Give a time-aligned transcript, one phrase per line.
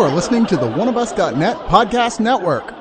[0.00, 2.72] You are listening to the oneofus.net podcast network.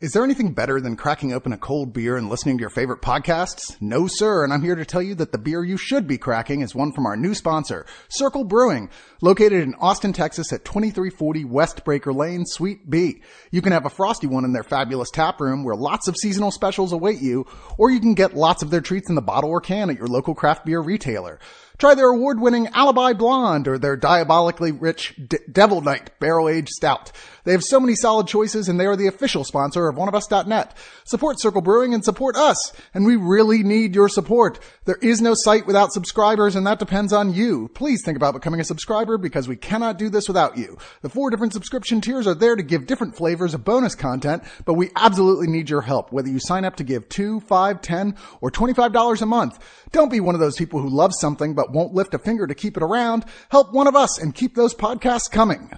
[0.00, 3.02] Is there anything better than cracking open a cold beer and listening to your favorite
[3.02, 3.76] podcasts?
[3.78, 4.44] No, sir.
[4.44, 6.90] And I'm here to tell you that the beer you should be cracking is one
[6.90, 8.88] from our new sponsor, Circle Brewing,
[9.20, 13.20] located in Austin, Texas at 2340 West Braker Lane, Suite B.
[13.50, 16.50] You can have a frosty one in their fabulous tap room where lots of seasonal
[16.50, 19.60] specials await you, or you can get lots of their treats in the bottle or
[19.60, 21.38] can at your local craft beer retailer.
[21.78, 27.12] Try their award-winning Alibi Blonde or their diabolically rich D- Devil Knight Barrel-Aged Stout.
[27.44, 30.76] They have so many solid choices and they are the official sponsor of oneofus.net.
[31.04, 34.60] Support Circle Brewing and support us, and we really need your support.
[34.84, 37.68] There is no site without subscribers and that depends on you.
[37.74, 40.78] Please think about becoming a subscriber because we cannot do this without you.
[41.00, 44.74] The four different subscription tiers are there to give different flavors of bonus content, but
[44.74, 48.50] we absolutely need your help, whether you sign up to give two, five, ten, or
[48.50, 49.58] $25 a month.
[49.90, 52.54] Don't be one of those people who love something but won't lift a finger to
[52.54, 53.24] keep it around.
[53.50, 55.70] Help one of us and keep those podcasts coming.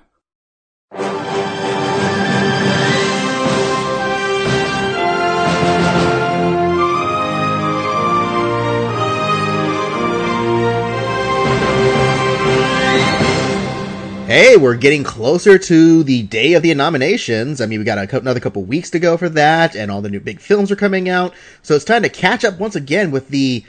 [14.27, 17.61] Hey, we're getting closer to the day of the nominations.
[17.61, 20.09] I mean, we got a, another couple weeks to go for that, and all the
[20.09, 21.35] new big films are coming out.
[21.63, 23.65] So it's time to catch up once again with the,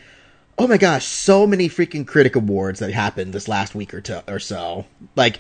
[0.58, 4.24] oh my gosh, so many freaking critic awards that happened this last week or, to,
[4.28, 4.86] or so.
[5.16, 5.40] Like,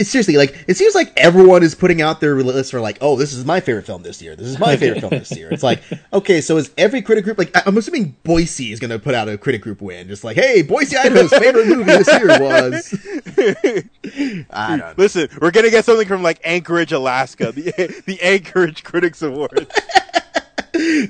[0.00, 3.32] seriously like it seems like everyone is putting out their lists for like, oh, this
[3.32, 4.36] is my favorite film this year.
[4.36, 5.50] This is my favorite film this year.
[5.50, 5.82] It's like,
[6.12, 7.54] okay, so is every critic group like?
[7.66, 10.62] I'm assuming Boise is going to put out a critic group win, just like, hey,
[10.62, 12.94] Boise, Idaho's favorite movie this year was.
[14.50, 14.98] I don't.
[14.98, 19.70] Listen, we're gonna get something from like Anchorage, Alaska, the the Anchorage Critics Award.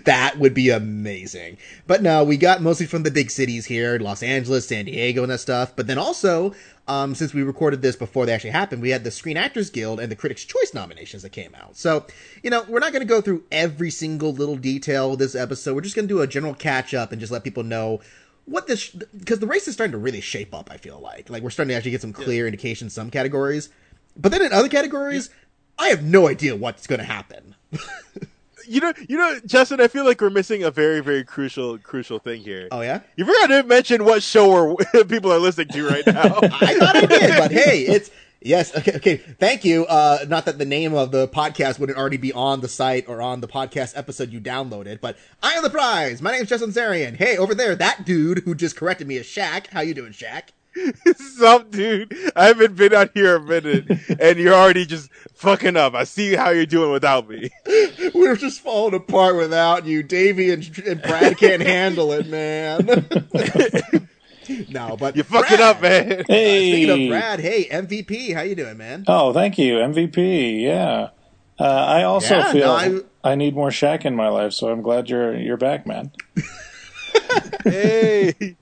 [0.04, 1.56] That would be amazing.
[1.86, 5.32] But no, we got mostly from the big cities here, Los Angeles, San Diego, and
[5.32, 5.74] that stuff.
[5.74, 6.54] But then also,
[6.86, 10.00] um, since we recorded this before they actually happened, we had the Screen Actors Guild
[10.00, 11.76] and the Critics' Choice nominations that came out.
[11.76, 12.06] So,
[12.42, 15.74] you know, we're not going to go through every single little detail of this episode.
[15.74, 18.00] We're just going to do a general catch up and just let people know
[18.44, 20.70] what this because the race is starting to really shape up.
[20.70, 23.70] I feel like like we're starting to actually get some clear indications in some categories,
[24.16, 25.30] but then in other categories,
[25.78, 27.54] I have no idea what's going to happen.
[28.66, 32.18] you know, you know, Justin, I feel like we're missing a very, very crucial, crucial
[32.18, 32.68] thing here.
[32.70, 36.22] Oh yeah, You forgot to mention what show we're, people are listening to right now.
[36.42, 38.10] I thought I did, but hey, it's
[38.40, 38.76] yes.
[38.76, 39.16] Okay, okay.
[39.16, 39.86] Thank you.
[39.86, 43.20] Uh, not that the name of the podcast wouldn't already be on the site or
[43.22, 46.20] on the podcast episode you downloaded, but I am the prize.
[46.20, 47.16] My name is Justin Zarian.
[47.16, 49.68] Hey, over there, that dude who just corrected me is Shaq.
[49.68, 50.48] How you doing, Shaq?
[51.16, 53.86] Some dude, I haven't been out here a minute,
[54.20, 55.94] and you're already just fucking up.
[55.94, 57.50] I see how you're doing without me.
[58.14, 60.02] We're just falling apart without you.
[60.02, 62.86] Davey and, and Brad can't handle it, man.
[64.70, 66.24] no, but You're fucking Brad, up, man.
[66.28, 66.72] Hey.
[66.72, 69.04] Speaking of Brad, hey MVP, how you doing, man?
[69.06, 70.60] Oh, thank you, MVP.
[70.62, 71.10] Yeah.
[71.58, 73.30] Uh, I also Yeah, feel no, I...
[73.30, 76.10] I- need more Shaq in my life, so I'm glad you're you're back, man.
[77.64, 78.56] Hey,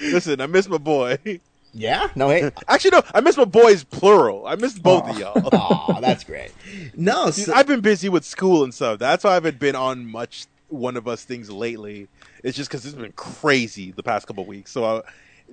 [0.00, 1.18] listen, I miss my boy.
[1.76, 4.46] Yeah, no, hey, Actually, no, I miss my boys plural.
[4.46, 5.48] I miss both of y'all.
[5.52, 6.52] oh, that's great.
[6.94, 9.00] No, so, I've been busy with school and stuff.
[9.00, 12.06] That's why I haven't been on much one of us things lately.
[12.44, 14.70] It's just because it's been crazy the past couple weeks.
[14.70, 15.02] So I, n-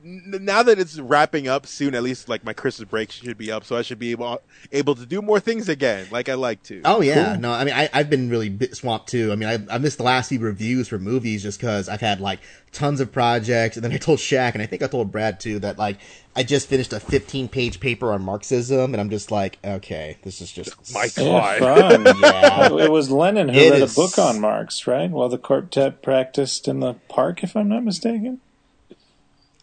[0.03, 3.63] now that it's wrapping up soon, at least like my Christmas break should be up,
[3.63, 4.41] so I should be able
[4.71, 6.81] able to do more things again, like I like to.
[6.85, 9.31] Oh yeah, no, I mean I, I've been really bit swamped too.
[9.31, 12.19] I mean I, I missed the last few reviews for movies just because I've had
[12.21, 12.39] like
[12.71, 15.59] tons of projects, and then I told Shaq, and I think I told Brad too
[15.59, 15.97] that like
[16.35, 20.41] I just finished a 15 page paper on Marxism, and I'm just like, okay, this
[20.41, 22.03] is just My Yeah, God.
[22.05, 22.15] fun.
[22.21, 22.73] Yeah.
[22.85, 25.09] it was Lenin who It read is- a book on Marx, right?
[25.11, 28.39] While the quartet practiced in the park, if I'm not mistaken.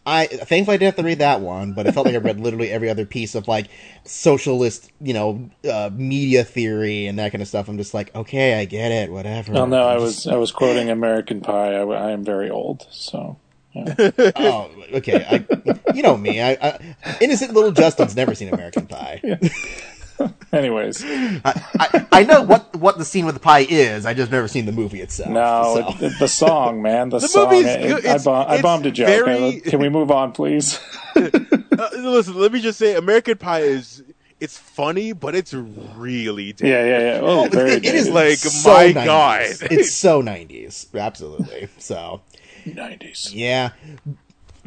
[0.09, 2.39] I thankfully I didn't have to read that one, but it felt like I read
[2.41, 3.67] literally every other piece of like
[4.03, 7.67] socialist, you know, uh, media theory and that kind of stuff.
[7.67, 9.55] I'm just like, okay, I get it, whatever.
[9.55, 11.75] Oh no, I was I was quoting American Pie.
[11.75, 13.37] I, I am very old, so
[13.73, 13.93] yeah.
[14.35, 15.25] oh, okay.
[15.29, 16.41] I, you know me.
[16.41, 19.21] I, I innocent little Justin's never seen American Pie.
[20.53, 21.41] Anyways, I,
[21.79, 24.05] I, I know what what the scene with the pie is.
[24.05, 25.29] I just never seen the movie itself.
[25.29, 25.89] no, so.
[26.05, 27.49] it, it- the song, man, the, The song.
[27.51, 28.05] movie's it- good.
[28.05, 29.07] I, bom- I bombed a joke.
[29.07, 30.79] very- Can we move on, please?
[31.79, 34.03] Uh, listen, let me just say, American Pie is
[34.41, 37.19] it's funny, but it's really yeah, yeah, yeah.
[37.21, 39.05] Oh, very it is like, so my 90s.
[39.05, 39.41] God.
[39.71, 41.69] it's so nineties, absolutely.
[41.77, 42.19] So
[42.65, 43.31] 90s.
[43.33, 43.69] yeah,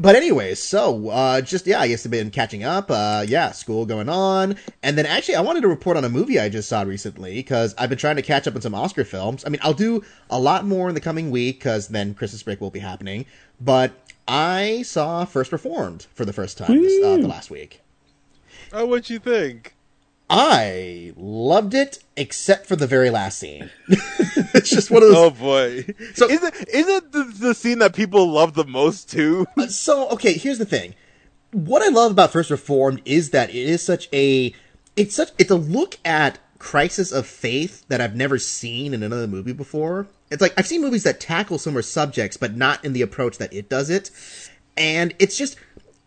[0.03, 2.91] but anyways, so uh, just yeah, I guess I've been catching up.
[2.91, 6.41] Uh, yeah, school going on, and then actually, I wanted to report on a movie
[6.41, 9.45] I just saw recently because I've been trying to catch up on some Oscar films.
[9.47, 12.61] I mean, I'll do a lot more in the coming week because then Christmas break
[12.61, 13.27] will be happening.
[13.61, 13.93] But
[14.27, 17.81] I saw First Reformed for the first time this, uh, the last week.
[18.73, 19.77] Oh, what do you think?
[20.31, 23.71] I loved it, except for the very last scene.
[23.89, 25.19] it's just one of those.
[25.19, 25.85] Oh boy!
[26.15, 29.47] So- is it is it the, the scene that people love the most too?
[29.59, 30.95] Uh, so, okay, here's the thing.
[31.53, 34.55] What I love about First Reformed is that it is such a
[34.97, 39.27] it's such it's a look at crisis of faith that I've never seen in another
[39.27, 40.07] movie before.
[40.31, 43.53] It's like I've seen movies that tackle similar subjects but not in the approach that
[43.53, 44.11] it does it.
[44.77, 45.57] And it's just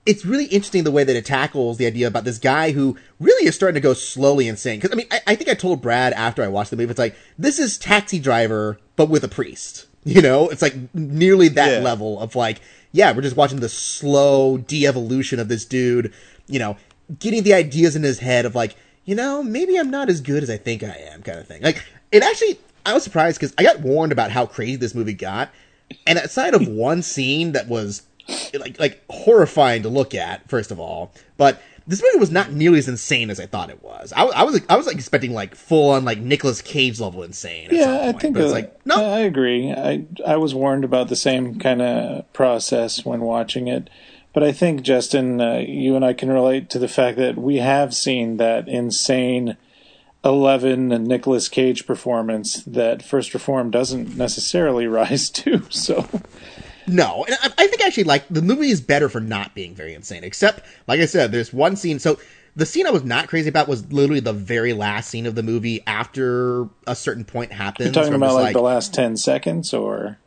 [0.05, 3.47] it's really interesting the way that it tackles the idea about this guy who really
[3.47, 4.79] is starting to go slowly insane.
[4.79, 6.99] Because I mean, I, I think I told Brad after I watched the movie, it's
[6.99, 9.87] like this is Taxi Driver, but with a priest.
[10.07, 11.79] You know, it's like nearly that Yeah.
[11.79, 12.61] level of like,
[12.91, 16.13] yeah, we're just watching the slow de-evolution of this dude.
[16.47, 16.77] You know,
[17.17, 18.75] getting the ideas in his head of like,
[19.05, 21.63] you know, maybe I'm not as good as I think I am, kind of thing.
[21.63, 25.13] Like, it actually, I was surprised because I got warned about how crazy this movie
[25.13, 25.49] got,
[26.05, 28.03] and outside of one scene that was
[28.59, 32.79] like like horrifying to look at, first of all, but this movie was not nearly
[32.79, 34.11] as insane as I thought it was.
[34.15, 37.69] I, I was I was like expecting like full on like Nicolas Cage level insane.
[37.71, 39.71] Yeah, I point, think but it's like no, I agree.
[39.71, 43.89] I I was warned about the same kind of process when watching it,
[44.33, 47.57] but I think Justin, uh, you and I can relate to the fact that we
[47.57, 49.55] have seen that insane
[50.23, 55.63] eleven Nicolas Cage performance that First Reform doesn't necessarily rise to.
[55.69, 56.07] So
[56.87, 59.93] No, and I, I think actually like the movie is better for not being very
[59.93, 60.23] insane.
[60.23, 61.99] Except, like I said, there's one scene.
[61.99, 62.19] So
[62.55, 65.43] the scene I was not crazy about was literally the very last scene of the
[65.43, 67.85] movie after a certain point happens.
[67.87, 70.17] you're talking about just like, the last ten seconds, or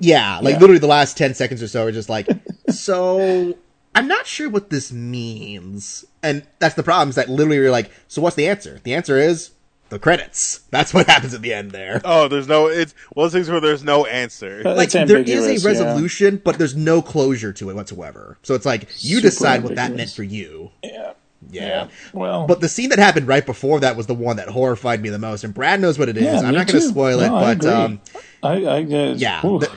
[0.00, 0.60] yeah, like Yeah.
[0.60, 2.28] literally the last ten seconds or so are just like,
[2.68, 3.56] so
[3.94, 7.08] I'm not sure what this means, and that's the problem.
[7.08, 8.80] Is that literally you're like, so what's the answer?
[8.84, 9.50] The answer is
[9.88, 10.60] the credits.
[10.70, 12.00] That's what happens at the end there.
[12.04, 12.66] Oh, there's no.
[12.66, 14.62] It's one of those things where there's no answer.
[14.64, 15.68] Uh, like it's there is ambiguous, a yeah.
[15.84, 18.38] resolution, but there's no closure to it whatsoever.
[18.42, 20.70] So it's like you Super decide what that meant for you.
[20.82, 21.12] yeah,
[21.50, 21.88] Yeah.
[22.12, 25.08] Well, But the scene that happened right before that was the one that horrified me
[25.10, 26.24] the most, and Brad knows what it is.
[26.24, 27.70] Yeah, I'm not going to spoil it, No, but agree.
[27.70, 28.00] um,
[28.42, 29.70] I, I uh, yeah, the-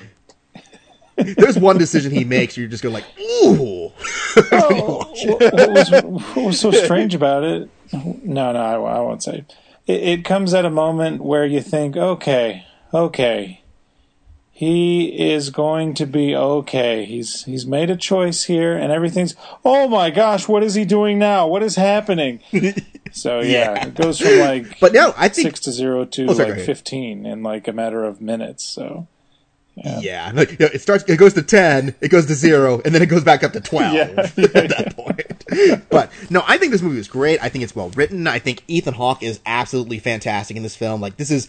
[1.37, 3.91] there's one decision he makes where you're just going like, ooh.
[4.51, 5.91] Oh, what, what was
[6.35, 7.69] what was so strange about it?
[7.91, 9.43] No, no, I, I won't say.
[9.89, 12.63] It, it comes at a moment where you think, okay,
[12.93, 13.63] okay,
[14.51, 17.05] he is going to be okay.
[17.05, 19.35] He's he's made a choice here, and everything's.
[19.65, 21.47] Oh my gosh, what is he doing now?
[21.47, 22.39] What is happening?
[23.11, 23.87] So yeah, Yeah.
[23.87, 26.59] it goes from like But no, I think six to zero to Oh, sorry, like
[26.61, 28.63] fifteen in like a matter of minutes.
[28.63, 29.07] So
[29.75, 31.05] Yeah, like, you know, it starts.
[31.05, 33.61] It goes to ten, it goes to zero, and then it goes back up to
[33.61, 34.88] twelve Yeah, point.
[35.89, 37.41] But no, I think this movie is great.
[37.43, 38.27] I think it's well written.
[38.27, 41.01] I think Ethan Hawke is absolutely fantastic in this film.
[41.01, 41.47] Like this is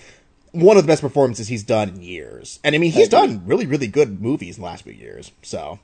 [0.53, 3.67] one of the best performances he's done in years, and I mean he's done really,
[3.67, 5.31] really good movies in the last few years.
[5.43, 5.79] So,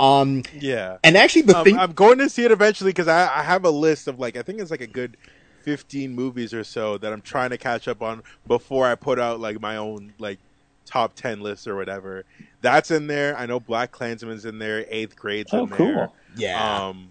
[0.00, 0.98] um, yeah.
[1.04, 3.64] and actually the Um, thing, I'm going to see it eventually because I, I have
[3.64, 5.16] a list of like I think it's like a good
[5.62, 9.38] 15 movies or so that I'm trying to catch up on before I put out
[9.40, 10.38] like my own like
[10.86, 12.24] top 10 list or whatever.
[12.62, 13.36] That's in there.
[13.36, 14.84] I know Black Klansman's in there.
[14.88, 15.76] Eighth Grade's Oh, in there.
[15.78, 16.14] cool.
[16.36, 17.10] yeah, Um,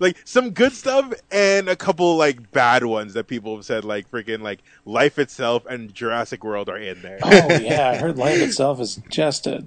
[0.00, 4.10] like some good stuff and a couple like bad ones that people have said like
[4.10, 7.18] freaking like Life Itself and Jurassic World are in there.
[7.22, 9.64] oh yeah, I heard life itself is just a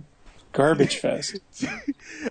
[0.52, 1.40] garbage fest.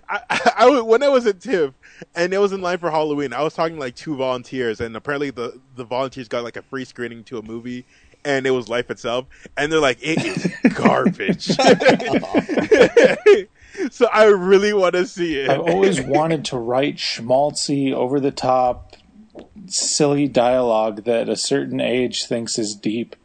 [0.09, 1.75] I, I, when I was at TIFF
[2.15, 4.97] and it was in line for Halloween, I was talking to, like two volunteers, and
[4.97, 7.85] apparently the the volunteers got like a free screening to a movie,
[8.25, 11.49] and it was Life Itself, and they're like, it is garbage.
[13.91, 15.51] so I really want to see it.
[15.51, 18.97] I've always wanted to write schmaltzy, over the top,
[19.67, 23.17] silly dialogue that a certain age thinks is deep.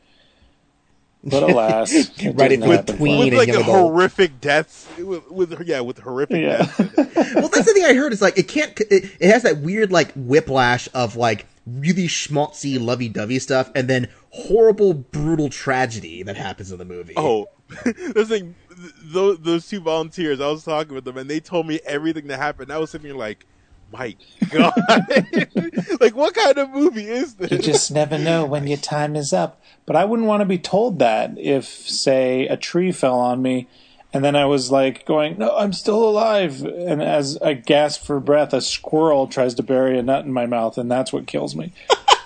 [1.23, 5.29] But alas, it Write it doesn't with happen tween with like a horrific deaths with,
[5.29, 6.57] with yeah with horrific Yeah.
[6.57, 6.79] deaths.
[6.79, 7.15] in it.
[7.35, 8.13] well, that's the thing I heard.
[8.13, 8.79] Is like it can't.
[8.79, 14.07] It, it has that weird like whiplash of like really schmaltzy, lovey-dovey stuff, and then
[14.29, 17.13] horrible, brutal tragedy that happens in the movie.
[17.17, 17.47] Oh,
[17.83, 18.66] this thing, th-
[19.03, 22.38] those, those two volunteers, I was talking with them, and they told me everything that
[22.38, 22.72] happened.
[22.72, 23.46] I was sitting here like,
[23.91, 24.15] my
[24.51, 24.74] God,
[26.00, 27.51] like what kind of movie is this?
[27.51, 29.62] You just never know when your time is up.
[29.86, 33.67] But I wouldn't want to be told that if, say, a tree fell on me
[34.13, 36.63] and then I was like going, No, I'm still alive.
[36.63, 40.46] And as I gasp for breath, a squirrel tries to bury a nut in my
[40.46, 41.74] mouth, and that's what kills me.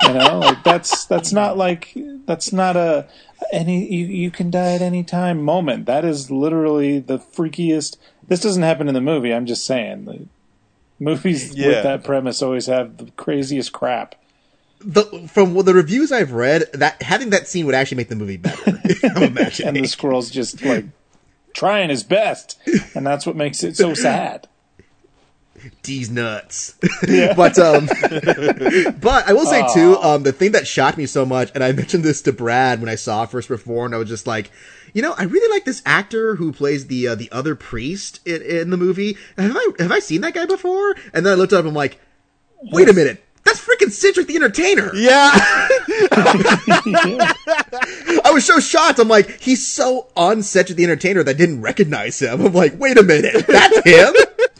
[0.03, 3.08] You know, like that's that's not like that's not a
[3.51, 5.86] any you, you can die at any time moment.
[5.86, 7.98] That is literally the freakiest.
[8.27, 9.34] This doesn't happen in the movie.
[9.34, 10.05] I'm just saying.
[10.05, 10.25] The
[11.00, 11.67] movies Yeah.
[11.67, 14.15] with that premise always have the craziest crap.
[14.79, 18.38] the, from the reviews I've read, that having that scene would actually make the movie
[18.38, 18.79] better.
[19.15, 19.67] I'm imagining.
[19.75, 20.86] and the squirrel's just like
[21.53, 22.58] trying his best,
[22.96, 24.48] and that's what makes it so sad.
[25.84, 26.75] D's nuts.
[27.36, 27.86] but um
[29.00, 31.72] but I will say too, um the thing that shocked me so much, and I
[31.72, 34.51] mentioned this to Brad when I saw it First Reformed, I was just like,
[34.94, 38.41] you know, I really like this actor who plays the uh, the other priest in,
[38.41, 39.18] in the movie.
[39.38, 40.96] Have I have I seen that guy before?
[41.13, 42.00] And then I looked up, I'm like,
[42.72, 43.24] wait a minute.
[43.43, 44.91] That's freaking Cedric the Entertainer.
[44.95, 45.31] Yeah.
[48.24, 49.00] I was so shocked.
[49.00, 52.45] I'm like, he's so on Cedric the Entertainer that I didn't recognize him.
[52.45, 54.13] I'm like, wait a minute, that's him?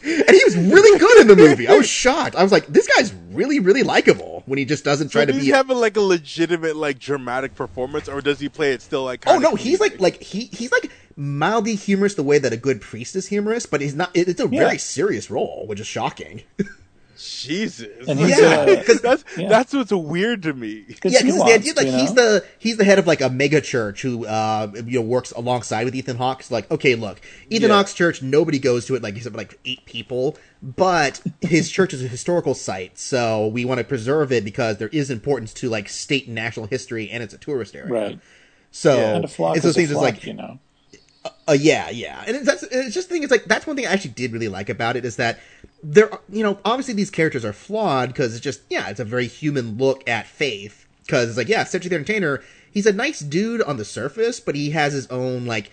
[0.04, 1.68] and he was really good in the movie.
[1.68, 2.34] I was shocked.
[2.34, 5.40] I was like, this guy's really, really likable when he just doesn't try to Does
[5.40, 5.46] be.
[5.46, 9.24] he having like a legitimate like dramatic performance, or does he play it still like?
[9.26, 12.80] oh no, he's like, like he he's like mildly humorous the way that a good
[12.80, 14.10] priest is humorous, but he's not.
[14.14, 14.64] it- It's a Yeah.
[14.66, 16.42] very serious role, which is shocking.
[17.30, 18.08] Jesus.
[18.08, 19.48] And he's, Yeah, uh, because that's Yeah.
[19.48, 20.84] that's what's weird to me.
[20.88, 23.30] It's yeah, because the idea like you he's the he's the head of like a
[23.30, 26.50] mega church who uh you know works alongside with Ethan Hawke.
[26.50, 27.76] Like, okay, look, Ethan Yeah.
[27.76, 29.02] Hawke's church, nobody goes to it.
[29.02, 33.64] Like except for, like eight people, but his church is a historical site, so we
[33.64, 37.22] want to preserve it because there is importance to like state and national history, and
[37.22, 37.92] it's a tourist area.
[37.92, 38.18] right.
[38.70, 39.90] So And a flock it's those is a things.
[39.90, 40.58] It's flock, like you know.
[41.24, 43.22] Uh, yeah, yeah, and it's, that's it's just the thing.
[43.22, 45.38] It's like that's one thing I actually did really like about it is that
[45.82, 49.26] there, you know, obviously these characters are flawed because it's just yeah, it's a very
[49.26, 50.86] human look at faith.
[51.04, 54.54] Because it's like yeah, Cedric the Entertainer, he's a nice dude on the surface, but
[54.54, 55.70] he has his own like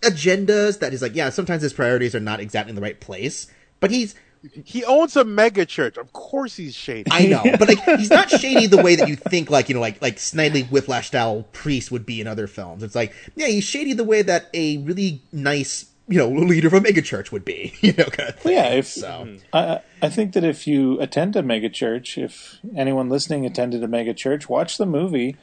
[0.00, 3.48] agendas that is like yeah, sometimes his priorities are not exactly in the right place,
[3.80, 4.14] but he's
[4.64, 5.98] He owns a mega church.
[5.98, 7.10] Of course, he's shady.
[7.10, 9.80] I know, but like he's not shady the way that you think, like you know,
[9.80, 12.82] like like Snidely Whiplash style priest would be in other films.
[12.82, 16.74] It's like, yeah, he's shady the way that a really nice, you know, leader of
[16.74, 17.74] a megachurch would be.
[17.82, 18.52] You know, kind of thing.
[18.52, 23.44] yeah, if so I, I think that if you attend a megachurch, if anyone listening
[23.44, 25.36] attended a megachurch, watch the movie,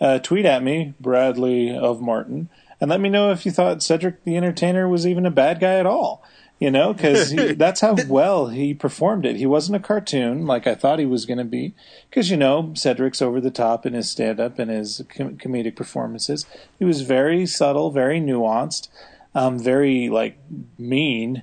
[0.00, 2.50] uh, tweet at me, Bradley of Martin,
[2.82, 5.74] and let me know if you thought Cedric the Entertainer was even a bad guy
[5.78, 6.22] at all.
[6.62, 9.34] You know, because that's how well he performed it.
[9.34, 11.74] He wasn't a cartoon like I thought he was going to be.
[12.08, 15.74] Because, you know, Cedric's over the top in his stand up and his com- comedic
[15.74, 16.46] performances.
[16.78, 18.86] He was very subtle, very nuanced,
[19.34, 20.38] um, very, like,
[20.78, 21.42] mean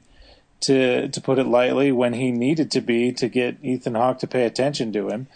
[0.61, 4.27] to to put it lightly, when he needed to be to get Ethan Hawke to
[4.27, 5.27] pay attention to him.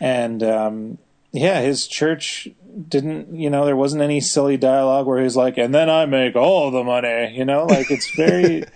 [0.00, 0.98] And um,
[1.32, 2.48] yeah, his church
[2.88, 6.36] didn't, you know, there wasn't any silly dialogue where he's like, "And then I make
[6.36, 8.64] all the money," you know, like it's very,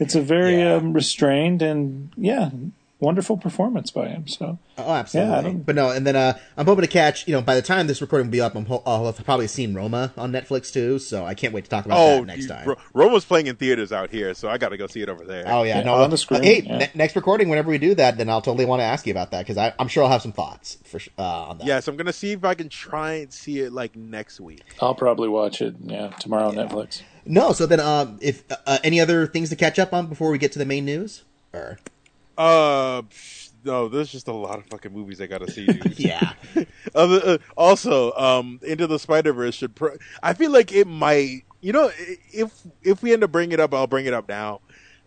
[0.00, 0.74] it's a very Yeah.
[0.74, 2.50] um, restrained and yeah,
[3.00, 4.26] wonderful performance by him.
[4.26, 5.50] So oh, absolutely.
[5.50, 7.26] Yeah, but no, and then uh, I'm hoping to catch.
[7.28, 9.46] You know, by the time this recording will be up, I'm ho- I'll have probably
[9.46, 10.98] seen Roma on Netflix too.
[10.98, 12.68] So I can't wait to talk about oh, that next dude, time.
[12.68, 15.24] Ro- Roma's playing in theaters out here, so I got to go see it over
[15.24, 15.44] there.
[15.46, 15.94] Oh yeah, Yeah, no.
[15.94, 16.78] on the screen, hey, yeah.
[16.78, 19.32] ne- next recording, whenever we do that, then I'll totally want to ask you about
[19.32, 21.66] that because I'm sure I'll have some thoughts for sh- uh, on that.
[21.66, 24.62] Yeah, so I'm gonna see if I can try and see it like next week.
[24.80, 25.74] I'll probably watch it.
[25.82, 27.02] Yeah, tomorrow on Netflix.
[27.26, 30.38] No, so then, um, if uh, any other things to catch up on before we
[30.38, 31.78] get to the main news, or
[32.36, 33.02] Uh,
[33.64, 35.66] no, there's just a lot of fucking movies I gotta see.
[35.96, 36.32] Yeah,
[36.94, 39.74] Other, uh, also, um, Into the Spider Verse should.
[39.74, 41.44] Pr- I feel like it might.
[41.60, 41.90] You know,
[42.32, 42.52] if
[42.82, 44.60] if we end up bringing it up, I'll bring it up now.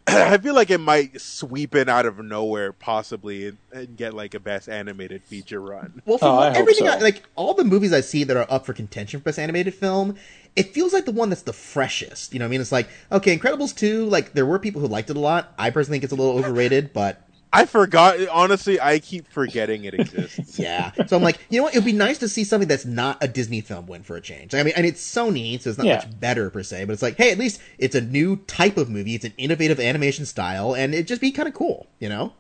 [0.10, 4.34] I feel like it might sweep in out of nowhere, possibly, and, and get like
[4.34, 6.02] a best animated feature run.
[6.06, 6.94] well, from Oh, I hope everything, so.
[6.94, 9.76] I, like all the movies I see that are up for contention for best animated
[9.76, 10.16] film,
[10.56, 12.32] it feels like the one that's the freshest.
[12.34, 14.88] You know, what I mean, it's like okay, Incredibles two, like there were people who
[14.88, 15.54] liked it a lot.
[15.60, 17.22] I personally think it's a little overrated, but
[17.54, 18.20] I forgot.
[18.28, 20.60] Honestly, I keep forgetting it exists.
[20.60, 20.92] yeah.
[21.08, 21.74] So I'm like, you know what?
[21.74, 24.54] It'd be nice to see something that's not a Disney film win for a change.
[24.54, 25.96] I mean, and it's Sony, so it's not Yeah.
[25.96, 28.90] much better per se, but it's like, hey, at least it's a new type of
[28.90, 29.16] movie.
[29.16, 32.34] It's an innovative animation style, and it'd just be kind of cool, you know?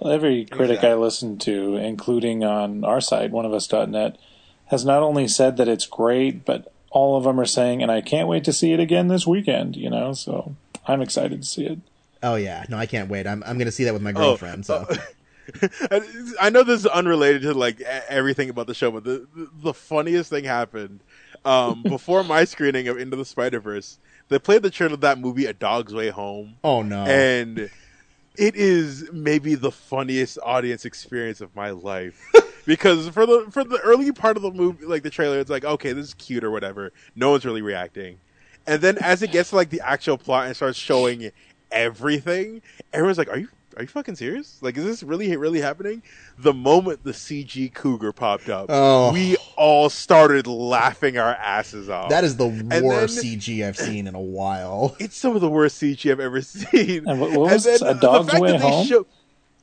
[0.00, 0.88] Well, every critic Exactly.
[0.90, 4.18] I listened to, including on our site, oneofus.net,
[4.66, 8.00] has not only said that it's great, but all of them are saying, and I
[8.00, 10.12] can't wait to see it again this weekend, you know?
[10.12, 10.56] So
[10.86, 11.78] I'm excited to see it.
[12.22, 13.26] Oh yeah, no, I can't wait.
[13.26, 14.66] I'm I'm gonna see that with my girlfriend.
[14.66, 14.86] so
[16.40, 19.74] I know this is unrelated to like everything about the show, but the the, the
[19.74, 21.00] funniest thing happened
[21.44, 23.98] um, before my screening of Into the Spider Verse.
[24.28, 27.70] They played the trailer of that movie, A Dog's Way Home, oh no, and
[28.36, 32.20] it is maybe the funniest audience experience of my life.
[32.66, 35.64] because for the for the early part of the movie, like the trailer, it's like
[35.64, 36.92] okay, this is cute or whatever.
[37.14, 38.18] No one's really reacting,
[38.66, 41.30] and then as it gets to like the actual plot and starts showing
[41.70, 44.58] everything, everyone's like, "Are you are you fucking serious?
[44.62, 46.02] Like, is this really really happening?"
[46.38, 49.12] The moment the CG cougar popped up, Oh.
[49.12, 52.10] we all started laughing our asses off.
[52.10, 54.96] that is the then- worst CG I've seen in a while.
[55.00, 57.08] it's some of the worst CG I've ever seen.
[57.08, 57.78] And what- what was then?
[57.82, 58.86] A Dog's fact Way Home?
[58.86, 59.06] show-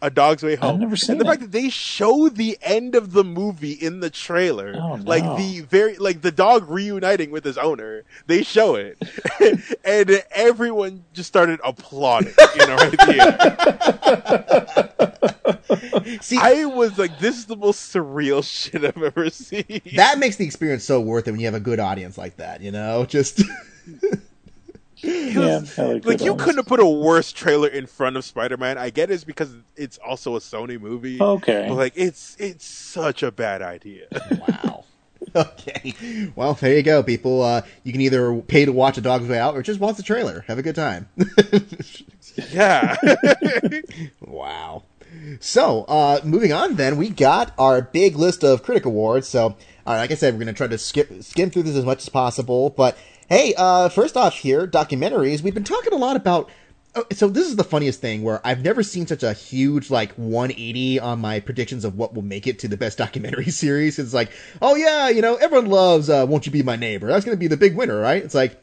[0.04, 0.82] A Dog's Way Home.
[0.82, 1.30] never seen and the it.
[1.30, 5.04] fact that they show the end of the movie in the trailer, Oh, no.
[5.06, 8.04] like the very like the dog reuniting with his owner.
[8.28, 8.98] They show it,
[9.86, 14.90] and everyone just started applauding in our theater.
[16.22, 20.36] See, I was like, "This is the most surreal shit I've ever seen." that makes
[20.36, 22.62] the experience so worth it when you have a good audience like that.
[22.62, 23.42] You know, just
[25.04, 26.44] yeah, I like you ones.
[26.44, 28.78] couldn't have put a worse trailer in front of Spider-Man.
[28.78, 31.22] I get it's because it's also a Sony movie.
[31.22, 31.66] Okay.
[31.68, 34.08] But like it's it's such a bad idea.
[34.48, 34.86] wow.
[35.36, 35.96] Okay.
[36.36, 37.42] Well, there you go, people.
[37.42, 40.04] Uh, you can either pay to watch A Dog's Way Out or just watch the
[40.04, 40.44] trailer.
[40.48, 41.08] Have a good time.
[42.52, 42.96] yeah.
[44.22, 44.84] Wow.
[45.40, 49.28] So, uh, moving on, then we got our big list of critic awards.
[49.28, 49.56] So,
[49.88, 52.00] uh, like I said, we're going to try to skip skim through this as much
[52.00, 52.70] as possible.
[52.72, 52.98] But
[53.30, 55.42] hey, uh, first off, here documentaries.
[55.42, 56.50] We've been talking a lot about.
[56.96, 60.12] oh, So this is the funniest thing where I've never seen such a huge like
[60.14, 64.00] 180 on my predictions of what will make it to the best documentary series.
[64.00, 67.26] It's like, oh yeah, you know, everyone loves uh, "Won't You Be My Neighbor." That's
[67.26, 68.24] going to be the big winner, right?
[68.24, 68.60] It's like,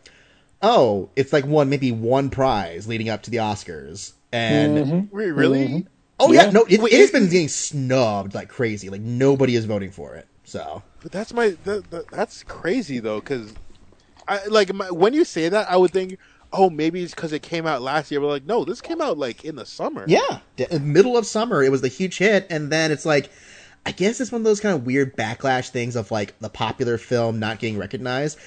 [0.63, 5.87] oh, it's like won maybe one prize leading up to the Oscars, and Wait, really?
[6.23, 6.51] Oh yeah, Yeah.
[6.51, 8.91] no, it, it has been getting snubbed like crazy.
[8.91, 10.29] Like nobody is voting for it.
[10.45, 13.55] So But that's my that, that, that's crazy though, because
[14.31, 16.19] I like my, when you say that, I would think,
[16.53, 18.21] oh, maybe it's because it came out last year.
[18.21, 20.05] But like, no, this came out like in the summer.
[20.07, 23.31] yeah, d- middle of summer, it was the huge hit, and then it's like,
[23.85, 26.97] I guess it's one of those kind of weird backlash things of like the popular
[26.97, 28.39] film not getting recognized.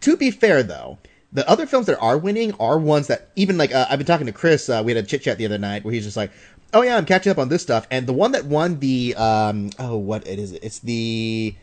[0.00, 0.98] To be fair though.
[1.34, 4.26] The other films that are winning are ones that even like uh, I've been talking
[4.26, 4.68] to Chris.
[4.68, 6.30] Uh, we had a chit chat the other night where he's just like,
[6.74, 9.70] "Oh yeah, I'm catching up on this stuff." And the one that won the um
[9.78, 11.54] oh what it is it's the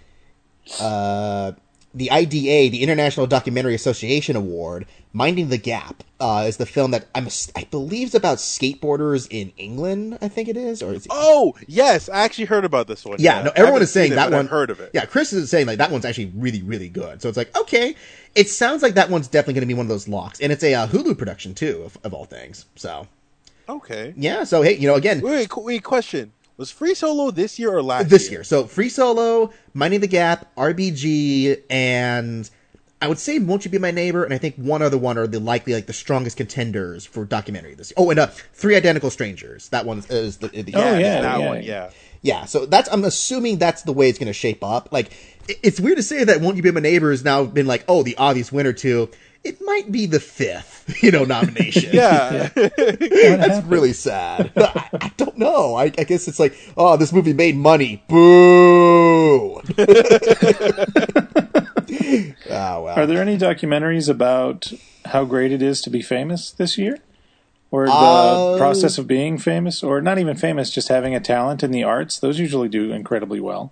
[0.80, 1.52] uh,
[1.94, 7.08] the IDA, the International Documentary Association Award, Minding the Gap, uh, is the film that
[7.16, 10.20] I'm, I believe is about skateboarders in England.
[10.22, 13.18] I think it is, or is it, Oh yes, I actually heard about this one.
[13.20, 14.46] yeah, no, everyone is saying it, that one.
[14.46, 14.92] I've heard of it.
[14.94, 17.22] Yeah, Chris is saying like that one's actually really, really good.
[17.22, 17.96] So it's like okay,
[18.36, 20.64] it sounds like that one's definitely going to be one of those locks, and it's
[20.64, 22.66] a uh, Hulu production too, of, of all things.
[22.76, 23.08] So
[23.68, 24.14] Okay.
[24.18, 25.84] yeah, so hey, you know, again, Wait, wait, wait.
[25.84, 28.10] Question: Was Free Solo this year or last?
[28.10, 28.44] this year.
[28.44, 32.50] So Free Solo, Minding the Gap, RBG, and
[33.02, 35.26] I would say Won't You Be My Neighbor, and I think one other one are
[35.26, 37.96] the likely like the strongest contenders for documentary this year.
[37.98, 39.70] Oh, and uh, Three Identical Strangers.
[39.70, 41.48] That one is the, the Oh, Yeah, yeah, that yeah.
[41.48, 41.64] one.
[41.64, 41.90] Yeah.
[42.22, 42.44] yeah.
[42.46, 44.90] So that's I'm assuming that's the way it's going to shape up.
[44.92, 45.14] Like
[45.48, 47.86] it- it's weird to say that Won't You Be My Neighbor has now been like
[47.88, 49.10] oh the obvious winner too.
[49.44, 51.90] It might be the fifth, you know, nomination.
[51.94, 52.50] Yeah.
[52.56, 54.52] That's really sad.
[54.58, 55.76] I, I don't know.
[55.76, 58.04] I, I guess it's like, oh, this movie made money.
[58.08, 59.62] Boo.
[59.62, 59.62] oh
[62.50, 62.88] well.
[62.90, 64.74] Are there any documentaries about
[65.06, 66.98] how great it is to be famous this year?
[67.72, 69.84] Or the Uh, process of being famous?
[69.84, 72.20] Or not even famous, just having a talent in the arts?
[72.20, 73.72] Those usually do incredibly well.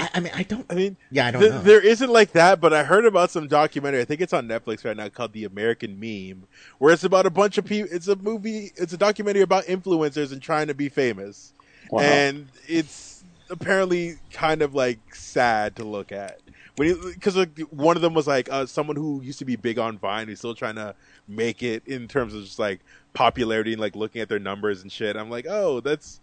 [0.00, 0.66] I, I mean, I don't.
[0.70, 1.60] I mean, Yeah, I don't th- know.
[1.62, 4.00] There isn't like that, but I heard about some documentary.
[4.00, 6.44] I think it's on Netflix right now called The American Meme,
[6.78, 7.94] where it's about a bunch of people.
[7.94, 8.72] It's a movie.
[8.76, 11.52] It's a documentary about influencers and trying to be famous,
[11.90, 12.00] Wow.
[12.02, 16.40] and it's apparently kind of like sad to look at.
[16.76, 19.78] When because like, one of them was like uh, someone who used to be big
[19.78, 20.94] on Vine, who's still trying to
[21.28, 22.80] make it in terms of just like
[23.12, 25.16] popularity and like looking at their numbers and shit.
[25.16, 26.20] I'm like, oh, that's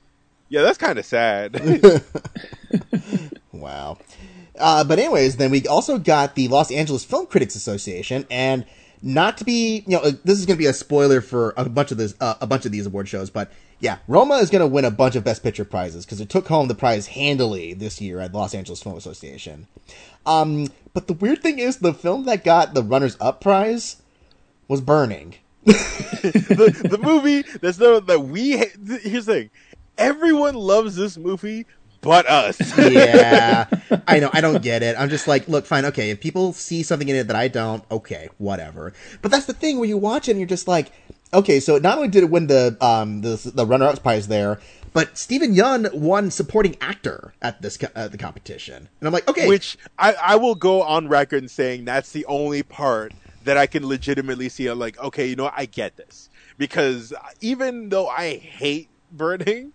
[0.50, 1.62] yeah, that's kind of sad.
[3.60, 3.98] Wow.
[4.58, 8.66] Uh, but anyways, then we also got the Los Angeles Film Critics Association, and
[9.02, 11.70] not to be, you know, uh, this is going to be a spoiler for a
[11.70, 14.62] bunch of this, uh, a bunch of these award shows, but yeah, Roma is going
[14.62, 17.74] to win a bunch of Best Picture prizes because it took home the prize handily
[17.74, 19.68] this year at Los Angeles Film Association.
[20.26, 23.98] Um, but the weird thing is, the film that got the runners-up prize
[24.68, 25.36] was Burning.
[25.64, 29.50] the, the movie that's no that we ha- here's the thing
[29.98, 31.66] everyone loves this movie
[32.08, 33.66] but us yeah,
[34.08, 34.30] I know.
[34.32, 34.96] I don't get it.
[34.98, 36.10] I'm just like, look, fine, okay.
[36.10, 38.94] If people see something in it that I don't, okay, whatever.
[39.22, 40.94] But that's the thing where you watch it and you're just like,
[41.34, 41.60] okay.
[41.60, 44.62] So not only did it win the um the the runner up prize there,
[44.94, 49.46] but Steven Yeun won supporting actor at this uh, the competition, and I'm like, okay,
[49.50, 53.12] which I, I will go on record in saying that's the only part
[53.44, 55.56] that I can legitimately see I'm like okay you know what?
[55.58, 59.74] I get this because even though I hate burning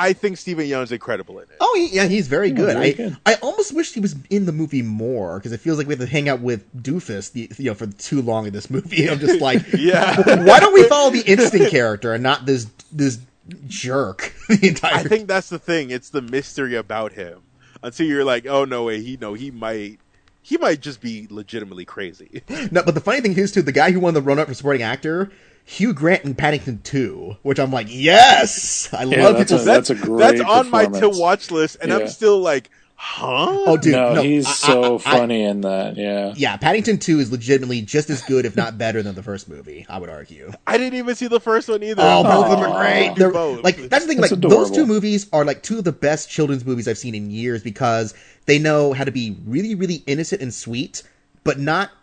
[0.00, 2.74] I think Steven Yeun's incredible in it Oh he, yeah, he's very good.
[2.74, 3.16] very I good.
[3.26, 6.00] I almost wish he was in the movie more because it feels like we have
[6.00, 9.08] to hang out with Doofus, the, you know, for too long in this movie.
[9.10, 10.16] I'm just like, Yeah.
[10.44, 13.18] why don't we follow the instant character and not this this
[13.66, 14.94] jerk the entire?
[14.94, 17.40] I think that's the thing it's the mystery about him
[17.82, 19.98] until you're like oh no way he no he might
[20.42, 22.42] he might just be legitimately crazy.
[22.70, 24.54] No, but the funny thing is too, the guy who won the run up for
[24.54, 25.30] supporting actor,
[25.70, 29.62] Hugh Grant in Paddington 2, which I'm like, yes, I Yeah, love that's people.
[29.62, 33.46] a- that's a great That's on my to watch list, and I'm still like, huh?
[33.48, 35.96] oh, dude, no, no, he's I- so I- I- funny in that.
[35.96, 36.34] Yeah.
[36.36, 39.86] yeah, Paddington 2 is legitimately just as good, if not better, than the first movie.
[39.88, 40.50] I would argue.
[40.66, 42.02] I didn't even see the first one either.
[42.04, 43.14] Oh, both of them are great.
[43.14, 43.62] Do They're, both.
[43.62, 44.20] like that's the thing.
[44.20, 47.14] That's like those two movies are like two of the best children's movies I've seen
[47.14, 48.12] in years because
[48.46, 51.04] they know how to be really, really innocent and sweet,
[51.44, 51.98] but not like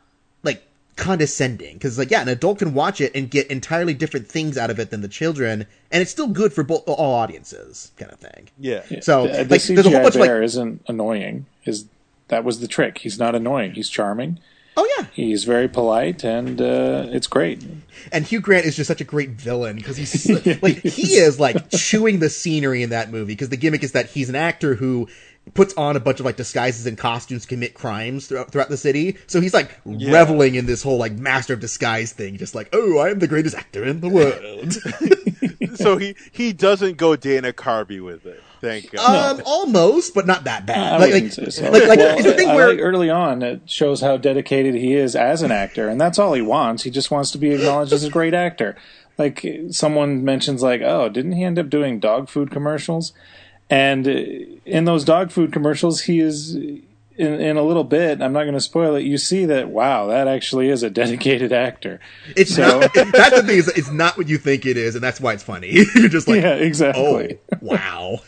[0.98, 1.76] condescending.
[1.76, 4.80] Because like yeah, an adult can watch it and get entirely different things out of
[4.80, 8.50] it than the children, and it's still good for both all audiences, kind of thing.
[8.60, 8.82] yeah.
[9.02, 11.46] So the, the like, there's a whole CGI bunch of bear like, isn't annoying.
[11.64, 11.86] Is
[12.28, 12.98] that was the trick?
[12.98, 13.72] He's not annoying.
[13.74, 14.40] He's charming.
[14.76, 17.64] oh yeah, He's very polite, and uh, it's great.
[18.12, 20.30] and Hugh Grant is just such a great villain because he's
[20.62, 24.08] like he is like chewing the scenery in that movie because the gimmick is that
[24.08, 25.08] he's an actor who
[25.54, 28.78] puts on a bunch of like disguises and costumes to commit crimes throughout, throughout the
[28.78, 32.70] city so he's like reveling in this whole like master of disguise thing just like
[32.74, 34.74] oh i am the greatest actor in the world
[35.78, 38.44] so he he doesn't go Dana Carvey with it.
[38.60, 39.40] Thank God.
[39.40, 41.72] um almost but not that I bad like, like, say so.
[41.72, 44.94] like, like Well, it's the thing where like early on it shows how dedicated he
[44.94, 46.84] is as an actor, and that's all he wants.
[46.84, 48.76] He just wants to be acknowledged as a great actor.
[49.18, 53.14] Like someone mentions, like, oh, didn't he end up doing dog food commercials?
[53.70, 56.86] And in those dog food commercials, he is in,
[57.18, 58.22] in a little bit.
[58.22, 59.02] I'm not going to spoil it.
[59.04, 62.00] You see that wow, that actually is a dedicated actor.
[62.36, 65.04] it's so- not that's the thing is it's not what you think it is and
[65.04, 67.40] that's why it's funny you're just like yeah, exactly.
[67.52, 68.20] Oh, wow.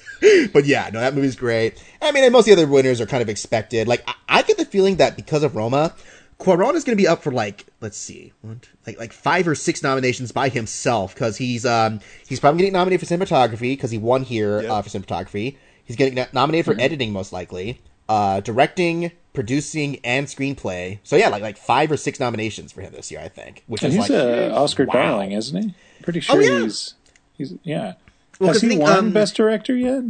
[0.52, 1.82] But yeah, no, that movie's great.
[2.02, 3.88] I mean, and most of the other winners are kind of expected.
[3.88, 5.94] Like, I, I get the feeling that because of Roma,
[6.40, 9.48] Cuarón is going to be up for like, let's see, one, two, like like five
[9.48, 13.92] or six nominations by himself because he's um he's probably getting nominated for cinematography because
[13.92, 14.72] he won here Yep.
[14.72, 15.58] uh, for cinematography.
[15.84, 21.00] He's getting no- nominated for editing most likely, uh, directing, producing, and screenplay.
[21.04, 23.64] So yeah, like like five or six nominations for him this year, I think.
[23.68, 24.94] Which And is he's like a Oscar wow.
[24.94, 25.74] darling, isn't he?
[26.04, 26.60] Pretty sure Oh, yeah.
[26.62, 26.94] he's
[27.38, 27.94] he's yeah.
[28.40, 30.04] Well, Has 'cause he the- won um, Best Director yet?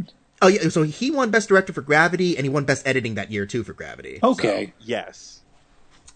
[0.44, 3.30] Oh yeah, so he won best director for Gravity, and he won best editing that
[3.32, 4.20] year too for Gravity.
[4.24, 4.72] Okay.
[4.80, 5.39] yes.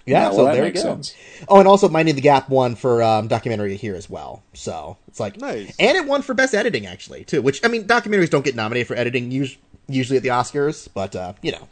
[0.05, 0.95] Yeah, Yeah, so well, that there makes you go.
[0.95, 1.15] sense.
[1.47, 4.43] Oh, and also Minding the Gap won for um, documentary here as well.
[4.53, 5.73] So it's like Nice.
[5.79, 7.41] and it won for best editing actually too.
[7.41, 9.55] Which I mean, documentaries don't get nominated for editing us-
[9.87, 11.67] usually at the Oscars, but uh, you know.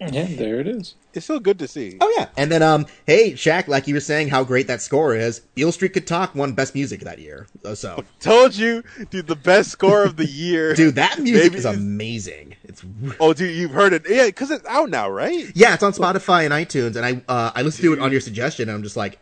[0.00, 0.96] Yeah, there it is.
[1.14, 1.96] It's still good to see.
[2.00, 5.14] Oh yeah, and then um, hey Shaq, like you were saying, how great that score
[5.14, 5.38] is.
[5.54, 7.46] Beale Street Could Talk won best music that year.
[7.74, 10.74] So, Told you, dude, the best score of the year.
[10.74, 12.56] dude, that music Maybe is it's- amazing.
[12.82, 14.02] It's Oh, dude, you've heard it.
[14.08, 15.50] Yeah, because it's out now, right?
[15.54, 18.20] yeah, it's on Spotify and iTunes, and I uh, I listened to it on your
[18.20, 19.18] suggestion, and I'm just like,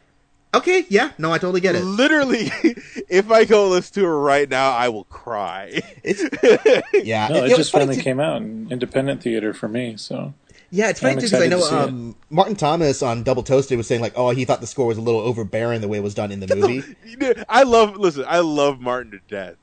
[0.55, 1.85] okay, yeah, no, I totally get it.
[1.85, 2.51] Literally,
[3.09, 5.81] if I go listen to it right now, I will cry.
[6.03, 6.23] It's
[6.95, 9.97] yeah, No, it, you know, just finally too- came out in independent theater for me.
[9.97, 10.35] So
[10.71, 11.79] Yeah, it's funny too because I know to see it.
[11.89, 14.99] um, Martin Thomas on Double Toasted was saying like, oh, he thought the score was
[14.99, 16.83] a little overbearing the way it was done in the movie.
[17.49, 17.97] I love.
[17.97, 19.57] Listen, I love Martin to death,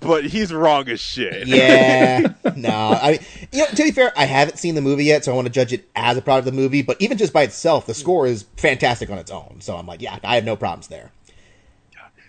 [0.00, 1.46] but he's wrong as shit.
[1.46, 3.20] yeah, no, I mean,
[3.52, 5.52] you know, to be fair, I haven't seen the movie yet, so I want to
[5.52, 6.82] judge it as a product of the movie.
[6.82, 9.56] But even just by itself, the score is fantastic on its own.
[9.60, 11.12] So I'm like, yeah, I have no problems there.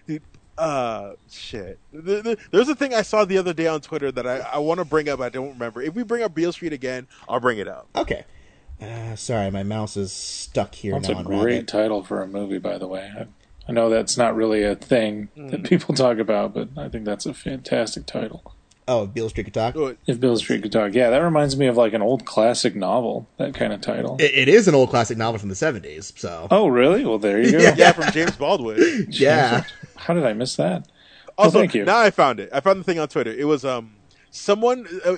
[0.07, 0.21] Dude,
[0.57, 1.79] uh, shit.
[1.91, 4.57] The, the, there's a thing I saw the other day on Twitter that I, I
[4.59, 5.19] want to bring up.
[5.19, 5.81] I don't remember.
[5.81, 7.87] If we bring up Beale Street again, I'll bring it up.
[7.95, 8.25] Okay,
[8.81, 11.67] uh, sorry, my mouse is stuck here that's now a on great Rabbit.
[11.67, 13.11] title for a movie, by the way.
[13.19, 13.27] I,
[13.67, 17.25] I know that's not really a thing that people talk about, but I think that's
[17.25, 18.53] a fantastic title.
[18.89, 19.75] Oh, Beale Street could talk.
[20.07, 23.27] If Beale Street could talk, yeah, that reminds me of like an old classic novel.
[23.35, 24.15] That kind of title.
[24.17, 26.17] It, it is an old classic novel from the '70s.
[26.17, 27.03] So oh, really?
[27.03, 27.57] Well, there you go.
[27.57, 27.75] Yeah.
[27.75, 29.07] Yeah, from James Baldwin.
[29.09, 29.65] yeah,
[29.97, 30.87] How did I miss that?
[31.37, 31.83] Also, thank you.
[31.83, 32.49] now I found it.
[32.53, 33.31] I found the thing on Twitter.
[33.31, 33.91] It was um
[34.31, 35.17] someone, a,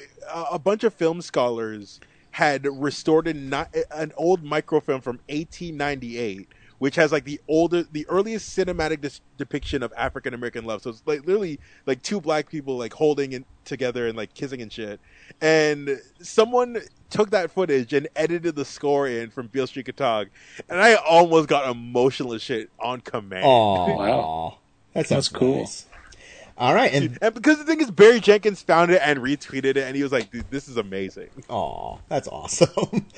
[0.52, 2.00] a bunch of film scholars
[2.32, 3.54] had restored an,
[3.92, 6.48] an old microfilm from 1898,
[6.80, 10.82] which has like the older, the earliest cinematic dis- depiction of African American love.
[10.82, 14.62] So it's like literally like two black people like holding it together and like kissing
[14.62, 15.00] and shit.
[15.42, 16.78] And someone
[17.10, 20.28] took that footage and edited the score in from Beale Street Could Talk,
[20.70, 23.44] and I almost got emotional as shit on command.
[23.46, 24.58] oh Wow.
[24.94, 25.58] that sounds That's cool.
[25.60, 25.86] nice.
[26.60, 29.78] All right, and And because the thing is, Barry Jenkins found it and retweeted it,
[29.78, 33.08] and he was like, "Dude, this is amazing." Aw, that's awesome.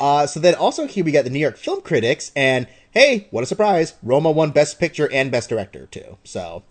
[0.00, 3.42] Uh, so then also here we got the New York Film Critics, and hey, what
[3.42, 3.94] a surprise!
[4.02, 6.16] Roma won Best Picture and Best Director too.
[6.24, 6.62] So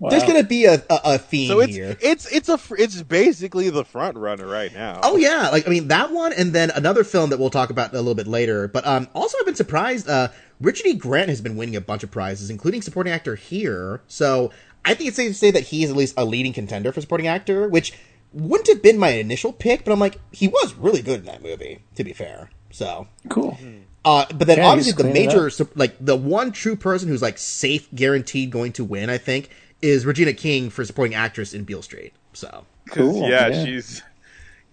[0.00, 1.96] there's gonna be a, a, a theme So it's here.
[2.00, 5.00] it's it's a it's basically the front runner right now.
[5.02, 7.92] Oh yeah, like I mean that one, and then another film that we'll talk about
[7.92, 8.68] a little bit later.
[8.68, 10.08] But um, also I've been surprised.
[10.08, 10.28] Uh,
[10.60, 10.94] Richard E.
[10.94, 14.00] Grant has been winning a bunch of prizes, including supporting actor here.
[14.06, 14.50] So
[14.84, 17.00] I think it's safe to say that he is at least a leading contender for
[17.00, 17.92] supporting actor, which
[18.32, 21.42] wouldn't have been my initial pick, but I'm like he was really good in that
[21.42, 21.82] movie.
[21.96, 23.58] To be fair, So, Cool.
[24.04, 27.88] uh, but then Yeah, obviously the major, like the one true person who's like safe,
[27.94, 29.50] guaranteed going to win, I think,
[29.82, 32.12] is Regina King for supporting actress in Beale Street.
[32.32, 33.64] So Cool, yeah, yeah.
[33.64, 34.02] she's.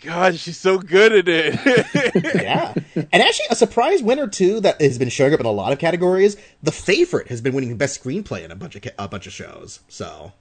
[0.01, 2.35] God, she's so good at it.
[2.43, 5.73] yeah, and actually a surprise winner too that has been showing up in a lot
[5.73, 6.37] of categories.
[6.63, 9.33] The favorite has been winning best screenplay in a bunch of ca- a bunch of
[9.33, 9.81] shows.
[9.89, 10.31] So,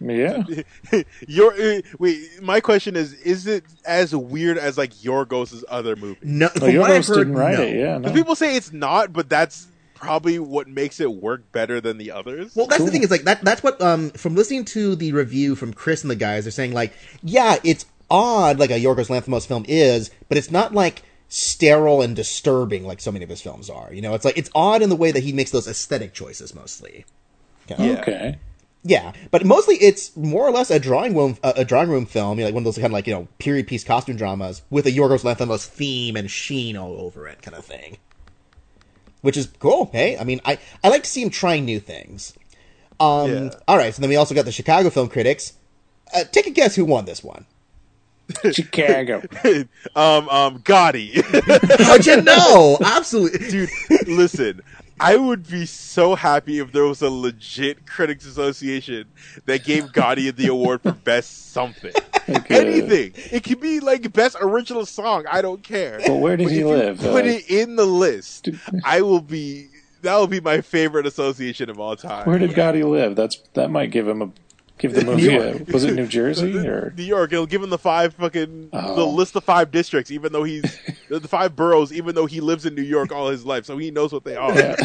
[0.00, 0.44] Yeah.
[1.26, 6.18] Your uh, wait, my question is: Is it as weird as like Yorgos's other movie?
[6.22, 7.64] no, Oh, from what heard, didn't write no.
[7.64, 7.74] it.
[7.76, 7.92] Yeah.
[7.94, 7.98] No.
[8.00, 12.12] Because people say it's not, but that's probably what makes it work better than the
[12.12, 12.54] others.
[12.54, 12.86] Well, that's Cool.
[12.86, 13.42] the thing is like that.
[13.42, 16.72] That's what um from listening to the review from Chris and the guys, they're saying
[16.72, 22.02] like, yeah, it's odd like a Yorgos Lanthimos film is, but it's not like sterile
[22.02, 23.92] and disturbing like so many of his films are.
[23.92, 26.54] You know, it's like it's odd in the way that he makes those aesthetic choices
[26.54, 27.04] mostly.
[27.68, 27.98] Yeah.
[28.00, 28.38] Okay.
[28.84, 32.38] Yeah, but mostly it's more or less a drawing room a, a drawing room film,
[32.38, 34.62] you know, like one of those kind of like you know period piece costume dramas
[34.70, 37.98] with a Yorgos Lanthimos theme and sheen all over it, kind of thing.
[39.22, 39.90] Which is cool.
[39.92, 42.34] Hey, I mean, I I like to see him trying new things.
[43.00, 43.50] Um, Yeah.
[43.66, 45.54] all right, so then we also got the Chicago Film Critics.
[46.14, 47.44] Uh, take a guess who won this one.
[48.52, 49.22] Chicago.
[49.94, 51.22] um, um, Gotti,
[51.84, 52.78] How'd you know?
[52.84, 53.70] Absolutely, dude.
[54.06, 54.62] Listen,
[54.98, 59.06] I would be so happy if there was a legit critics association
[59.44, 61.92] that gave Gotti the award for best something.
[62.26, 63.12] Like, uh, Anything.
[63.30, 65.24] It could be like best original song.
[65.30, 66.00] I don't care.
[66.04, 66.98] But where did But he if you live?
[66.98, 68.48] Put Uh, it in the list.
[68.84, 69.68] I will be.
[70.02, 72.26] That will be my favorite association of all time.
[72.26, 73.16] Where did Gotti live?
[73.16, 74.30] That's that might give him a
[74.78, 75.34] give the movie.
[75.34, 76.92] A, was it New Jersey or?
[76.96, 77.30] New York.
[77.30, 79.10] He'll give him the five fucking the Oh.
[79.10, 80.62] list of five districts, even though he's
[81.08, 83.76] the the five boroughs, even though he lives in New York all his life, so
[83.78, 84.54] he knows what they are.
[84.54, 84.76] Yeah.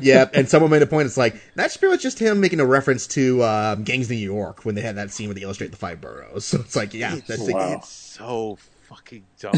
[0.00, 0.28] yeah.
[0.34, 1.06] And someone made a point.
[1.06, 4.16] It's like that's pretty much just him making a reference to um, Gangs of New
[4.16, 6.44] York when they had that scene where they illustrate the five boroughs.
[6.44, 7.72] So it's like, yeah, that's Wow.
[7.78, 9.52] It's so fucking dumb.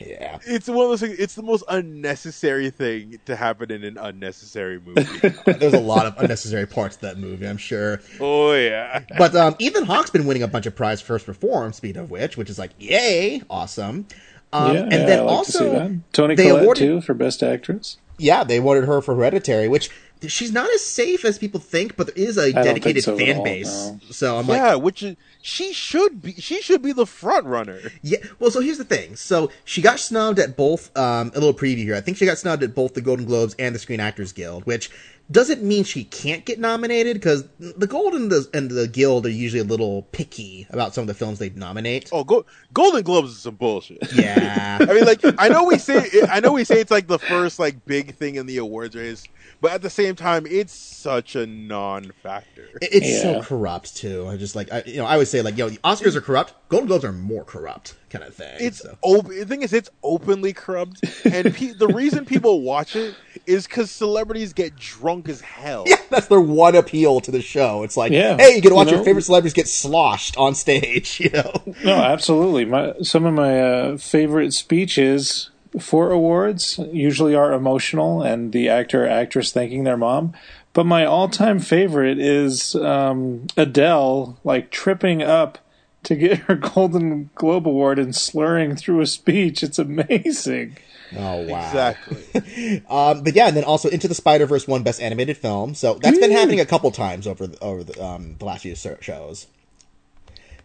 [0.00, 0.38] Yeah.
[0.46, 1.18] it's one of those things.
[1.18, 5.02] It's the most unnecessary thing to happen in an unnecessary movie.
[5.46, 8.00] There's a lot of unnecessary parts to that movie, I'm sure.
[8.20, 9.04] oh yeah.
[9.16, 11.74] But um, Ethan Hawke's been winning a bunch of prize First Reformed.
[11.74, 14.06] Speed of which, which is like, yay, awesome.
[14.52, 15.98] Um, yeah, and yeah, then like also, to.
[16.12, 17.96] Toni they Collette awarded- too for best actress.
[18.18, 19.90] yeah, they awarded her for Hereditary, which
[20.28, 23.44] she's not as safe as people think, but there is a dedicated so fan all,
[23.44, 23.66] base.
[23.66, 24.00] no.
[24.10, 26.32] So I'm like, yeah, which is, she should be.
[26.34, 27.80] She should be the front runner.
[28.02, 29.16] Yeah, well, so here's the thing.
[29.16, 30.96] So she got snubbed at both.
[30.96, 31.96] Um, a little preview here.
[31.96, 34.64] I think she got snubbed at both the Golden Globes and the Screen Actors Guild,
[34.64, 34.90] which
[35.30, 39.30] doesn't mean she can't get nominated because the Gold and the and the Guild are
[39.30, 42.10] usually a little picky about some of the films they nominate.
[42.12, 43.98] Oh, Go- Golden Globes is some bullshit.
[44.12, 47.18] Yeah, I mean, like, I know we say, I know we say it's like the
[47.18, 49.24] first like big thing in the awards race,
[49.62, 52.68] but at the same time, it's such a non-factor.
[52.82, 54.26] It- it's so corrupt too.
[54.28, 56.54] I just like I, you know I would say like yo, the Oscars are corrupt.
[56.68, 58.56] Golden Globes are more corrupt kind of thing.
[58.60, 58.96] It's so.
[59.02, 63.14] op- the thing is, it's openly corrupt, and pe- the reason people watch it
[63.46, 65.84] is because celebrities get drunk as hell.
[65.94, 67.82] Yeah, that's their one appeal to the show.
[67.82, 71.20] It's like, Yeah, hey, you can watch you your favorite celebrities get sloshed on stage.
[71.24, 71.52] You know,
[71.84, 72.64] No, absolutely.
[72.64, 75.50] My some of my uh, favorite speeches
[75.80, 80.32] for awards usually are emotional and the actor or actress thanking their mom.
[80.72, 85.58] But my all-time favorite is um, Adele, like tripping up
[86.04, 89.62] to get her Golden Globe award and slurring through a speech.
[89.62, 90.76] It's amazing.
[91.16, 92.82] oh wow, Exactly.
[92.90, 95.94] Um, but yeah, and then also Into the Spider Verse won Best Animated Film, so
[95.94, 98.98] that's been happening a couple times over the, over the, um, the last few ser-
[99.00, 99.46] shows.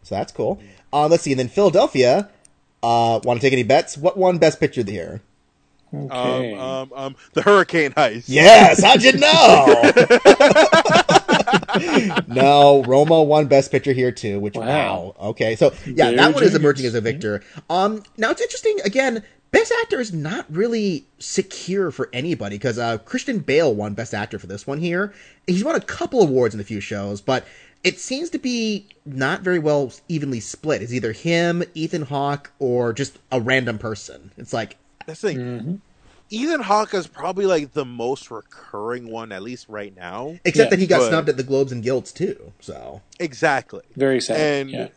[0.04, 0.62] So that's cool.
[0.94, 2.30] Uh, let's see, and then Philadelphia.
[2.82, 3.98] Uh, Want to take any bets?
[3.98, 5.22] What won Best Picture of the Year?
[5.94, 6.54] Okay.
[6.54, 8.26] um, um, um, the Hurricane Heist.
[8.28, 9.92] Yes, how'd you know?
[12.28, 14.40] no, Roma won Best Picture here too.
[14.40, 15.16] Which wow, Wow.
[15.30, 17.44] okay, so yeah, Very that one is emerging as a victor.
[17.70, 19.24] Um, now it's interesting again.
[19.52, 24.38] Best Actor is not really secure for anybody because uh, Christian Bale won Best Actor
[24.38, 25.12] for this one here.
[25.48, 27.48] He's won a couple awards in a few shows, but
[27.84, 30.84] it seems to be not very well evenly split.
[30.84, 34.32] It's either him, Ethan Hawke, or just a random person.
[34.38, 35.38] It's like That's the thing.
[35.40, 35.76] Mm-hmm.
[36.32, 40.36] Ethan Hawke is probably like the most recurring one, at least right now.
[40.46, 42.54] except Yeah, that he got but- snubbed at the Globes and Guilds too.
[42.60, 43.82] So Exactly.
[43.96, 44.40] Very sad.
[44.40, 44.88] and yeah.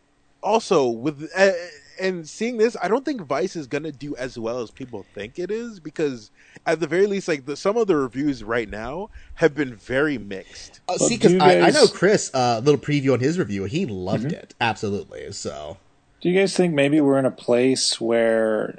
[0.42, 1.52] also with uh,
[2.00, 5.38] and seeing this, I don't think Vice is gonna do as well as people think
[5.38, 6.30] it is because
[6.66, 10.18] at the very least, like the, some of the reviews right now have been very
[10.18, 10.80] mixed.
[10.88, 13.38] Uh, see, because do you I, I know Chris, a uh, little preview on his
[13.38, 14.34] review, he loved Mm-hmm.
[14.34, 15.30] it absolutely.
[15.32, 15.76] So
[16.20, 18.78] Do you guys think maybe we're in a place where,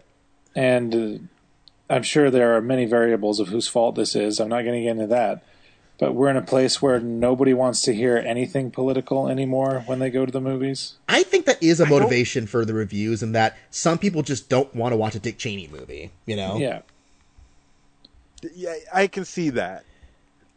[0.55, 1.23] and uh,
[1.93, 4.39] I'm sure there are many variables of whose fault this is.
[4.39, 5.43] I'm not going to get into that.
[5.99, 10.09] but we're in a place where nobody wants to hear anything political anymore when they
[10.09, 10.93] go to the movies.
[11.07, 14.73] I think that is a motivation for the reviews, and that some people just don't
[14.75, 16.11] want to watch a Dick Cheney movie.
[16.25, 16.57] You know?
[16.57, 16.81] Yeah.
[18.55, 19.85] Yeah, I can see that,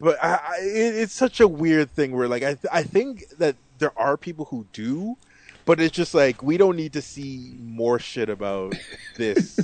[0.01, 3.29] but I, I, it, it's such a weird thing where like I th- I think
[3.39, 5.17] that there are people who do,
[5.67, 8.75] but it's just like we don't need to see more shit about
[9.17, 9.61] this,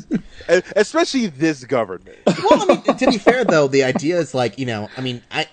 [0.77, 2.19] especially this government.
[2.27, 5.23] well, I mean, to be fair though, the idea is like you know, I mean,
[5.31, 5.47] I.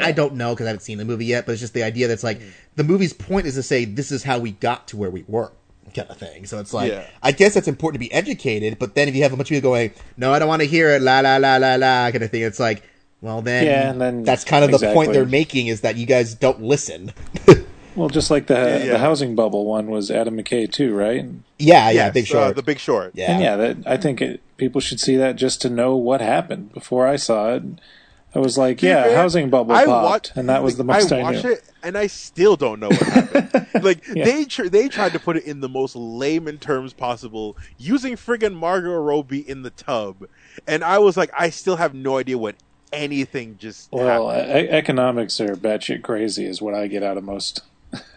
[0.00, 2.08] I don't know because I haven't seen the movie yet, but it's just the idea
[2.08, 2.40] that's like
[2.74, 5.52] the movie's point is to say this is how we got to where we were,
[5.94, 6.46] kind of thing.
[6.46, 7.06] So it's like Yeah.
[7.22, 9.54] I guess it's important to be educated, but then if you have a bunch of
[9.54, 12.24] people going, "No, I don't want to hear it," la la la la la, kind
[12.24, 12.82] of thing, it's like,
[13.20, 16.06] well then, Yeah, and then- that's kind of the point they're making is that you
[16.06, 17.12] guys don't listen.
[17.98, 18.92] Well, just like the Yeah.
[18.92, 21.24] the housing bubble one was Adam McKay too, right?
[21.58, 23.12] Yeah, yeah, Yes, Big uh, Short, the Big Short.
[23.14, 26.72] yeah, yeah, that I think it, people should see that just to know what happened.
[26.72, 27.62] Before I saw it,
[28.34, 30.84] I was like, To yeah, fair, housing bubble I popped, watched- and that was the
[30.84, 31.52] most I, I watched knew.
[31.52, 33.66] it and I still don't know what happened.
[33.82, 34.24] like Yeah.
[34.26, 38.54] they tr- they tried to put it in the most layman terms possible, using friggin'
[38.54, 40.28] Margot Robbie in the tub,
[40.66, 42.54] and I was like, I still have no idea what
[42.92, 47.62] anything just Well, e- economics are batshit crazy, is what I get out of most.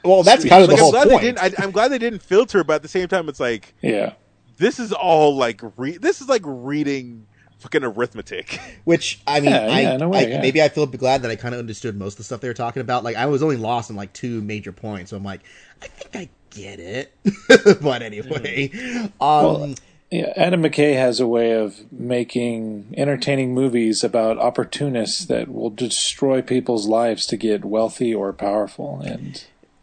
[0.03, 1.21] Well, that's kind of the Like, I'm whole glad point.
[1.21, 1.59] they didn't.
[1.59, 4.13] I, I'm glad they didn't filter, but at the same time, it's like Yeah,
[4.57, 7.27] this is all like re- this is like reading
[7.59, 8.59] fucking arithmetic.
[8.83, 10.41] Which I mean, Yeah, I, yeah, in way, I yeah.
[10.41, 12.53] maybe I feel glad that I kind of understood most of the stuff they were
[12.53, 13.03] talking about.
[13.03, 15.41] Like I was only lost in like two major points, so I'm like,
[15.81, 17.13] I think I get it.
[17.81, 19.75] but anyway, um, Well,
[20.09, 20.33] yeah.
[20.35, 26.87] Adam McKay has a way of making entertaining movies about opportunists that will destroy people's
[26.87, 29.41] lives to get wealthy or powerful, and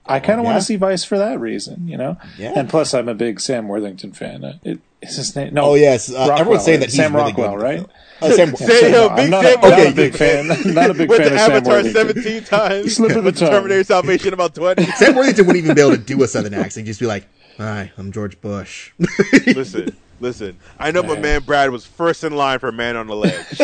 [0.09, 2.17] I kind of want to see Vice for that reason, you know.
[2.39, 2.53] Yeah.
[2.57, 4.45] And plus, I'm a big Sam Worthington fan.
[4.45, 5.55] Uh, It, is his name?
[5.55, 5.63] No.
[5.67, 7.63] oh yes, uh, Rockwell, everyone's saying that he's Sam really Rockwell, good.
[7.63, 7.87] right?
[8.21, 10.49] Oh, Sam, Say, Sam- yo, I'm big not, Sam a, not a big fan.
[10.75, 12.23] Not a big Went fan to of Sam Avatar Worthington.
[12.23, 12.97] 17 times.
[12.97, 13.51] Slip of the tongue.
[13.51, 14.83] Terminator Salvation about 20.
[14.97, 16.87] Sam Worthington wouldn't even be able to do a southern accent.
[16.87, 18.91] He'd just be like, "Hi, I'm George Bush."
[19.47, 20.59] listen, listen.
[20.81, 21.23] I know my Man.
[21.23, 23.47] man Brad was first in line for Man on the Ledge.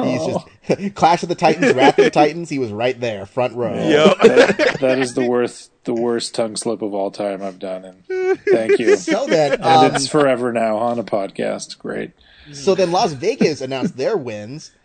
[0.00, 0.46] He's just
[0.94, 2.48] Clash of the Titans, Wrath of the Titans.
[2.48, 3.72] He was right there, front row.
[3.72, 4.14] Yo.
[4.22, 8.38] that, that is the worst, the worst tongue slip of all time I've done, and
[8.50, 8.96] thank you.
[8.96, 11.78] So then, And um, it's forever now on a podcast.
[11.78, 12.12] Great.
[12.52, 14.72] so then Las Vegas announced their wins.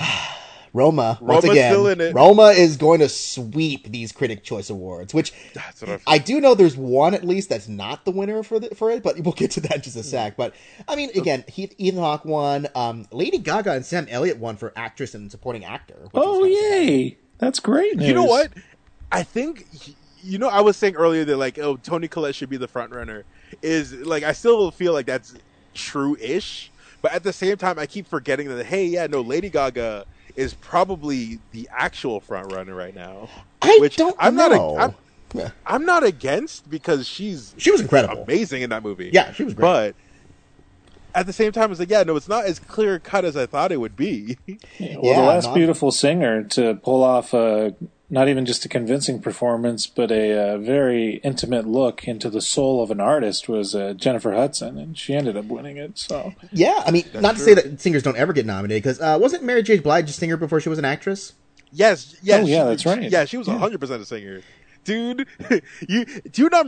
[0.78, 2.14] Roma, once again, still in it.
[2.14, 6.40] Roma is going to sweep these Critic Choice Awards, which That's what I I do
[6.40, 9.32] know there's one at least that's not the winner for the, for it, but we'll
[9.32, 10.36] get to that in just a sec.
[10.36, 10.54] But
[10.88, 12.66] I mean, again, Heath, Ethan Hawke won.
[12.74, 16.08] Um, Lady Gaga and Sam Elliott won for actress and supporting actor.
[16.14, 17.18] Oh kind of yay!
[17.38, 18.08] That's great news.
[18.08, 18.52] You know what?
[19.10, 19.66] I think
[20.22, 22.92] you know I was saying earlier that like oh Toni Collette should be the front
[22.92, 23.24] runner
[23.62, 25.34] is like I still feel like that's
[25.74, 30.04] true-ish, but at the same time I keep forgetting that hey yeah no Lady Gaga
[30.38, 33.28] is probably the actual front runner right now.
[33.60, 34.48] I Which don't I'm know.
[34.48, 34.94] not a- I'm-
[35.34, 35.50] Yeah.
[35.66, 38.22] I'm not against because she's She was incredible.
[38.22, 39.10] amazing in that movie.
[39.12, 39.62] Yeah, she was great.
[39.62, 39.94] But
[41.14, 43.46] at the same time, it's like, yeah, no, it's not as clear cut as I
[43.46, 44.38] thought it would be.
[44.46, 44.56] Well,
[45.02, 47.74] Yeah, the last not- beautiful singer to pull off a
[48.10, 52.82] not even just a convincing performance, but a, uh very intimate look into the soul
[52.82, 55.98] of an artist was uh, Jennifer Hudson, and she ended up winning it.
[55.98, 59.18] So Yeah, I mean, not to say that singers don't ever get nominated, because uh,
[59.20, 59.78] wasn't Mary J.
[59.78, 61.34] Blige a singer before she was an actress?
[61.70, 63.02] yes, yes, Oh, yeah, she- that's right.
[63.10, 64.40] Yeah, she was hundred percent a singer,
[64.84, 65.26] dude.
[65.88, 66.66] you do you not?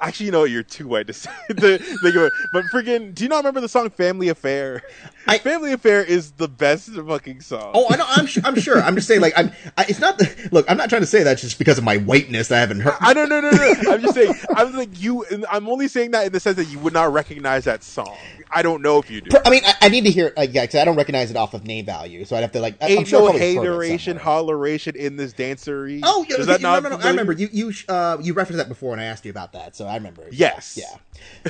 [0.00, 0.44] Actually, you know?
[0.44, 2.32] You're too white to say the think of it.
[2.52, 4.82] But freaking, do you not remember the song "Family Affair"?
[5.28, 7.70] I- Family Affair is the best fucking song.
[7.74, 8.04] Oh, I know.
[8.08, 8.42] I'm sure.
[8.46, 8.80] I'm sure.
[8.82, 9.52] I'm just saying, like, I'm.
[9.76, 10.18] I, it's not.
[10.18, 12.80] The, look, I'm not trying to say that just because of my whiteness I haven't
[12.80, 12.94] heard.
[13.00, 13.92] I don't know, no, no, no.
[13.92, 14.34] I'm just saying.
[14.56, 15.24] I'm like you.
[15.50, 18.16] I'm only saying that in the sense that you would not recognize that song.
[18.50, 19.36] I don't know if you do.
[19.44, 20.32] I mean, I, I need to hear.
[20.36, 22.60] Like, yeah, 'cause I don't recognize it off of name value, so I'd have to
[22.60, 22.76] like.
[22.80, 26.00] I- I'm sure no I've probably heard it hateration, holleration in this dancery.
[26.02, 26.82] Oh, yeah, Does that not?
[26.82, 27.48] no, no, no, I remember you.
[27.52, 30.24] You uh, you referenced that before, and I asked you about that, so I remember.
[30.30, 30.78] Yes.
[30.80, 30.96] Yeah.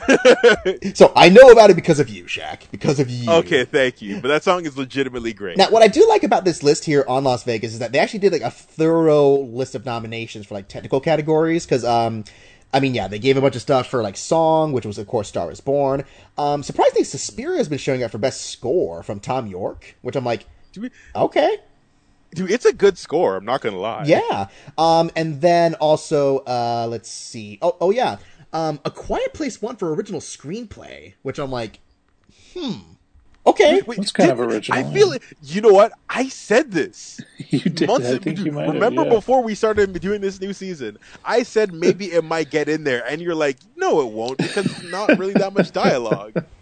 [0.95, 2.61] so I know about it because of you, Shaq.
[2.71, 3.31] Because of you.
[3.31, 4.21] Okay, thank you.
[4.21, 5.57] But that song is legitimately great.
[5.57, 7.99] Now, what I do like about this list here on Las Vegas is that they
[7.99, 11.65] actually did like a thorough list of nominations for like technical categories.
[11.65, 12.25] Because, um,
[12.73, 15.07] I mean, yeah, they gave a bunch of stuff for like song, which was of
[15.07, 16.05] course "Star Is Born."
[16.37, 20.25] Um, surprisingly, Suspiria has been showing up for best score from Thom Yorke, which I'm
[20.25, 21.57] like, Dude, okay,
[22.35, 23.37] dude, it's a good score.
[23.37, 24.05] I'm not gonna lie.
[24.07, 24.49] yeah.
[24.77, 27.59] Um, and then also, uh, let's see.
[27.63, 28.19] Oh, oh yeah.
[28.53, 31.81] Um, A Quiet Place won for original screenplay, which I'm like,
[32.55, 32.79] hmm,
[33.51, 33.83] okay.
[33.87, 34.93] Wait, That's kind of didn't- original, I yeah.
[34.93, 35.23] feel it.
[35.43, 35.93] You know what?
[36.09, 37.21] I said this.
[37.51, 37.89] you did.
[37.89, 39.11] Months, I think you might have, remember yeah.
[39.11, 43.05] before we started doing this new season, I said maybe it might get in there,
[43.09, 46.45] and you're like, no, it won't because it's not really that much dialogue.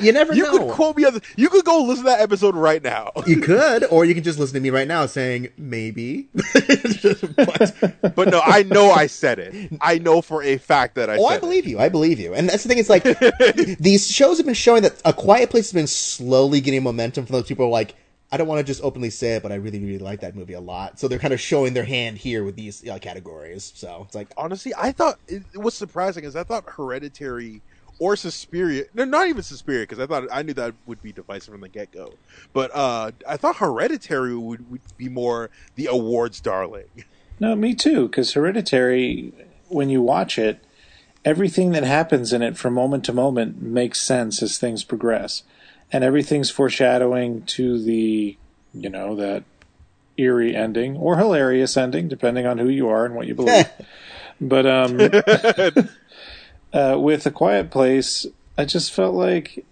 [0.00, 0.58] You never You know.
[0.58, 1.04] could quote me.
[1.04, 3.12] On the, you could go listen to that episode right now.
[3.26, 6.28] you could, or you can just listen to me right now saying maybe.
[6.32, 7.74] but,
[8.14, 9.72] But no, I know I said it.
[9.80, 11.78] I know for a fact that I oh, said I believe you.
[11.78, 12.34] I believe you.
[12.34, 12.78] And that's the thing.
[12.78, 13.04] It's like
[13.78, 17.34] these shows have been showing that A Quiet Place has been slowly getting momentum from
[17.34, 17.64] those people.
[17.66, 17.94] Who are like,
[18.30, 20.54] I don't want to just openly say it, but I really, really like that movie
[20.54, 20.98] a lot.
[20.98, 23.72] So they're kind of showing their hand here with these uh, categories.
[23.74, 24.28] So it's like.
[24.36, 27.62] Honestly, I thought it, what's surprising is I thought Hereditary
[27.98, 28.84] or Suspiria.
[28.94, 31.68] No, not even Suspiria because I thought I knew that would be divisive from the
[31.68, 32.14] get go.
[32.52, 36.86] But uh, I thought Hereditary would, would be more the awards darling.
[37.40, 38.08] No, me too.
[38.08, 39.32] Because Hereditary,
[39.68, 40.64] when you watch it,
[41.24, 45.42] everything that happens in it from moment to moment makes sense as things progress,
[45.92, 48.36] and everything's foreshadowing to the,
[48.72, 49.44] you know, that
[50.18, 53.68] eerie ending or hilarious ending, depending on who you are and what you believe.
[54.40, 54.96] but um,
[56.76, 58.26] uh, with a quiet place,
[58.58, 59.64] I just felt like.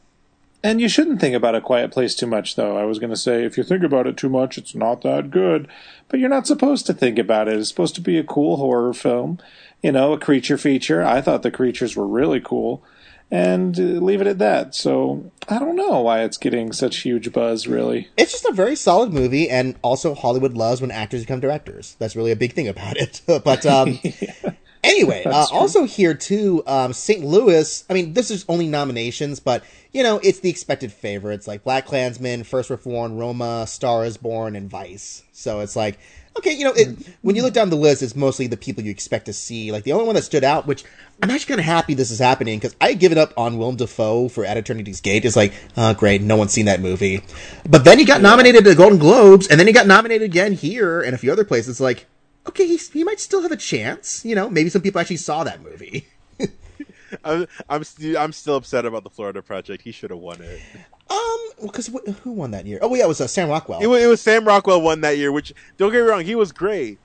[0.63, 2.79] And you shouldn't think about a quiet place too much, though.
[2.79, 5.31] I was going to say, if you think about it too much, it's not that
[5.31, 5.69] good.
[6.09, 7.59] But you're not supposed to think about it.
[7.59, 9.39] It's supposed to be a cool horror film,
[9.83, 11.05] you know, a creature feature.
[11.05, 12.83] I thought the creatures were really cool,
[13.31, 14.75] and uh, leave it at that.
[14.75, 18.09] So I don't know why it's getting such huge buzz, really.
[18.17, 21.97] it's just a very solid movie, and also Hollywood loves when actors become directors.
[21.99, 23.21] That's really a big thing about it.
[23.45, 23.99] but um,
[24.85, 27.25] anyway, uh, also here too, um, St.
[27.25, 27.85] Louis.
[27.89, 31.87] I mean, this is only nominations, but you know, it's the expected favorites like Black
[31.87, 35.23] Klansman, First Reformed, Roma, Star is Born, and Vice.
[35.33, 35.99] So it's like.
[36.37, 38.91] Okay, you know, it, when you look down the list, it's mostly the people you
[38.91, 39.71] expect to see.
[39.71, 40.83] Like the only one that stood out, which
[41.23, 43.77] I'm actually kind of happy this is happening because I had given up on Willem
[43.77, 45.25] Dafoe for At Eternity's Gate.
[45.25, 47.23] It's like, oh, great, no one's seen that movie.
[47.69, 50.53] But then he got nominated to the Golden Globes, and then he got nominated again
[50.53, 51.81] here and a few other places.
[51.81, 52.07] Like,
[52.49, 54.25] okay, he's, he might still have a chance.
[54.25, 56.07] You know, maybe some people actually saw that movie.
[57.25, 59.83] I'm I'm, st- I'm still upset about the Florida Project.
[59.83, 60.61] He should have won it.
[61.09, 61.89] Um, because
[62.23, 62.79] who won that year?
[62.83, 63.81] Oh, yeah, it was uh, Sam Rockwell.
[63.81, 66.35] It was, it was Sam Rockwell won that year, which don't get me wrong, he
[66.35, 66.99] was great.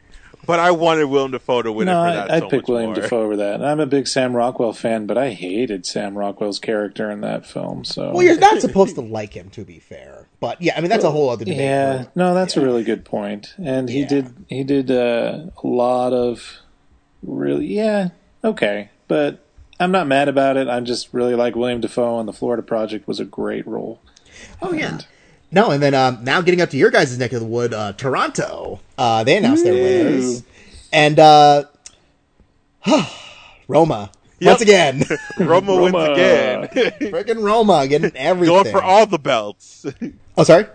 [0.46, 2.62] But I wanted Willem Dafoe to win No, it for that I, I'd so pick
[2.62, 2.96] much Willem more.
[2.96, 3.56] Dafoe over that.
[3.56, 7.46] And I'm a big Sam Rockwell fan, but I hated Sam Rockwell's character in that
[7.46, 7.84] film.
[7.84, 10.28] So well, you're not supposed to like him, to be fair.
[10.40, 11.60] But yeah, I mean that's a whole other debate.
[11.60, 13.56] Yeah, no, that's a really good point.
[13.58, 14.08] And he Yeah.
[14.08, 16.60] did he did uh, a lot of
[17.22, 18.10] really yeah
[18.44, 19.46] okay, but
[19.82, 20.68] I'm not mad about it.
[20.70, 24.00] I'm just really like Willem Dafoe, on the Florida Project was a great role.
[24.62, 25.00] Oh yeah.
[25.52, 27.94] No, and then um, now getting up to your guys' neck of the wood, uh,
[27.94, 28.80] Toronto.
[28.98, 30.44] Uh, they announced their winners,
[30.94, 31.64] and uh,
[33.68, 34.12] Roma
[34.42, 34.52] Yep.
[34.52, 35.04] once again,
[35.38, 36.64] Roma, wins again.
[37.12, 38.56] freaking Roma getting everything.
[38.56, 39.86] going for all the belts.
[40.40, 40.66] oh, sorry.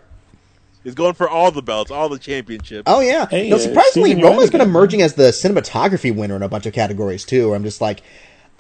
[0.84, 2.82] He's going for all the belts, all the championships.
[2.86, 3.26] Oh yeah.
[3.26, 6.66] Hey, no, uh, surprisingly, Steven Roma's been emerging as the cinematography winner in a bunch
[6.66, 7.54] of categories too.
[7.54, 8.02] I'm just like,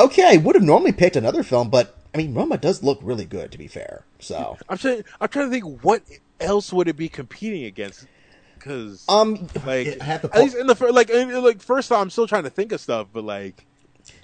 [0.00, 3.26] okay, I would have normally picked another film, but I mean, Roma does look really
[3.26, 4.04] good to be fair.
[4.20, 5.04] So, I'm trying.
[5.20, 6.02] I'm trying to think what
[6.40, 8.06] else would it be competing against?
[8.54, 12.00] Because um, like I have to at least in the like in, like first time,
[12.00, 13.66] I'm still trying to think of stuff, but like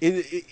[0.01, 0.45] it, it, it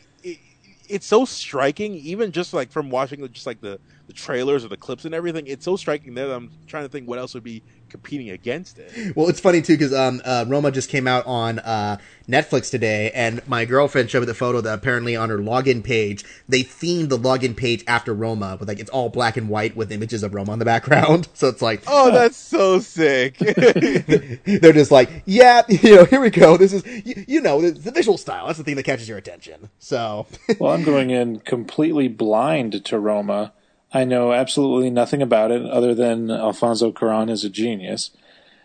[0.88, 4.76] it's so striking, even just like from watching just like the the trailers or the
[4.76, 5.46] clips and everything.
[5.46, 9.16] It's so striking that I'm trying to think what else would be competing against it.
[9.16, 13.10] Well, it's funny too because um, uh, Roma just came out on uh, Netflix today,
[13.12, 17.08] and my girlfriend showed me the photo that apparently on her login page they themed
[17.08, 20.34] the login page after Roma with like it's all black and white with images of
[20.34, 21.28] Roma on the background.
[21.38, 23.36] So it's like, Oh, that's so sick.
[23.38, 26.56] they're just like, yeah, you know, here we go.
[26.56, 28.46] This is you, you know the, the visual style.
[28.46, 29.70] That's the thing that catches your attention.
[29.78, 30.26] So,
[30.58, 33.52] Well, I'm going in completely blind to Roma.
[33.92, 38.10] I know absolutely nothing about it other than Alfonso Cuarón is a genius.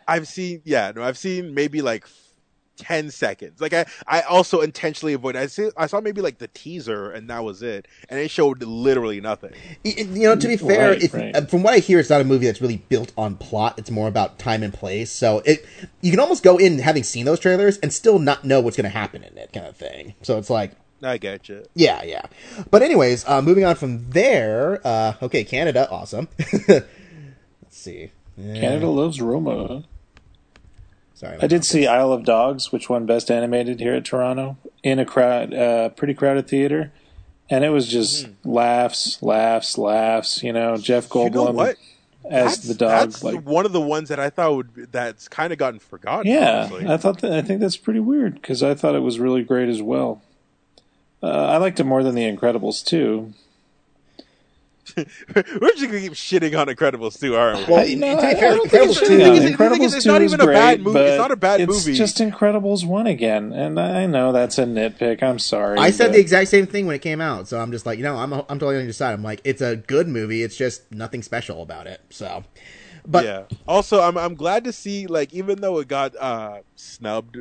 [0.08, 2.06] I've seen, yeah, no, I've seen maybe like
[2.76, 3.62] ten seconds.
[3.62, 5.38] Like I, I also intentionally avoid.
[5.38, 8.62] I see, I saw maybe like the teaser, and that was it, and it showed
[8.64, 9.54] literally nothing.
[9.86, 11.50] Y- You know, to be fair, Right, if, right.
[11.50, 13.80] from what I hear, it's not a movie that's really built on plot.
[13.80, 15.10] It's more about time and place.
[15.12, 15.66] So it
[16.02, 18.92] you can almost go in having seen those trailers and still not know what's going
[18.92, 20.16] to happen in it, kind of thing.
[20.22, 20.74] So it's like,
[21.06, 21.66] I gotcha.
[21.76, 22.22] yeah, yeah.
[22.72, 24.80] But anyways, uh, moving on from there.
[24.86, 26.28] Uh, okay, Canada, awesome.
[26.68, 26.86] Let's
[27.70, 28.12] see.
[28.38, 29.84] Yeah, Canada loves Roma.
[31.14, 35.00] Sorry, I did see Isle of Dogs, which won Best Animated here at Toronto, in
[35.00, 36.92] a crowd, uh, pretty crowded theater,
[37.50, 40.42] and it was just laughs, laughs, laughs.
[40.44, 41.78] You know, Jeff Goldblum You know what?
[42.30, 42.90] as the dog.
[43.12, 45.80] That's like, one of the ones that I thought would be, that's kind of gotten
[45.80, 46.32] forgotten.
[46.32, 46.88] yeah, honestly.
[46.88, 47.32] I thought that.
[47.34, 50.22] I think that's pretty weird because I thought it was really great as well.
[51.24, 53.34] Uh, I liked it more than The Incredibles too.
[54.98, 57.74] We're just gonna keep shitting on Incredibles too, aren't we?
[57.74, 59.58] Well, You know, to be I- fair, I Incredibles it's 2 shitting is- it.
[59.58, 61.00] the thing Incredibles is, 2 not is even a bad great, movie.
[61.00, 61.98] It's not a bad it's movie.
[61.98, 65.24] just Incredibles 1 again, and I know that's a nitpick.
[65.24, 65.80] I'm sorry.
[65.80, 67.98] I said but- the exact same thing when it came out, so I'm just like,
[67.98, 69.14] you know, I'm I'm totally on your side.
[69.14, 70.44] I'm like, it's a good movie.
[70.44, 72.02] It's just nothing special about it.
[72.10, 72.44] So,
[73.08, 73.44] but yeah.
[73.66, 77.38] Also, I'm I'm glad to see like even though it got uh snubbed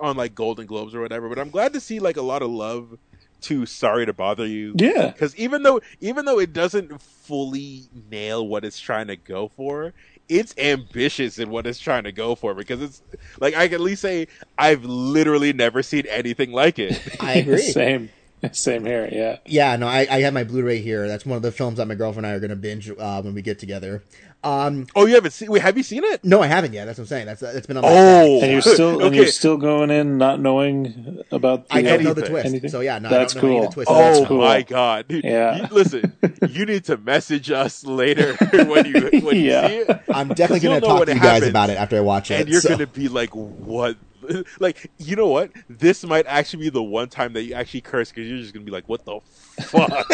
[0.00, 2.50] on like Golden Globes or whatever, but I'm glad to see like a lot of
[2.50, 2.98] love
[3.46, 4.74] to Sorry to Bother You.
[4.76, 5.10] Yeah.
[5.10, 9.94] Because even though even though it doesn't fully nail what it's trying to go for,
[10.28, 13.02] it's ambitious in what it's trying to go for because it's
[13.40, 14.26] like I can at least say
[14.58, 17.00] I've literally never seen anything like it.
[17.20, 17.58] I agree.
[17.72, 18.10] Same.
[18.52, 19.38] Same here, yeah.
[19.46, 21.06] Yeah, no, I, I have my Blu-ray here.
[21.08, 23.22] That's one of the films that my girlfriend and I are going to binge uh,
[23.22, 24.02] when we get together.
[24.44, 25.50] Um, oh, you haven't seen?
[25.50, 26.22] Wait, have you seen it?
[26.24, 26.84] no, I haven't yet.
[26.84, 27.26] That's what I'm saying.
[27.26, 30.38] That's that's been on my Oh, And you're still and you're still going in not
[30.40, 32.46] knowing about the I don't know the twist.
[32.46, 32.70] Anything?
[32.70, 33.84] So yeah, no, That's I don't know any of cool.
[33.84, 33.92] the twists.
[33.92, 34.38] Oh That's cool.
[34.38, 35.06] my god!
[35.08, 35.56] Yeah.
[35.62, 36.12] You- listen,
[36.48, 39.62] you need to message us later when you when Yeah.
[39.68, 41.78] you see it, I'm definitely going to talk to it you guys happens, about it
[41.78, 42.40] after I watch it.
[42.42, 43.96] and you're so- gonna be like, "What?"
[44.60, 45.50] Like, you know what?
[45.68, 48.64] This might actually be the one time that you actually curse because you're just gonna
[48.64, 49.20] be like, "What the
[49.62, 50.06] fuck?"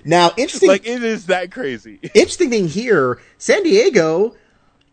[0.04, 0.68] now interesting.
[0.68, 1.98] like, it is that crazy.
[2.14, 4.34] interesting thing here: San Diego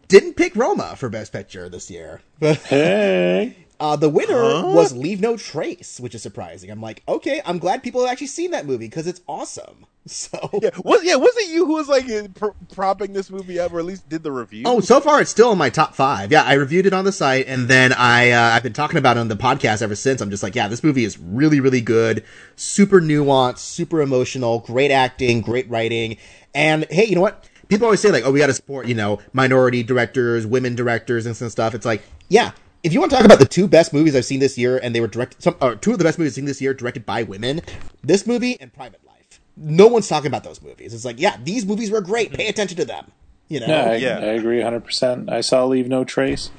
[0.08, 2.22] didn't pick Roma for Best Picture this year.
[2.40, 3.58] Hey.
[3.84, 4.72] Uh, the winner Huh?
[4.74, 6.72] was Leave No Trace, which is surprising.
[6.72, 9.86] I'm like, okay, I'm glad people have actually seen that movie because it's awesome.
[10.06, 13.72] So, Yeah, was yeah, was it you who was like pr- propping this movie up,
[13.72, 14.64] or at least did the review?
[14.66, 16.30] oh, so far it's still in my top five.
[16.30, 19.16] Yeah, I reviewed it on the site, and then I uh, I've been talking about
[19.16, 20.20] it on the podcast ever since.
[20.20, 22.26] I'm just like, yeah, this movie is really, really good,
[22.58, 26.18] super nuanced, super emotional, great acting, great writing,
[26.54, 27.50] and hey, you know what?
[27.70, 31.26] People always say like, oh, we got to support you know minority directors, women directors,
[31.26, 31.74] and some stuff.
[31.74, 32.52] It's like, yeah.
[32.84, 34.94] If you want to talk about the two best movies I've seen this year, and
[34.94, 37.06] they were directed, some, or two of the best movies I've seen this year directed
[37.06, 37.62] by women,
[38.04, 39.40] this movie and Private Life.
[39.56, 40.94] No one's talking about those movies.
[40.94, 42.34] It's like, yeah, these movies were great.
[42.34, 43.12] Pay attention to them.
[43.48, 44.18] You know, No, I, Yeah.
[44.20, 45.32] I agree 100%.
[45.32, 46.50] I saw Leave No Trace,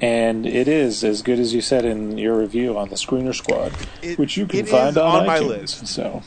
[0.00, 3.72] and it is as good as you said in your review on the Screener Squad,
[4.00, 5.48] It- which you can find on, on my iTunes.
[5.48, 5.86] list.
[5.88, 6.22] So,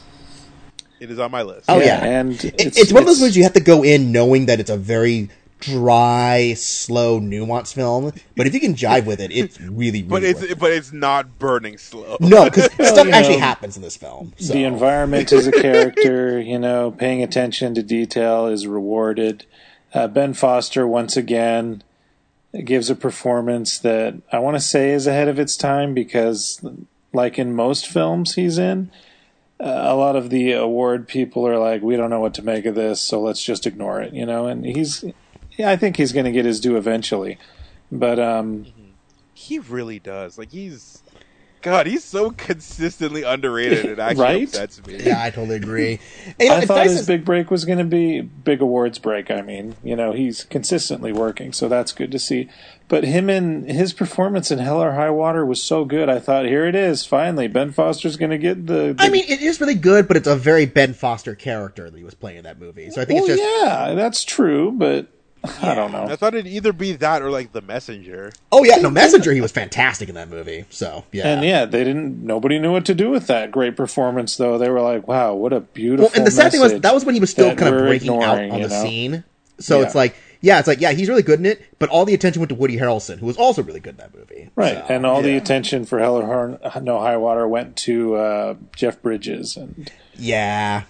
[1.00, 1.66] it is on my list.
[1.70, 2.06] Oh, yeah.
[2.06, 4.60] and It- it's, it's, one of those movies you have to go in knowing that
[4.60, 5.30] it's a very
[5.60, 8.12] dry, slow, nuanced film.
[8.36, 9.72] But if you can jive with it, it's really,
[10.04, 10.04] really.
[10.04, 10.60] but it's worth it.
[10.60, 12.18] but it's not burning slow.
[12.20, 14.34] no, because Well, stuff actually know, happens in this film.
[14.38, 14.54] So.
[14.54, 19.46] The environment is a character, you know, paying attention to detail is rewarded.
[19.94, 21.84] Uh, ben Foster, once again,
[22.64, 26.64] gives a performance that I want to say is ahead of its time because,
[27.14, 28.92] like in most films he's in,
[29.60, 32.66] uh, a lot of the award people are like, we don't know what to make
[32.66, 35.04] of this, so let's just ignore it, you know, and he's,
[35.58, 37.38] yeah, I think he's going to get his due eventually.
[37.92, 38.66] But, um,
[39.34, 40.38] he really does.
[40.38, 41.02] Like he's,
[41.62, 43.86] God, he's so consistently underrated.
[43.86, 44.48] It actually Right?
[44.48, 44.98] upsets me.
[45.04, 46.00] yeah, I totally agree.
[46.26, 49.00] And, you know, I thought his as- big break was going to be big awards
[49.00, 49.30] break.
[49.32, 52.50] I mean, you know, he's consistently working, so that's good to see.
[52.90, 56.10] But him and his performance in Hell or High Water was so good.
[56.10, 58.94] I thought, here it is, finally, Ben Foster's going to get the.
[58.94, 61.98] the I mean, it is really good, but it's a very Ben Foster character that
[61.98, 62.90] he was playing in that movie.
[62.92, 63.64] So I think well, it's just.
[63.64, 65.12] yeah, that's true, but
[65.62, 66.04] I don't know.
[66.06, 68.32] I thought it'd either be that or like the messenger.
[68.52, 69.32] Oh yeah, no, Messenger.
[69.34, 70.66] He was fantastic in that movie.
[70.70, 72.24] So yeah, And yeah, they didn't.
[72.26, 74.58] Nobody knew what to do with that great performance, though.
[74.58, 77.06] They were like, "Wow, what a beautiful." Well, and the sad thing was that was
[77.06, 78.84] when he was still kind of breaking ignoring, out on the know?
[78.84, 79.24] scene.
[79.60, 79.86] So Yeah.
[79.88, 82.40] it's like, yeah, it's like, yeah, he's really good in it, but all the attention
[82.42, 84.50] went to Woody Harrelson, who was also really good in that movie.
[84.56, 88.16] Right, So, and all the attention for Hell or High- No High Water went to
[88.16, 90.84] uh, Jeff Bridges, and Yeah.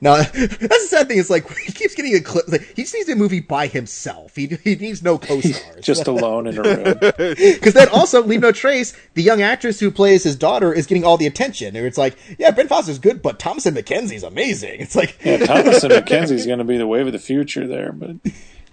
[0.00, 1.18] No, that's the sad thing.
[1.18, 2.48] Is like he keeps getting a clip.
[2.48, 4.36] Like, he just needs a movie by himself.
[4.36, 5.84] He, he needs no co-stars.
[5.84, 6.94] just alone in a room.
[7.36, 8.96] Because then also, leave no trace.
[9.14, 11.76] The young actress who plays his daughter is getting all the attention.
[11.76, 14.80] And it's like, yeah, Ben Foster's good, but Thomasin McKenzie's amazing.
[14.80, 18.16] It's like, Yeah, Thomasin McKenzie's going to be the wave of the future there, but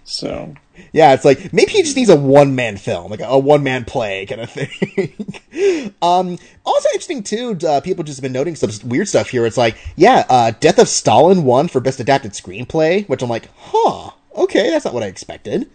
[0.04, 0.54] so
[0.92, 3.62] Yeah, it's like maybe he just needs a one man film, like a, a one
[3.62, 5.94] man play kind of thing.
[6.02, 7.58] um, also interesting too.
[7.66, 9.46] Uh, people just been noting some weird stuff here.
[9.46, 13.48] It's like, yeah, uh, Death of Stalin won for best adapted screenplay, which I'm like,
[13.56, 15.70] huh, okay, that's not what I expected.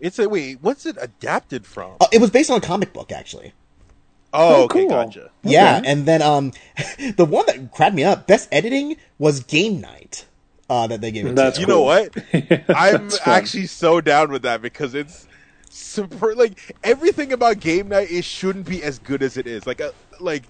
[0.00, 0.58] It's a wait.
[0.62, 1.96] What's it adapted from?
[2.00, 3.52] Uh, it was based on a comic book, actually.
[4.32, 4.88] oh, oh, okay, cool.
[4.88, 5.30] gotcha.
[5.42, 6.52] Yeah, and then um,
[7.16, 10.24] the one that cracked me up, best editing was Game Night.
[10.70, 11.34] Uh, that they gave it.
[11.34, 11.62] That's to.
[11.62, 12.14] You know what?
[12.68, 15.26] I'm actually so down with that because it's
[15.68, 16.36] super.
[16.36, 19.66] Like everything about game night, it shouldn't be as good as it is.
[19.66, 20.44] Like, a, like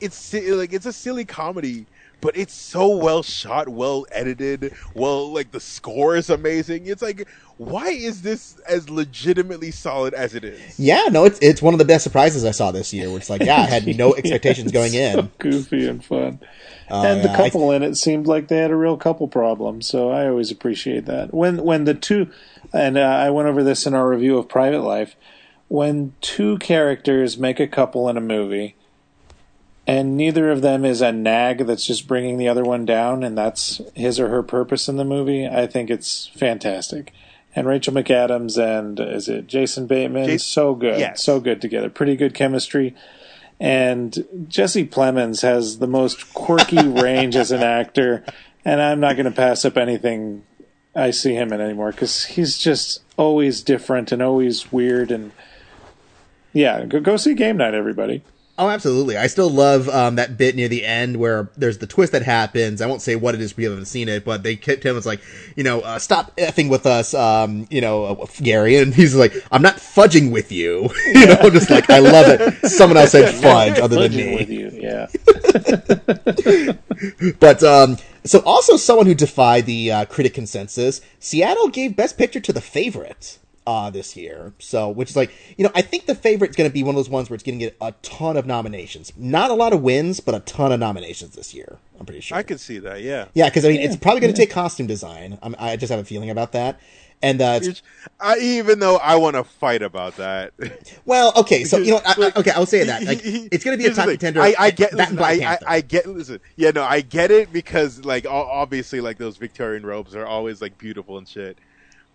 [0.00, 1.86] it's like it's a silly comedy,
[2.20, 6.86] but it's so well shot, well edited, well like the score is amazing.
[6.86, 7.26] It's like
[7.58, 10.78] why is this as legitimately solid as it is?
[10.78, 13.08] Yeah, no, it's it's one of the best surprises I saw this year.
[13.08, 15.30] Where it's like, yeah, I had no expectations going so in.
[15.38, 16.38] goofy and fun.
[16.90, 19.26] Oh, and the yeah, I- couple in it seemed like they had a real couple
[19.28, 21.34] problem, so I always appreciate that.
[21.34, 22.30] When when the two,
[22.72, 25.16] and uh, I went over this in our review of Private Life,
[25.66, 28.76] when two characters make a couple in a movie,
[29.88, 33.36] and neither of them is a nag that's just bringing the other one down, and
[33.36, 37.12] that's his or her purpose in the movie, I think it's fantastic.
[37.56, 40.26] And Rachel McAdams and is it Jason Bateman?
[40.28, 41.24] Jas- so good, Yes.
[41.24, 41.88] so good together.
[41.88, 42.94] Pretty good chemistry.
[43.58, 48.24] And Jesse Plemons has the most quirky range as an actor,
[48.64, 50.44] and I'm not going to pass up anything
[50.94, 55.10] I see him in anymore because he's just always different and always weird.
[55.10, 55.32] And
[56.52, 58.22] yeah, go, go see Game Night, everybody.
[58.60, 59.16] Oh, absolutely.
[59.16, 62.82] I still love um, that bit near the end where there's the twist that happens.
[62.82, 64.96] I won't say what it is for you haven't seen it, but they kept him
[64.96, 65.20] It's like,
[65.54, 69.32] you know, uh, stop effing with us, um, you know, uh, Gary, and he's like,
[69.52, 72.68] I'm not fudging with you, you know, just like I love it.
[72.68, 74.34] Someone else said fudge other than me.
[74.34, 75.06] with you, yeah.
[77.38, 81.00] But um, so also someone who defied the uh, critic consensus.
[81.20, 83.38] Seattle gave Best Picture to The Favorite
[83.68, 84.54] uh, this year.
[84.58, 86.96] So, which is like, you know, I think The Favorite's going to be one of
[86.96, 89.12] those ones where it's going to get a ton of nominations.
[89.16, 91.76] Not a lot of wins, but a ton of nominations this year.
[92.00, 92.38] I'm pretty sure.
[92.38, 93.02] I could see that.
[93.02, 93.26] Yeah.
[93.34, 95.38] yeah, because I mean, it's probably going to take costume design.
[95.42, 96.80] I'm, I just have a feeling about that.
[97.20, 97.82] And uh, it's,
[98.20, 100.52] I, even though I want to fight about that.
[101.04, 103.02] well, okay, so you know, I, I- Like, okay, I'll say that.
[103.02, 104.14] Like, he- it's going to be a top thing.
[104.14, 104.40] contender.
[104.40, 108.04] I, I get, that listen, I, I, get, listen, yeah, no, I get it because
[108.04, 111.58] like obviously like those Victorian robes are always like beautiful and shit.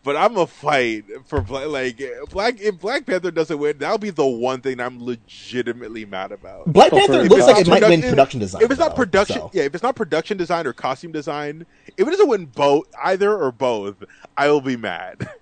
[0.03, 2.59] But I'm a fight for Bla- like Black.
[2.59, 6.71] If Black Panther doesn't win, that'll be the one thing I'm legitimately mad about.
[6.73, 8.61] Black Well, Panther looks if like it's it might not win production design.
[8.63, 9.51] If it's not though, production, so.
[9.53, 11.65] yeah, if it's not production design or costume design,
[11.97, 14.03] if it doesn't win both, either or both,
[14.35, 15.29] I will be mad.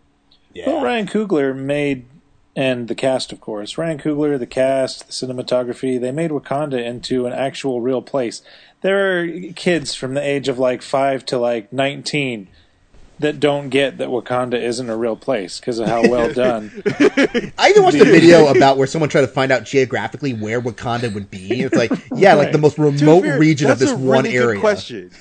[0.54, 0.68] Yeah.
[0.68, 2.06] Well, Ryan Coogler made,
[2.58, 7.26] and the cast, of course, Ryan Coogler, the cast, the cinematography, they made Wakanda into
[7.26, 8.42] an actual real place.
[8.82, 12.50] There are kids from the age of like five to like 19
[13.22, 16.72] that don't get that Wakanda isn't a real place because of how well done.
[17.58, 21.14] I even watched a video about where someone tried to find out geographically where Wakanda
[21.14, 21.62] would be.
[21.62, 24.32] It's like, yeah, like the most remote fair, region of that's this a one really
[24.34, 24.60] good area.
[24.60, 25.12] question.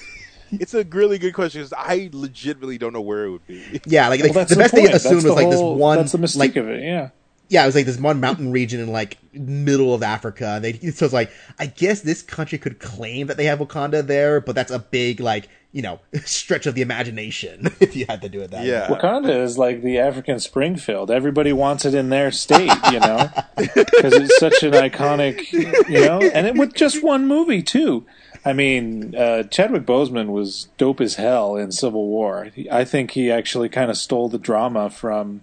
[0.52, 3.80] It's a really good question because I legitimately don't know where it would be.
[3.86, 4.94] Yeah, like, like Well, that's the best they point.
[4.94, 6.82] assumed That's was the like this one, That's the mystique like of it.
[6.82, 7.10] Yeah.
[7.50, 10.58] Yeah, it was like this one mountain region in like middle of Africa.
[10.62, 14.40] They so it's like I guess this country could claim that they have Wakanda there,
[14.40, 18.28] but that's a big like you know stretch of the imagination if you had to
[18.28, 18.90] do it that Yeah.
[18.90, 18.98] way.
[18.98, 21.10] Wakanda is like the African Springfield.
[21.10, 26.20] Everybody wants it in their state, you know, because it's such an iconic, you know,
[26.32, 28.06] and it with just one movie too.
[28.44, 32.48] I mean, uh, Chadwick Boseman was dope as hell in Civil War.
[32.72, 35.42] I think he actually kind of stole the drama from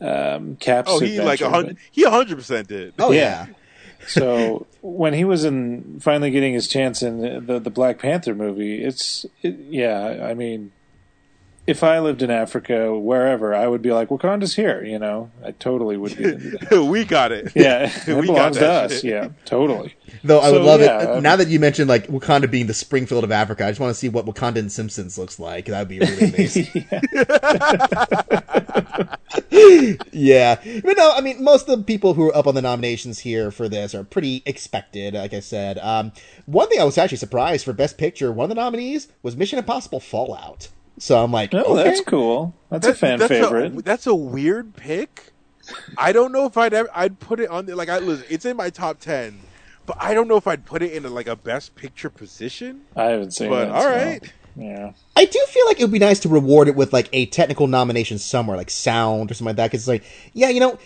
[0.00, 1.76] um, Cap's Oh, he like adventure, a hundred.
[1.90, 2.94] He a hundred percent did.
[2.98, 3.46] Oh Yeah.
[3.48, 3.54] yeah.
[4.06, 8.34] so when he was in finally getting his chance in the the, the Black Panther
[8.34, 10.26] movie, it's it, yeah.
[10.28, 10.72] I mean,
[11.66, 14.82] if I lived in Africa, wherever, I would be like, Wakanda's here.
[14.82, 16.78] You know, I totally would be.
[16.78, 17.52] we got it.
[17.54, 18.92] Yeah, it We got belongs to us.
[18.94, 19.04] shit.
[19.04, 19.94] Yeah, totally.
[20.24, 22.74] Though I So, would love yeah, it now that you mentioned like Wakanda being the
[22.74, 23.66] Springfield of Africa.
[23.66, 25.66] I just want to see what Wakanda in Simpsons looks like.
[25.66, 26.86] That would be really amazing.
[30.12, 33.20] yeah, but no, I mean most of the people who are up on the nominations
[33.20, 35.14] here for this are pretty expected.
[35.14, 36.12] Like I said, um,
[36.46, 39.58] one thing I was actually surprised for Best Picture, one of the nominees was Mission
[39.58, 40.68] Impossible Fallout.
[40.98, 41.84] So I'm like, Oh, okay.
[41.84, 42.54] that's cool.
[42.70, 43.72] That's a fan that's favorite.
[43.78, 45.32] A, that's a weird pick.
[45.96, 47.76] I don't know if I'd ever, I'd put it on there.
[47.76, 49.40] Like I listen, it's in my top ten,
[49.86, 52.82] but I don't know if I'd put it in a, like a best picture position.
[52.96, 53.70] I haven't seen But it.
[53.70, 54.32] all so, right.
[54.60, 54.92] Yeah.
[55.16, 57.66] I do feel like it would be nice to reward it with like a technical
[57.66, 59.68] nomination somewhere, like sound or something like that.
[59.68, 60.78] Because it's like, yeah, you know,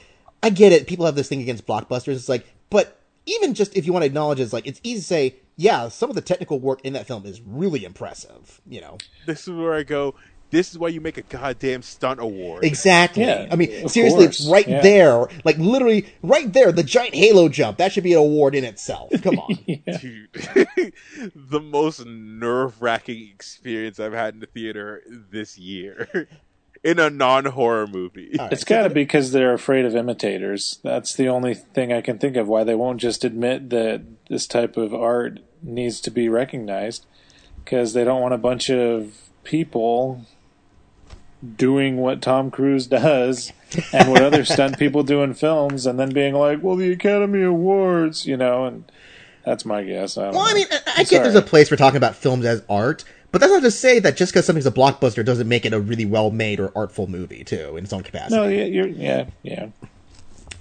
[0.43, 0.87] I get it.
[0.87, 2.15] People have this thing against blockbusters.
[2.15, 5.01] It's like, but even just if you want to acknowledge, it, it's like it's easy
[5.01, 8.61] to say, yeah, some of the technical work in that film is really impressive.
[8.67, 10.15] You know, This is where I go.
[10.51, 12.65] This is why you make a goddamn stunt award.
[12.65, 13.25] exactly.
[13.25, 14.81] Yeah, I mean, of seriously, it's right Yeah.
[14.83, 17.79] there, like literally right there, the giant halo jump.
[17.79, 19.11] That should be an award in itself.
[19.23, 19.55] Come on.
[20.01, 20.29] Dude,
[21.35, 26.29] the most nerve wracking experience I've had in the theater this year
[26.85, 28.39] in a non horror movie.
[28.39, 30.79] All right, It's so- got to be because they're afraid of imitators.
[30.85, 34.47] That's the only thing I can think of why they won't just admit that this
[34.47, 37.07] type of art needs to be recognized
[37.65, 40.25] because they don't want a bunch of people
[41.57, 43.53] doing what Tom Cruise does
[43.93, 47.43] and what other stunt people do in films and then being like, well, the Academy
[47.43, 48.85] Awards, you know, and
[49.45, 50.17] That's my guess.
[50.17, 51.23] I Well, I mean, I, I get Sorry.
[51.25, 54.17] there's a place for talking about films as art, but that's not to say that
[54.17, 57.45] just because something's a blockbuster doesn't make it a really well made or artful movie
[57.45, 58.37] too in its own capacity.
[58.37, 59.69] no, yeah, you're, yeah, yeah.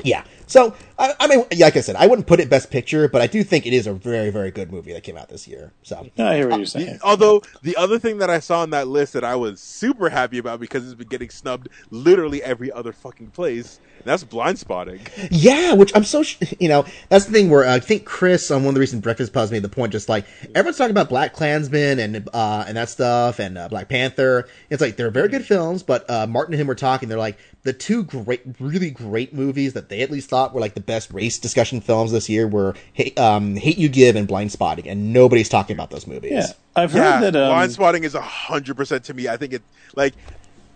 [0.03, 0.23] Yeah.
[0.47, 3.27] So I, I mean, like I said, I wouldn't put it best picture, but I
[3.27, 5.71] do think it is a very, very good movie that came out this year.
[5.83, 6.99] So No, I hear what you're saying.
[7.03, 10.37] Although the other thing that I saw on that list that I was super happy
[10.37, 15.29] about because it's been getting snubbed literally every other fucking place, that's Blindspotting.
[15.31, 18.51] yeah, which I'm so sh- you know that's the thing where uh, I think Chris
[18.51, 20.25] on one of the recent Breakfast Pods made the point, just like
[20.55, 24.47] everyone's talking about Black Klansman and uh, and that stuff and uh, Black Panther.
[24.69, 27.07] It's like they're very good films, but uh, Martin and him were talking.
[27.07, 30.73] They're like the two great, really great movies that they at least thought were like
[30.73, 34.87] the best race discussion films this year were Hate, um, Hate You Give and Blindspotting,
[34.87, 36.31] and nobody's talking about those movies.
[36.31, 37.35] Yeah, I've heard Yeah, that.
[37.35, 39.27] Um, blind spotting is a hundred percent to me.
[39.27, 39.63] I think it
[39.95, 40.15] like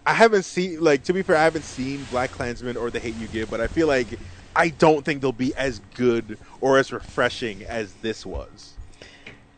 [0.06, 3.16] I haven't seen like to be fair, I haven't seen Black Klansman or The Hate
[3.16, 4.20] You Give, but I feel like
[4.56, 8.77] I don't think they'll be as good or as refreshing as this was.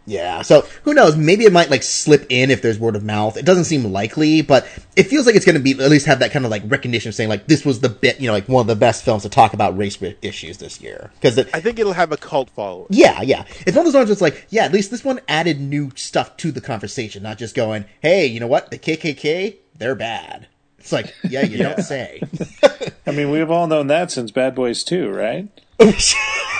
[0.09, 1.15] Yeah, so who knows?
[1.15, 3.37] Maybe it might like slip in if there's word of mouth.
[3.37, 6.17] It doesn't seem likely, but it feels like it's going to be at least have
[6.19, 8.61] that kind of like recognition, saying like this was the bit, you know, like one
[8.61, 11.11] of the best films to talk about race issues this year.
[11.13, 12.87] Because I think it'll have a cult following.
[12.89, 15.61] yeah, yeah, it's one of those ones that's like, yeah, at least this one added
[15.61, 19.93] new stuff to the conversation, not just going, hey, you know what, the KKK, they're
[19.93, 20.47] bad.
[20.79, 22.21] It's like, yeah, you don't say.
[23.05, 25.47] I mean, we've all known that since Bad Boys 2, right?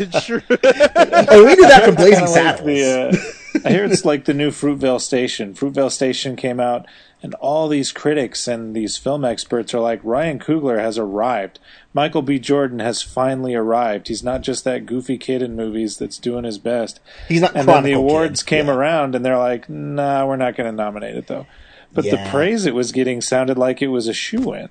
[0.00, 0.42] It's true.
[0.50, 2.66] oh, we did that from Blazing Kinda like Saddles.
[2.66, 5.54] the, uh, I hear it's like the new Fruitvale Station.
[5.54, 6.86] Fruitvale Station came out,
[7.22, 11.58] and all these critics and these film experts are like, Ryan Coogler has arrived.
[11.94, 12.38] Michael B.
[12.38, 14.08] Jordan has finally arrived.
[14.08, 17.00] He's not just that goofy kid in movies that's doing his best.
[17.26, 18.48] He's not And then the awards Kid.
[18.58, 18.74] came Yeah.
[18.74, 21.46] around, and they're like, nah, we're not going to nominate it, though.
[21.92, 24.68] But the praise it was getting sounded like it was a shoe in.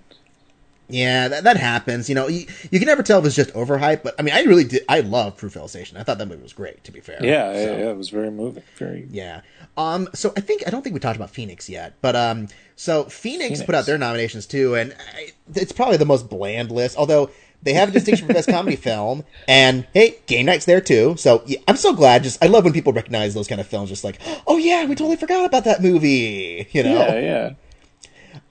[0.90, 2.08] Yeah, that, that happens.
[2.08, 4.44] You know, you, you can never tell if it's just overhyped, but I mean, I
[4.44, 4.84] really did.
[4.88, 5.98] I love Fruitvale Station.
[5.98, 6.84] I thought that movie was great.
[6.86, 8.64] To be fair, Yeah, So, yeah, it was very moving.
[8.78, 9.08] Very.
[9.12, 9.42] yeah.
[9.76, 13.04] Um, so I think I don't think we talked about Phoenix yet, but um, so
[13.04, 13.64] Phoenix, Phoenix.
[13.64, 16.98] put out their nominations too, and I, it's probably the most bland list.
[16.98, 17.30] Although
[17.62, 21.16] they have a distinction for best comedy film, and hey, Game Night's there too.
[21.18, 22.24] So yeah, I'm so glad.
[22.24, 23.90] Just I love when people recognize those kind of films.
[23.90, 26.68] Just like, oh yeah, we totally forgot about that movie.
[26.72, 26.96] You know?
[26.96, 27.50] Yeah, yeah.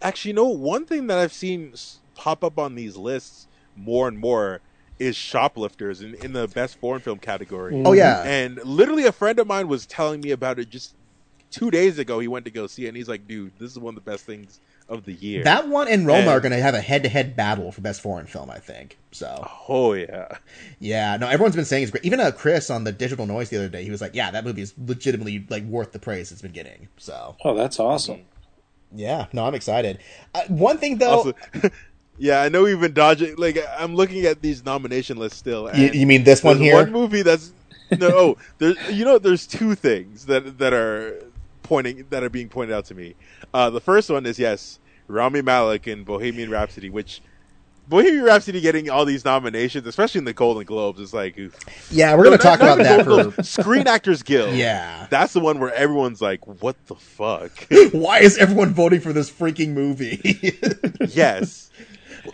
[0.03, 3.47] Actually, you know, one thing that I've seen s- pop up on these lists
[3.77, 4.61] more and more
[4.99, 7.83] is shoplifters in, in the best foreign film category.
[7.85, 8.23] Oh yeah.
[8.25, 10.95] And literally, a friend of mine was telling me about it just
[11.51, 12.19] two days ago.
[12.19, 14.11] He went to go see it, and he's like, "Dude, this is one of the
[14.11, 14.59] best things
[14.89, 17.71] of the year." That one and Roma And- are going to have a head-to-head battle
[17.73, 18.97] for best foreign film, I think.
[19.13, 20.39] So oh yeah,
[20.79, 22.05] Yeah, no, everyone's been saying it's great.
[22.07, 24.45] Even uh, Chris on the Digital Noise the other day, he was like, "Yeah, that
[24.45, 28.23] movie is legitimately like worth the praise it's been getting." So, Oh, that's awesome.
[28.95, 29.99] yeah, no, I'm excited.
[30.35, 31.33] Uh, one thing though, also,
[32.19, 33.37] yeah, I know we've been dodging.
[33.37, 35.65] Like, I'm looking at these nomination lists still.
[35.75, 36.75] you, and you mean this one here?
[36.75, 37.53] One movie that's
[37.91, 38.11] no.
[38.13, 41.23] Oh, there's you know, there's two things that that are
[41.63, 43.15] pointing that are being pointed out to me.
[43.53, 47.21] Uh, the first one is yes, Rami Malek in Bohemian Rhapsody, which
[47.89, 51.57] Bohemian Rhapsody getting all these nominations, especially in the Golden Globes, is like oof.
[51.91, 53.43] yeah, we're going to talk about that Golden for.
[53.43, 54.55] Screen Actors Guild.
[54.57, 55.07] Yeah.
[55.11, 57.53] that's the one where everyone's like, "What the fuck?"
[57.93, 60.21] Why is everyone voting for this freaking movie?
[61.09, 61.71] yes,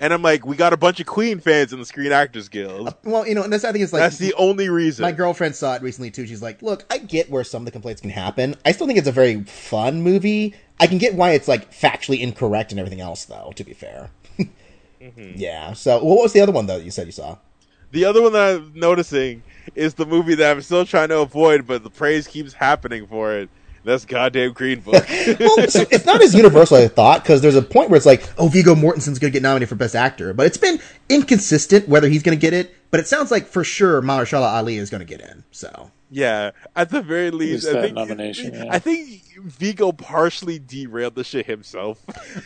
[0.01, 2.89] and I'm like, we got a bunch of Queen fans in the Screen Actors Guild.
[2.89, 5.03] Uh, well, you know, and that's I think it's like That's the only reason.
[5.03, 6.27] my girlfriend saw it recently too.
[6.27, 8.57] She's like, "Look, I get where some of the complaints can happen.
[8.65, 10.55] I still think it's a very fun movie.
[10.81, 13.53] I can get why it's like factually incorrect and everything else, though.
[13.57, 14.11] To be fair."
[15.03, 15.33] Mm-hmm.
[15.35, 15.73] Yeah.
[15.73, 16.79] So, what was the other one though?
[16.79, 17.39] that You said you saw.
[17.91, 19.43] The other one that I'm noticing
[19.75, 23.33] is the movie that I'm still trying to avoid, but the praise keeps happening for
[23.35, 23.51] it.
[23.85, 25.05] That's goddamn Green Book.
[25.41, 28.07] well, so it's not as universal as I thought because there's a point where it's
[28.07, 30.79] like, oh, Viggo Mortensen's going to get nominated for Best Actor, but it's been
[31.09, 32.75] inconsistent whether he's going to get it.
[32.91, 35.45] But it sounds like for sure Mahershala Ali is going to get in.
[35.51, 38.67] So yeah, at the very least, least I think nomination, yeah.
[38.71, 42.05] I think Vigo partially derailed the shit himself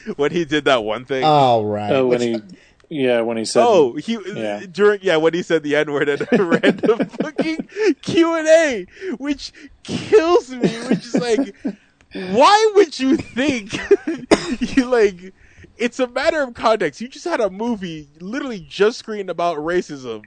[0.16, 1.24] when he did that one thing.
[1.24, 1.90] all right.
[1.92, 2.56] Oh, when Which- he,
[2.88, 4.62] yeah, when he said, Oh, he Yeah.
[4.70, 7.68] during yeah when he said the n word at a random fucking
[8.02, 8.86] Q and A,
[9.18, 10.68] which kills me.
[10.88, 11.54] Which is like,
[12.12, 13.72] why would you think
[14.76, 15.34] you like?
[15.78, 17.00] It's a matter of context.
[17.00, 20.22] You just had a movie literally just screened about racism,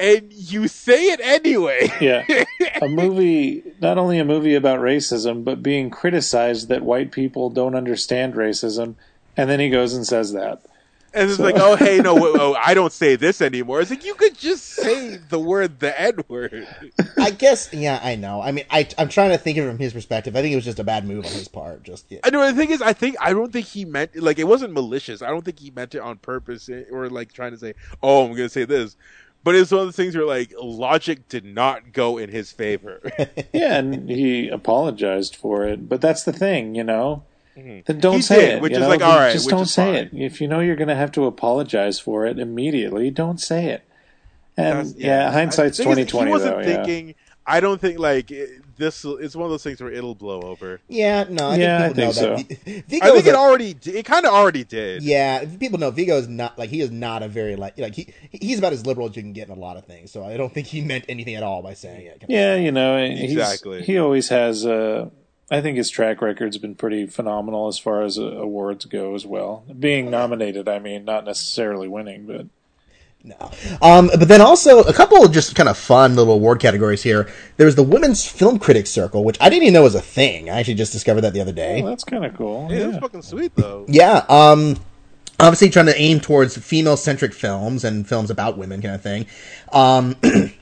[0.00, 1.88] and you say it anyway.
[2.00, 2.24] yeah,
[2.82, 7.76] a movie, not only a movie about racism, but being criticized that white people don't
[7.76, 8.96] understand racism,
[9.36, 10.62] and then he goes and says that.
[11.14, 13.80] And it's like, oh hey, no, whoa, whoa, I don't say this anymore.
[13.80, 16.68] It's like you could just say the word the n word.
[17.18, 18.40] I guess, yeah, I know.
[18.42, 20.36] I mean, I, I'm trying to think of it from his perspective.
[20.36, 21.82] I think it was just a bad move on his part.
[21.82, 22.20] Just yeah.
[22.24, 24.72] I know the thing is, I think I don't think he meant like it wasn't
[24.72, 25.22] malicious.
[25.22, 28.24] I don't think he meant it on purpose eh, or like trying to say, "Oh,
[28.24, 28.96] I'm going to say this."
[29.44, 33.00] but it's one of those things where like logic did not go in his favor.
[33.52, 35.88] Yeah, and he apologized for it.
[35.88, 37.24] But that's the thing, you know.
[37.86, 38.62] Then don't He say did, it.
[38.62, 38.88] which is know?
[38.88, 40.20] like, all right, just which don't is say fine.
[40.20, 40.24] it.
[40.24, 43.82] If you know you're going to have to apologize for it immediately, don't say it.
[44.56, 46.60] And That's- yeah, hindsight's The thing twenty is, twenty He wasn't though.
[46.68, 46.84] Yeah.
[46.84, 47.14] thinking.
[47.50, 49.06] I don't think like it, this.
[49.06, 50.80] It's one of those things where it'll blow over.
[50.86, 52.58] Yeah, no, I Yeah, think people I know think that.
[52.64, 53.76] Vi- Viggo I think is it a- already.
[53.86, 55.02] It kind of already did.
[55.02, 58.12] Yeah, people know Viggo is not like he is not a very like like he
[58.32, 60.10] he's about as liberal as you can get in a lot of things.
[60.10, 62.24] So I don't think he meant anything at all by saying it.
[62.28, 63.82] Yeah, you know, he's, Exactly.
[63.82, 64.66] He always has.
[64.66, 65.08] Uh,
[65.50, 69.24] I think his track record's been pretty phenomenal as far as uh, awards go as
[69.24, 69.64] well.
[69.78, 72.46] Being nominated, I mean, not necessarily winning, but
[73.24, 73.50] No.
[73.80, 77.28] Um, but then also a couple of just kind of fun little award categories here.
[77.56, 80.50] There's the Women's Film Critics Circle, which I didn't even know was a thing.
[80.50, 81.82] I actually just discovered that the other day.
[81.82, 82.68] well, that's kind of cool.
[82.70, 83.86] Yeah, it was fucking sweet though.
[83.88, 84.24] Yeah.
[84.28, 84.76] Um,
[85.40, 89.26] obviously trying to aim towards female centric films and films about women kind of thing.
[89.72, 90.16] Um,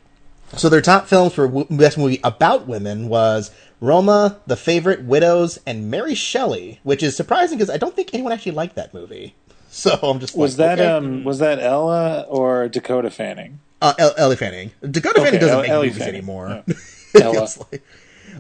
[0.56, 5.90] so their top films for best movie about women was Roma, The Favorite, Widows, and
[5.90, 9.34] Mary Shelley, which is surprising because I don't think anyone actually liked that movie.
[9.68, 10.90] So I'm just Was like, that okay.
[11.06, 13.60] um was that Ella or Dakota Fanning?
[13.82, 14.70] uh, El- Ellie Fanning?
[14.80, 16.64] Dakota Okay, Fanning doesn't El- make Ellie movies Fanning, anymore.
[17.14, 17.46] It Ella.
[17.70, 17.82] like.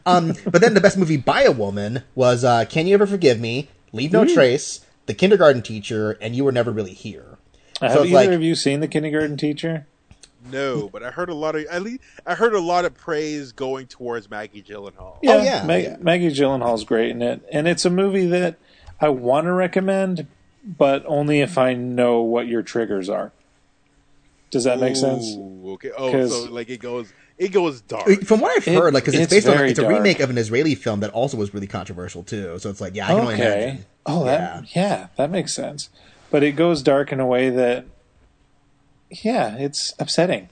[0.06, 3.38] um, but then the best movie by a woman was uh, Can You Ever Forgive
[3.38, 3.68] Me?
[3.92, 7.36] Leave No Trace, The Kindergarten Teacher, and You Were Never Really Here.
[7.82, 9.86] Have it's either like- of you seen the Kindergarten Teacher?
[10.50, 11.64] No, but I heard a lot of.
[11.66, 15.18] At least I heard a lot of praise going towards Maggie Gyllenhaal.
[15.18, 15.96] Oh, yeah, Mag- yeah.
[16.00, 18.56] Maggie Gyllenhaal's great in it, and it's a movie that
[19.00, 20.26] I want to recommend,
[20.64, 23.32] but only if I know what your triggers are.
[24.50, 25.26] Does that make sense?
[25.36, 25.90] Ooh, okay.
[25.96, 28.08] Oh, 'Cause- so like it goes, it goes dark.
[28.08, 29.94] Uh, from what I've It- heard, like because it's, it's based on it's a dark.
[29.96, 32.58] remake of an Israeli film that also was really controversial too.
[32.60, 33.44] So it's like, yeah, I can only Okay.
[33.62, 33.84] imagine.
[34.06, 35.08] Oh, that yeah.
[35.16, 35.90] that makes sense.
[36.30, 37.84] But it goes dark in a way that,
[39.22, 40.48] yeah, it's upsetting.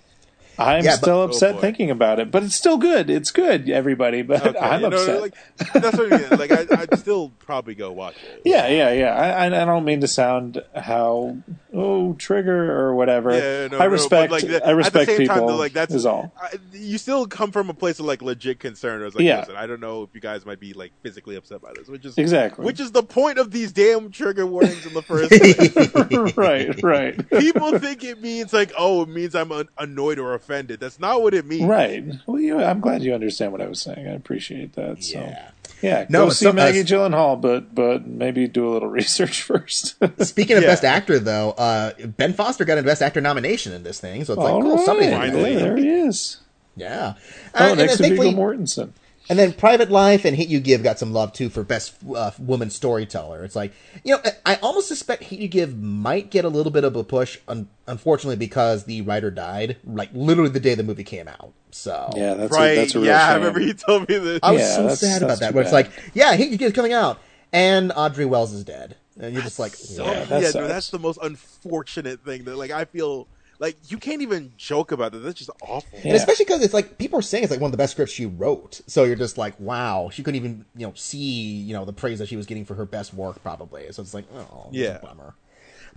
[0.58, 1.60] I'm Yeah, still Oh, upset boy.
[1.60, 3.10] thinking about it, but it's still good.
[3.10, 4.22] It's good, everybody.
[4.22, 5.20] But Okay, I'm you know, upset.
[5.20, 5.34] like
[5.72, 6.38] that's what I mean.
[6.38, 8.42] Like I, I'd still probably go watch it.
[8.44, 9.14] Yeah, yeah, yeah.
[9.14, 11.36] I, I I don't mean to sound how
[11.72, 13.32] oh trigger or whatever.
[13.32, 14.30] Yeah, no, I respect.
[14.30, 15.36] but like, the- I respect at the same people.
[15.36, 16.32] time, though, like that's is all.
[16.40, 19.02] I, you still come from a place of like legit concern.
[19.02, 19.40] I was like, Yeah.
[19.40, 22.04] listen, I don't know if you guys might be like physically upset by this, which
[22.04, 22.64] is Exactly.
[22.64, 26.36] which is the point of these damn trigger warnings in the first place.
[26.36, 30.80] right, right, People think it means like, oh, it means I'm un- annoyed or offended.
[30.80, 31.64] That's not what it means.
[31.64, 32.04] right.
[32.26, 34.06] Well, you, I'm glad you understand what I was saying.
[34.06, 35.02] I appreciate that.
[35.02, 35.18] So.
[35.20, 35.50] Yeah.
[35.82, 39.42] Yeah, No, go see so- uh, Maggie Gyllenhaal, but but maybe do a little research
[39.42, 39.96] first.
[40.24, 40.70] Speaking of Yeah.
[40.70, 44.34] Best Actor, though, uh, Ben Foster got a Best Actor nomination in this thing, so
[44.34, 44.84] it's like, All cool, right.
[44.86, 45.56] somebody Finally.
[45.56, 46.38] there he is.
[46.76, 47.14] Yeah.
[47.54, 48.90] Oh, Uh, next and to Viggo thankfully- Mortensen.
[49.30, 52.30] And then Private Life and Hate You Give got some love too for best uh,
[52.38, 53.42] woman storyteller.
[53.44, 53.72] It's like
[54.04, 56.94] you know, I- I almost suspect Hate You Give might get a little bit of
[56.94, 61.26] a push, un- unfortunately, because the writer died like literally the day the movie came
[61.28, 61.52] out.
[61.70, 62.72] So Yeah, that's right.
[62.72, 64.40] A, that's a real yeah, I remember you told me this.
[64.42, 65.48] I was Yeah, so that's- sad about that.
[65.50, 67.18] too Where it's like, yeah, Hate You Give is coming out,
[67.52, 70.90] and Audrey Wells is dead, and you're just like, So, Yeah, yeah, that no, that's
[70.90, 73.26] the most unfortunate thing that like I feel
[73.64, 75.20] like you can't even joke about that.
[75.20, 75.98] That's just awful.
[76.04, 78.12] And especially because it's like people are saying it's like one of the best scripts
[78.12, 78.82] she wrote.
[78.86, 82.18] So you're just like, wow, she couldn't even you know see you know the praise
[82.18, 83.90] that she was getting for her best work probably.
[83.90, 84.96] So it's like, oh, Yeah.
[84.96, 85.34] a bummer.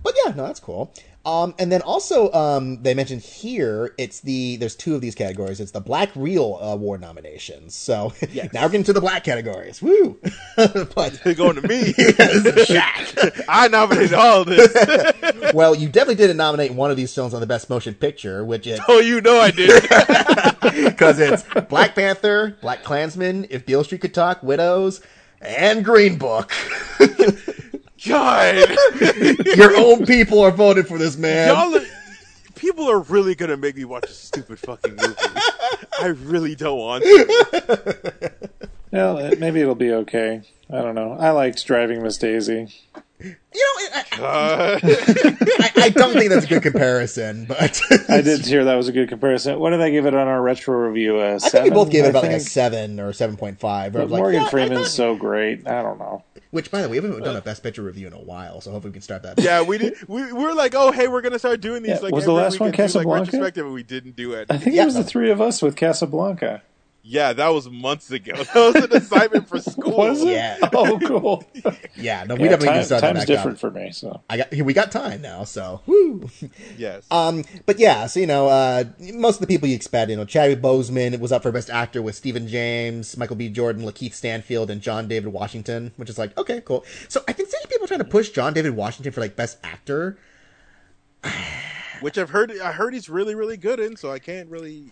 [0.02, 0.94] But yeah, no, that's cool.
[1.28, 5.60] Um, and then also, um, they mentioned here it's the there's two of these categories.
[5.60, 7.74] It's the Black Reel Award nominations.
[7.74, 8.14] So
[8.54, 9.82] now we're getting to the black categories.
[9.82, 10.18] Woo!
[10.56, 11.92] but They're going to me.
[13.46, 14.72] I nominated all this.
[15.52, 18.66] well, you definitely didn't nominate one of these films on the Best Motion Picture, which
[18.66, 19.82] is oh, you know I did.
[20.62, 25.02] because it's Black Panther, Black Klansman, If Beale Street Could Talk, Widows,
[25.42, 26.50] and Green Book.
[28.06, 28.76] God,
[29.56, 31.48] Your own people are voting for this man.
[31.48, 31.80] y'all,
[32.54, 35.14] people are really gonna make me watch a stupid fucking movie.
[36.00, 38.32] I really don't want to.
[38.90, 40.42] Well, maybe it'll be okay.
[40.70, 41.12] I don't know.
[41.12, 42.72] I liked driving Miss Daisy.
[43.20, 48.64] You know, I, I, I don't think that's a good comparison, but I did hear
[48.64, 49.58] that was a good comparison.
[49.58, 51.18] What did I give it on our retro review?
[51.18, 53.92] Uh, I think we both gave it about like a seven or seven point five.
[53.92, 55.66] But Like, Morgan yeah, I Freeman's thought- so great.
[55.66, 56.24] I don't know.
[56.50, 58.70] which, by the way, we haven't done a Best Picture review in a while, so
[58.70, 59.40] hopefully we can start that.
[59.40, 59.94] yeah, we did.
[60.08, 61.90] We, we were like, oh, hey, we're gonna start doing these.
[61.96, 63.24] Yeah, like was the last one and do, like, Casablanca?
[63.26, 64.46] retrospective, and we didn't do it.
[64.50, 64.82] I think Yeah.
[64.82, 66.62] it was the three of us with Casablanca.
[67.10, 68.32] Yeah, that was months ago.
[68.52, 69.96] That was an assignment for school.
[69.96, 70.28] Was it?
[70.28, 70.58] Yeah.
[70.74, 71.44] Oh, cool.
[71.96, 73.60] Yeah, no, we Yeah, definitely time- can start that time's back different up.
[73.60, 73.90] for me.
[73.92, 76.28] So I got we got time now, so woo.
[76.76, 77.06] Yes.
[77.10, 78.84] Um, but yeah, so you know, uh,
[79.14, 82.02] most of the people you expect, you know, Chadwick Boseman was up for Best Actor
[82.02, 83.48] with Stephan James, Michael B.
[83.48, 86.84] Jordan, Lakeith Stanfield, and John David Washington, which is like, okay, cool.
[87.08, 90.18] So I can see people trying to push John David Washington for like Best Actor.
[92.00, 92.52] which I've heard.
[92.60, 93.96] I heard he's really, really good in.
[93.96, 94.90] So I can't really,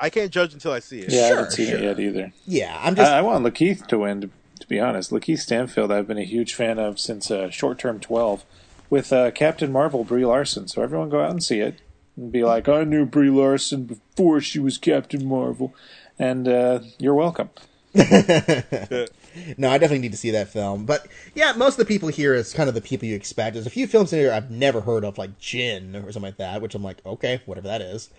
[0.00, 1.12] I can't judge until I see it.
[1.12, 2.32] Yeah, I haven't seen it yet either.
[2.46, 4.22] Yeah, I'm just I, I want Lakeith to win.
[4.22, 4.30] To,
[4.60, 8.00] to be honest, Lakeith Stanfield, I've been a huge fan of since uh, Short Term
[8.00, 8.44] Twelve,
[8.88, 10.68] with uh, Captain Marvel Brie Larson.
[10.68, 11.80] So everyone go out and see it
[12.16, 15.74] and be like, "I knew Brie Larson before she was Captain Marvel,"
[16.18, 17.50] and uh, you're welcome.
[17.94, 20.86] no, I definitely need to see that film.
[20.86, 23.54] But yeah, most of the people here is kind of the people you expect.
[23.54, 26.36] There's a few films in here I've never heard of, like Jinn or something like
[26.36, 28.10] that, which I'm like, okay, whatever that is.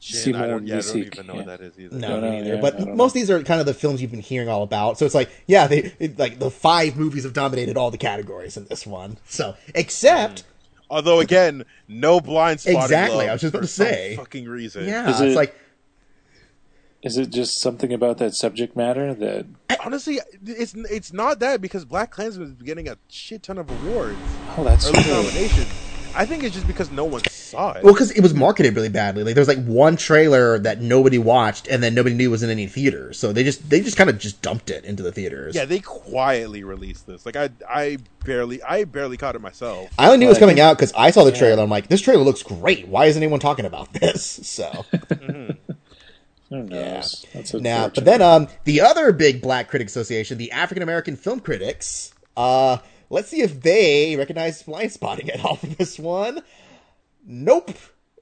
[0.00, 1.38] Jinn, I don't, Simon yeah, I don't even know yeah.
[1.40, 1.96] what that is either.
[1.96, 2.54] No, No, me no, neither.
[2.54, 4.96] yeah, but most of these are kind of the films you've been hearing all about.
[4.98, 8.56] So it's like, yeah, they it, like the five movies have dominated all the categories
[8.56, 9.18] in this one.
[9.26, 10.46] So except, hmm.
[10.90, 12.84] Although again, no blind spot.
[12.84, 14.16] Exactly, love I was just about to say.
[14.16, 14.86] fucking reason.
[14.86, 15.54] yeah, Is it's it- like
[17.02, 19.46] Is it just something about that subject matter that?
[19.84, 24.16] honestly, it's it's not that because Black Klansman is getting a shit ton of awards
[24.56, 25.12] Oh, that's or at true.
[25.12, 25.87] nominations.
[26.14, 27.84] I think it's just because no one saw it.
[27.84, 29.24] Well, because it was marketed really badly.
[29.24, 32.50] Like there was like one trailer that nobody watched, and then nobody knew was in
[32.50, 33.18] any theaters.
[33.18, 35.54] So they just they just kind of just dumped it into the theaters.
[35.54, 37.24] yeah, they quietly released this.
[37.24, 39.90] Like I, I barely, I barely caught it myself.
[39.98, 41.62] I only knew it was coming out because I saw the trailer.
[41.62, 42.88] I'm like, this trailer looks great.
[42.88, 44.40] Why isn't anyone talking about this?
[44.58, 44.84] So
[46.50, 47.26] Who knows?
[47.34, 47.94] That's now, unfortunate.
[47.94, 52.12] but then um, the other big Black Critic Association, the African American Film Critics.
[52.36, 52.78] Uh,
[53.10, 56.42] let's see if they recognize Blindspotting at all for this one.
[57.24, 57.72] Nope.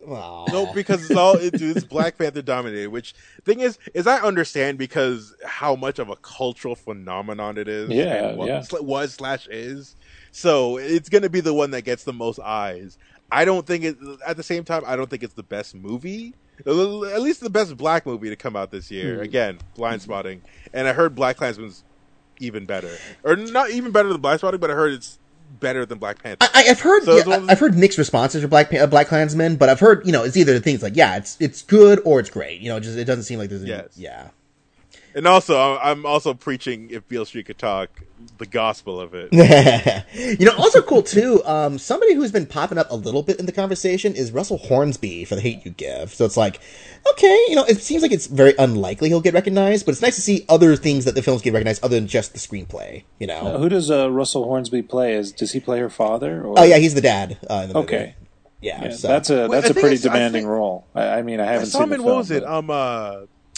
[0.06, 0.46] Aw.
[0.52, 2.88] Nope, because it's all it, it's Black Panther dominated.
[2.88, 3.14] Which
[3.44, 7.90] thing is, is I understand because how much of a cultural phenomenon it is.
[7.90, 8.60] Yeah, and what, yeah.
[8.60, 9.96] sl- was slash is.
[10.30, 12.98] So it's gonna be the one that gets the most eyes.
[13.32, 13.96] I don't think it.
[14.24, 16.34] At the same time, I don't think it's the best movie.
[16.60, 19.16] At least the best black movie to come out this year.
[19.16, 19.22] Hmm.
[19.22, 20.40] Again, Blindspotting,
[20.72, 21.84] and I heard Black Klansman's
[22.40, 22.90] even better,
[23.24, 25.18] or not even better than Blindspotting, but I heard it's
[25.60, 26.46] better than Black Panther.
[26.54, 28.72] I, I've heard So yeah, it's one of the- I've heard mixed responses for Black
[28.74, 31.36] uh, Black Klansman, but I've heard you know it's either the things like yeah it's
[31.40, 32.60] it's good or it's great.
[32.60, 33.88] You know, just it doesn't seem like there's any, Yes.
[33.96, 34.28] yeah.
[35.16, 37.88] And also, I- I'm also preaching if Beale Street could talk,
[38.38, 39.32] the gospel of it.
[40.38, 41.42] you know, also cool too.
[41.46, 45.24] Um, somebody who's been popping up a little bit in the conversation is Russell Hornsby
[45.24, 46.12] for the Hate You Give.
[46.12, 46.60] So it's like,
[47.12, 50.16] okay, you know, it seems like it's very unlikely he'll get recognized, but it's nice
[50.16, 53.04] to see other things that the films get recognized other than just the screenplay.
[53.18, 53.40] You know?
[53.40, 55.14] Uh, who does uh, Russell Hornsby play?
[55.14, 56.42] Is does he play her father?
[56.44, 56.58] Or?
[56.58, 57.38] oh yeah, he's the dad.
[57.48, 57.86] Uh, in the movie.
[57.86, 58.14] okay.
[58.60, 59.08] Yeah, Yeah, so.
[59.08, 60.86] that's a that's I a think pretty it's- I demanding think- role.
[60.94, 62.10] I, I mean, I I haven't saw seen him the in film.
[62.10, 62.42] what was it?
[62.42, 63.16] but- Um, uh,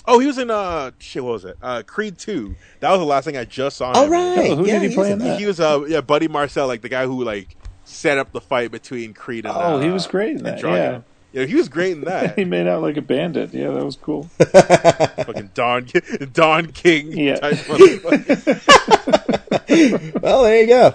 [0.08, 1.22] oh, he was in uh, shit.
[1.22, 1.56] What was it?
[1.62, 2.56] Uh, Creed Two.
[2.80, 3.92] That was the last thing I just saw.
[3.92, 4.50] All him right.
[4.50, 5.38] Oh, who yeah, did he he's play in in that?
[5.38, 8.70] He was uh, yeah, Buddy Marcelle, like the guy who like set up the fight
[8.70, 9.54] between Creed and.
[9.56, 11.04] Oh, uh, he was great in that, Drago.
[11.32, 12.38] yeah, he was great in that.
[12.38, 13.54] he made out like a bandit.
[13.54, 14.24] Yeah, that was cool.
[14.24, 15.86] Fucking Don
[16.32, 17.12] Don King.
[17.12, 17.36] Yeah.
[17.36, 17.68] Type
[20.22, 20.94] well, there you go.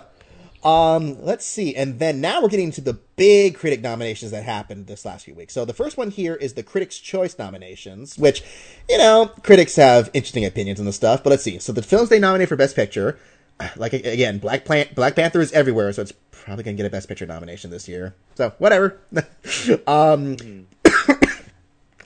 [0.64, 1.76] Um, let's see.
[1.76, 5.36] And then now we're getting to the big critic nominations that happened this last few
[5.36, 5.54] weeks.
[5.54, 8.44] So the first one here is the Critics' Choice nominations, which,
[8.90, 11.60] you know, critics have interesting opinions on the stuff, but let's see.
[11.60, 13.20] So the films they nominate for Best Picture,
[13.76, 17.10] like again, Black Plant, Black Panther is everywhere, so it's probably gonna get a Best
[17.10, 18.16] Picture nomination this year.
[18.36, 19.00] So whatever.
[19.88, 20.68] um,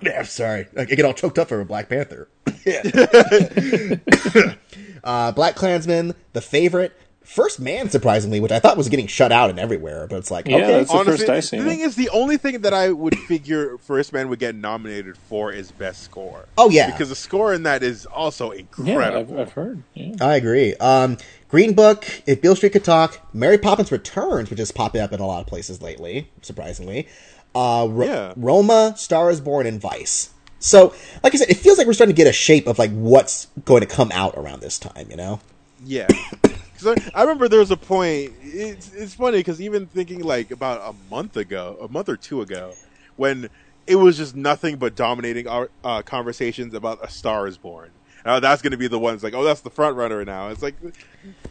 [0.01, 2.27] yeah, sorry, I get all choked up for a Black Panther.
[5.03, 6.93] uh, Black Klansman, The Favorite,
[7.27, 10.47] First Man, surprisingly, which I thought was getting shut out and everywhere, but it's like,
[10.47, 11.83] Yeah, okay, that's- the Honestly, first I seen the thing it.
[11.83, 15.71] is, the only thing that I would figure First Man would get nominated for is
[15.71, 16.45] best score.
[16.57, 16.89] Oh, yeah.
[16.89, 19.33] because the score in that is also Yeah, incredible.
[19.39, 19.83] I've, I've heard.
[19.93, 20.13] Yeah.
[20.21, 20.73] I agree.
[20.75, 21.17] Um,
[21.49, 25.19] Green Book, If Beale Street Could Talk, Mary Poppins Returns, which is popping up in
[25.19, 27.07] a lot of places lately, surprisingly.
[27.53, 28.33] Uh, Ro- Yeah.
[28.35, 30.29] Roma, Star is Born, and Vice.
[30.59, 32.91] So, like I said, it feels like we're starting to get a shape of like
[32.91, 35.07] what's going to come out around this time.
[35.09, 35.39] You know?
[35.85, 36.07] Yeah.
[36.77, 38.33] 'Cause I, I remember there was a point.
[38.41, 42.41] It's it's funny because even thinking like about a month ago, a month or two
[42.41, 42.75] ago,
[43.15, 43.49] when
[43.87, 47.91] it was just nothing but dominating our uh, conversations about A Star Is Born.
[48.25, 50.49] Now that's going to be the ones like, oh, that's the front runner now.
[50.49, 50.75] It's like,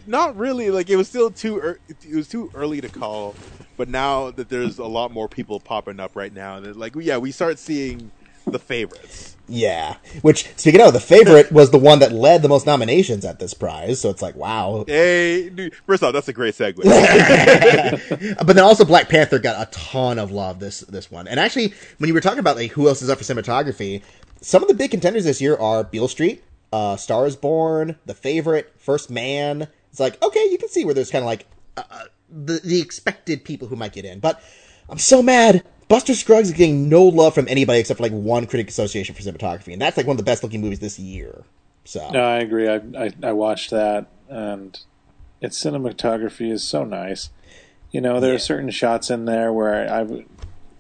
[0.06, 0.70] not really.
[0.70, 1.56] Like it was still too.
[1.56, 3.38] ear it was too early to call.
[3.76, 7.18] But now that there's a lot more people popping up right now, that like, yeah,
[7.18, 8.12] we start seeing
[8.46, 9.35] the favorites.
[9.48, 9.96] Yeah.
[10.22, 13.54] Which, speaking of, the favorite was the one that led the most nominations at this
[13.54, 14.00] prize.
[14.00, 14.84] So it's like, wow.
[14.86, 16.76] Hey, dude, first off, that's a great segue.
[18.46, 21.28] but then also Black Panther got a ton of love this this one.
[21.28, 24.02] And actually, when you were talking about like who else is up for cinematography,
[24.40, 26.42] some of the big contenders this year are Beale Street,
[26.72, 29.68] uh, Star is Born, The Favorite, First Man.
[29.90, 32.80] It's like okay, you can see where there's kind of like uh, uh, the the
[32.80, 34.18] expected people who might get in.
[34.18, 34.42] But
[34.88, 35.64] I'm so mad.
[35.88, 39.22] Buster Scruggs is getting no love from anybody except for like one critic association for
[39.22, 41.44] cinematography, and that's like one of the best looking movies this year.
[41.84, 42.68] So No, I agree.
[42.68, 44.78] I, I I watched that, and
[45.40, 47.30] its cinematography is so nice.
[47.92, 50.24] You know, there are certain shots in there where I, I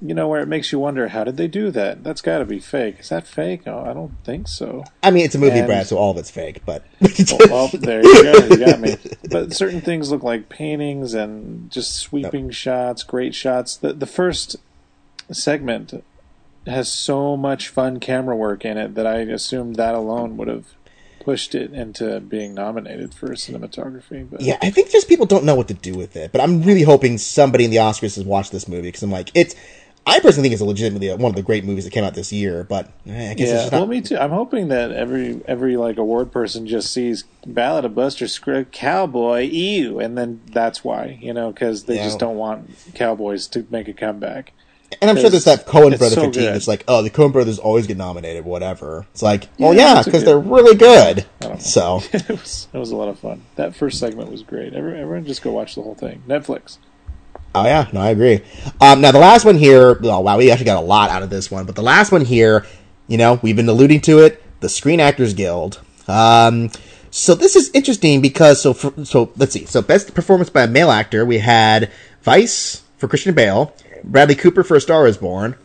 [0.02, 2.04] you know, where it makes you wonder, how did they do that?
[2.04, 3.00] That's got to be fake.
[3.00, 3.62] Is that fake?
[3.66, 4.84] Oh, I don't think so.
[5.02, 6.60] I mean, it's a movie, And- Brad, so all of it's fake.
[6.66, 6.84] But
[7.48, 8.46] Well, there you go.
[8.46, 8.96] You got me.
[9.30, 13.76] But certain things look like paintings and just sweeping shots, great shots.
[13.76, 14.56] The the first
[15.34, 16.04] segment
[16.66, 20.66] has so much fun camera work in it that I assumed that alone would have
[21.20, 24.28] pushed it into being nominated for cinematography.
[24.28, 26.32] But yeah, I think just people don't know what to do with it.
[26.32, 29.30] But I'm really hoping somebody in the Oscars has watched this movie because I'm like,
[29.34, 29.54] it's.
[30.08, 32.62] I personally think it's legitimately one of the great movies that came out this year.
[32.62, 33.78] But eh, I guess it's yeah, just not.
[33.78, 34.16] well, me too.
[34.16, 39.40] I'm hoping that every every like award person just sees Ballad of Buster Scruggs, Cowboy,
[39.50, 42.04] ew, and then that's why you know because they Yeah.
[42.04, 44.52] just don't want cowboys to make a comeback.
[45.00, 46.34] And I'm sure there's that Cohen brother so fatigue.
[46.34, 46.56] good.
[46.56, 49.06] It's like, oh, the Cohen brothers always get nominated, whatever.
[49.12, 51.26] It's like, well, Yeah, yeah, because good- they're really good.
[51.60, 53.42] So, it was it was a lot of fun.
[53.56, 54.74] That first segment was great.
[54.74, 56.22] Every, everyone just go watch the whole thing.
[56.28, 56.78] Netflix.
[57.54, 58.42] oh yeah, no, I agree.
[58.80, 61.30] Um, now the last one here, oh wow, we actually got a lot out of
[61.30, 62.64] this one, but the last one here,
[63.08, 65.80] you know, we've been alluding to it, the Screen Actors Guild.
[66.08, 66.70] Um,
[67.10, 69.64] so this is interesting because so for, so let's see.
[69.66, 71.90] So best performance by a male actor, we had
[72.22, 73.74] Vice for Christian Bale,
[74.04, 75.56] Bradley Cooper for A Star Is Born,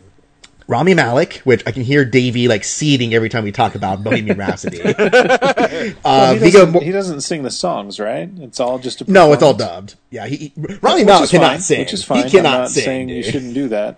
[0.67, 4.37] Rami Malek, which I can hear Davey like seething every time we talk about Bohemian
[4.37, 4.81] Rhapsody.
[4.83, 8.29] uh, he, Viggo doesn't, Mor- he doesn't sing the songs, right?
[8.37, 9.93] It's all just a no, it's all performance.
[9.93, 9.95] dubbed.
[10.11, 11.79] Yeah, he, he Rami Which Malek is cannot fine, sing.
[11.79, 12.23] Which is fine.
[12.23, 12.83] He cannot I'm not sing.
[12.83, 13.97] saying you shouldn't do that.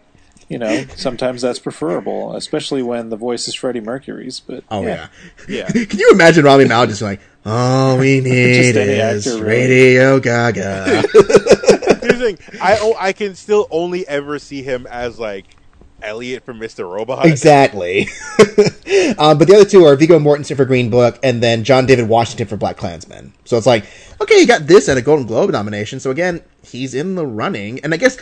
[0.50, 4.40] You know, sometimes that's preferable, especially when the voice is Freddie Mercury's.
[4.40, 5.08] But Oh yeah.
[5.48, 5.68] Yeah.
[5.72, 9.58] Can you imagine Rami Malek just like, all we need any is actor, really.
[9.58, 11.04] Radio Gaga?
[12.04, 12.60] Here's the thing.
[12.62, 15.58] I oh, I can still only ever see him as like
[16.02, 16.90] Elliot from Mr.
[16.90, 17.26] Robot.
[17.26, 18.02] exactly.
[19.18, 22.10] um, but the other two are Viggo Mortensen for Green Book and then John David
[22.10, 23.34] Washington for Black Klansman.
[23.46, 23.86] So it's like,
[24.22, 26.00] okay, you got this at a Golden Globe nomination.
[26.00, 27.80] So again, he's in the running.
[27.84, 28.18] And I guess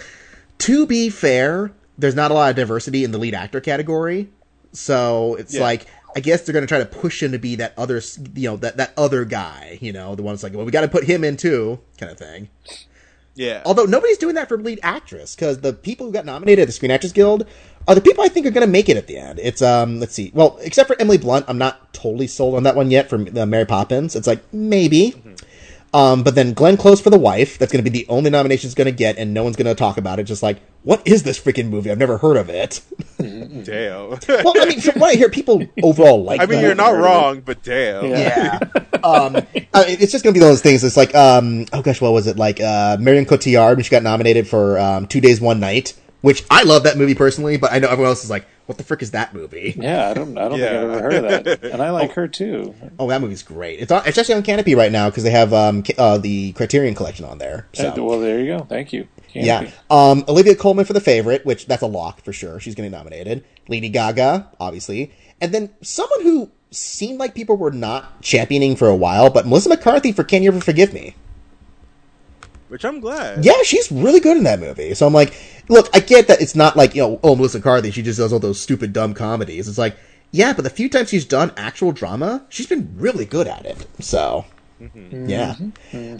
[0.59, 4.29] to be fair, there's not a lot of diversity in the lead actor category.
[4.73, 5.61] So it's Yeah.
[5.61, 8.01] like I guess they're going to try to push him to be that other,
[8.36, 10.82] you know, that that other guy, you know, the one that's like, well, we got
[10.82, 12.49] to put him in too, kind of thing.
[13.36, 13.61] Yeah.
[13.65, 16.73] Although nobody's doing that for lead actress because the people who got nominated at the
[16.73, 17.47] Screen Actors Guild
[17.88, 19.39] are the people I think are going to make it at the end.
[19.39, 22.75] It's um, let's see, well, except for Emily Blunt, I'm not totally sold on that
[22.75, 24.15] one yet from uh, Mary Poppins.
[24.15, 25.15] It's like maybe.
[25.93, 27.57] Um, but then Glenn Close for the wife.
[27.57, 29.67] That's going to be the only nomination it's going to get, and no one's going
[29.67, 30.23] to talk about it.
[30.23, 31.91] Just like, what is this freaking movie?
[31.91, 32.81] I've never heard of it.
[33.17, 34.09] damn.
[34.43, 36.41] well, I mean, from what I hear, people overall like.
[36.41, 38.05] I mean, you're not wrong, but damn.
[38.05, 38.59] Yeah.
[39.03, 39.35] um,
[39.73, 40.83] I mean, it's just gonna be one of those things.
[40.83, 42.37] It's like, um, oh gosh, what was it?
[42.37, 46.45] Like, uh, Marion Cotillard when she got nominated for um, Two Days, One Night, which
[46.49, 49.01] I love that movie personally, but I know everyone else is like, what the frick
[49.01, 49.76] is that movie?
[49.78, 50.69] yeah, I don't, I don't Yeah.
[50.69, 52.74] think I've ever heard of that, and I like her too.
[52.97, 53.80] Oh, that movie's great.
[53.82, 56.95] It's on, it's actually on Kanopy right now because they have um, uh, the Criterion
[56.95, 57.67] Collection on there.
[57.74, 57.89] So.
[57.89, 58.63] Uh, well, there you go.
[58.63, 59.07] Thank you.
[59.28, 59.69] Can't Yeah.
[59.89, 62.59] Um, Olivia Colman for the favorite, which that's a lock for sure.
[62.61, 63.43] She's getting nominated.
[63.67, 65.11] Lady Gaga, obviously.
[65.41, 69.69] And then someone who seemed like people were not championing for a while, but Melissa
[69.69, 71.15] McCarthy for Can You Ever Forgive Me?
[72.72, 73.43] Which I'm glad.
[73.43, 74.93] Yeah, she's really good in that movie.
[74.93, 75.34] So I'm like,
[75.67, 78.32] look, I get that it's not like, you know, oh, Melissa McCarthy, she just does
[78.32, 79.67] all those stupid, dumb comedies.
[79.67, 79.97] It's like,
[80.32, 83.86] yeah, but the few times she's done actual drama, she's been really good at it.
[83.99, 84.45] So,
[84.95, 85.55] yeah.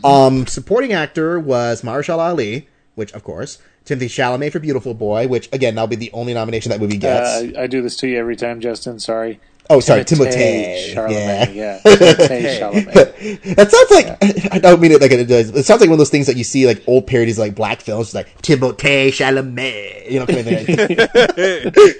[0.04, 5.47] Um, supporting actor was Mahershala Ali, which, of course, Timothy Chalamet for Beautiful Boy, which,
[5.54, 7.30] again, that'll be the only nomination that movie gets.
[7.30, 8.99] Uh, I, I do this to you every time, Justin.
[8.99, 9.39] Sorry.
[9.72, 10.93] Oh, sorry, Timothée.
[10.93, 11.53] Chalamet.
[11.53, 11.53] Yeah.
[11.53, 11.80] Yeah.
[11.86, 13.55] Timothée Chalamet.
[13.55, 15.49] That sounds like I don't mean it like it does.
[15.49, 17.82] It sounds like one of those things that you see like old parodies like black
[17.82, 20.09] films, like Timothée Chalamet.
[20.09, 20.67] You know, kind of thing.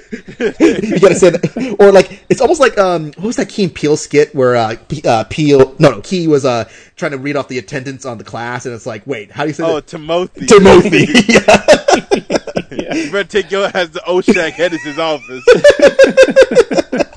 [0.92, 3.74] you gotta say that, or like it's almost like um, what was that Key and
[3.74, 7.36] Peele skit where uh, P- uh Peele no no Key was uh trying to read
[7.36, 9.70] off the attendance on the class, and it's like, wait, how do you say that?
[9.70, 9.88] Oh, that?
[9.88, 10.46] Timothy.
[10.48, 12.38] Timothy.
[12.72, 12.94] Yeah.
[12.94, 15.44] You better take your ass to Oshak Hedges' office.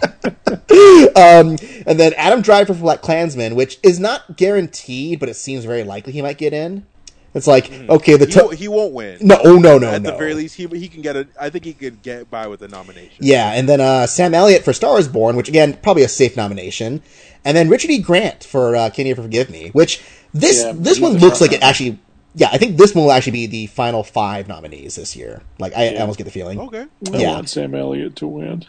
[1.16, 5.64] Um, and then Adam Driver for Black Klansman, which is not guaranteed, but it seems
[5.64, 6.84] very likely he might get in.
[7.34, 9.18] It's like okay, the he, won't- he won't win.
[9.20, 10.11] no, oh no, no, At no.
[10.12, 11.26] the very least, he he can get a.
[11.40, 13.16] I think he could get by with a nomination.
[13.20, 16.36] Yeah, and then uh, Sam Elliott for Star is Born, which again probably a safe
[16.36, 17.03] nomination,
[17.45, 17.99] and then Richard E.
[17.99, 20.01] Grant for uh, Can You Ever Forgive Me, which
[20.32, 21.99] this Yeah, this one looks like it actually.
[22.36, 25.43] Yeah, I think this one will actually be the final five nominees this year.
[25.59, 26.59] Like I, I almost get the feeling.
[26.61, 26.86] Okay.
[27.12, 27.35] I Yeah.
[27.35, 28.65] want Sam Elliott to win.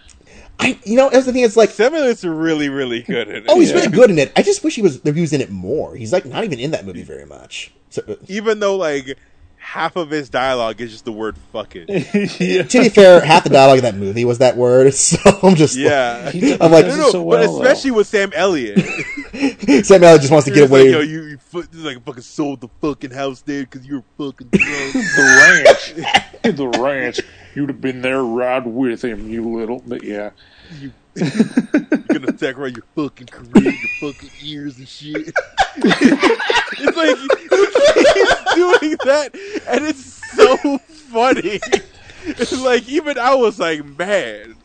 [0.60, 1.44] I you know that's the thing.
[1.44, 3.46] It's like Sam Elliott's really really good at it.
[3.50, 3.78] oh he's Yeah.
[3.78, 4.32] really good in it.
[4.36, 5.96] I just wish he was he was in it more.
[5.96, 7.74] He's like not even in that movie very much.
[7.90, 9.18] So, uh, even though like
[9.66, 12.64] half of his dialogue is just the word "fucking." yeah.
[12.64, 14.94] to be fair, half the dialogue in that movie was that word.
[15.06, 17.92] So I'm just Yeah, He I'm like- no, does no, it so but well, especially
[17.92, 18.80] with Sam Elliott.
[19.86, 20.92] Sam Elliott just wants to get It's like, away.
[20.92, 24.50] yo, you, you fu- it's like fucking sold the fucking house there because you're fucking
[24.52, 24.60] the
[25.66, 27.20] ranch, the ranch.
[27.56, 29.82] You'd have been there right with him, you little.
[29.86, 30.30] But yeah,
[30.80, 35.34] you, you're gonna attack around your fucking career, your fucking ears and shit.
[35.78, 39.30] it's like he's doing that,
[39.68, 40.06] and it's
[40.36, 41.60] so funny.
[42.26, 44.56] It's like even I was like, man,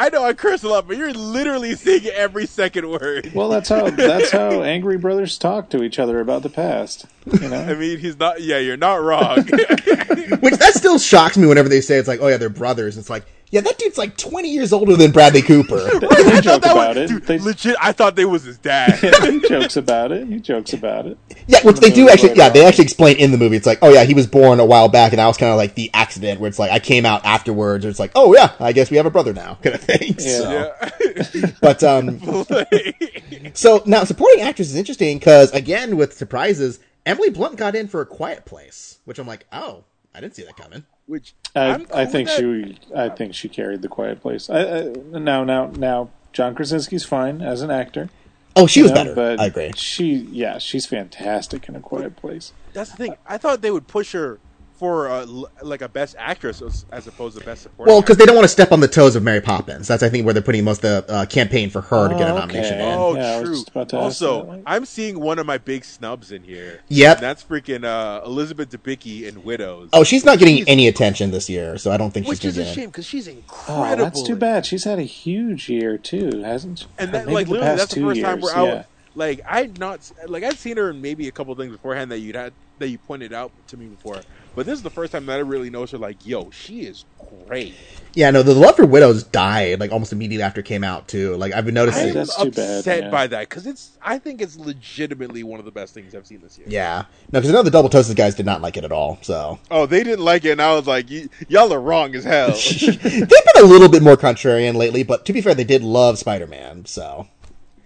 [0.00, 3.32] I know I curse a lot, but you're literally seeing every second word.
[3.34, 7.06] well, that's how that's how angry brothers talk to each other about the past.
[7.40, 8.40] You know, I mean, he's not.
[8.40, 9.38] Yeah, you're not wrong.
[9.46, 12.96] Which that still shocks me whenever they say it's like, oh yeah, they're brothers.
[12.96, 15.76] It's like, yeah, that dude's like 20 years older than Bradley Cooper.
[15.98, 17.08] they I joke thought that about was it.
[17.08, 17.76] dude, They, legit.
[17.80, 18.98] I thought they was his dad.
[19.24, 20.26] he jokes about it.
[20.28, 21.18] He jokes about it.
[21.48, 22.34] Yeah, which they do actually.
[22.34, 23.56] Yeah, they actually explain in the movie.
[23.56, 25.56] It's like, oh yeah, he was born a while back, and that was kind of
[25.56, 27.86] like the accident where it's like I came out afterwards.
[27.86, 30.18] Or it's like, oh yeah, I guess we have a brother now, kind of thing.
[30.18, 31.50] So, yeah.
[31.62, 32.20] but um,
[33.54, 38.02] so now supporting actress is interesting because again, with surprises, Emily Blunt got in for
[38.02, 39.84] a Quiet Place, which I'm like, oh,
[40.14, 40.84] I didn't see that coming.
[41.06, 44.50] Which I, I'm cool I think she I think she carried the Quiet Place.
[44.50, 44.82] I, I,
[45.18, 48.10] now now now John Krasinski's fine as an actor.
[48.58, 49.14] Oh, she was know, better.
[49.14, 49.72] But I agree.
[49.76, 52.52] She yeah, she's fantastic in a Quiet Place.
[52.72, 53.16] That's the thing.
[53.26, 54.40] I thought they would push her
[54.78, 57.92] for uh, l- like a best actress as, as opposed to best supporting.
[57.92, 59.88] Well, because they don't want to step on the toes of Mary Poppins.
[59.88, 62.28] That's I think where they're putting most of the uh, campaign for her to get
[62.28, 62.92] a Oh, nomination okay.
[62.92, 62.98] in.
[62.98, 63.54] Oh, Yeah, true.
[63.54, 64.62] just about to ask Also.
[64.66, 66.80] I'm seeing one of my big snubs in here.
[66.88, 67.16] Yep.
[67.16, 69.90] And that's freaking uh, Elizabeth Debicki in Widows.
[69.92, 72.56] Oh, she's not getting She's- any attention this year, so I don't think which she's
[72.56, 73.74] is going a shame because she's incredible.
[73.74, 74.04] Oh, incredible.
[74.04, 74.64] that's too bad.
[74.64, 76.86] She's had a huge year too, hasn't she?
[76.98, 78.66] And that, Maybe like, the literally, past that's the two first time years, where I
[78.66, 78.82] yeah.
[79.16, 82.36] like, I'd not, like, I'd seen her in maybe a couple things beforehand that you'd
[82.36, 84.20] had, that you pointed out to me before.
[84.58, 87.04] But this is the first time that I really noticed her, like, yo, she is
[87.46, 87.76] great.
[88.14, 91.36] Yeah, no, the love for widows died like almost immediately after it came out too.
[91.36, 92.08] Like I've been noticing.
[92.08, 92.44] I'm noticing.
[92.44, 93.10] that's too bad, upset yeah.
[93.10, 96.40] by that because it's, I think it's legitimately one of the best things I've seen
[96.40, 96.66] this year.
[96.68, 99.20] Yeah, no, because I know the double toasted guys did not like it at all.
[99.22, 102.24] So Oh, they didn't like it, and I was like, y- y'all are wrong as
[102.24, 102.48] hell.
[102.80, 106.18] they've been a little bit more contrarian lately, but to be fair, they did love
[106.18, 106.84] Spider Man.
[106.84, 107.28] So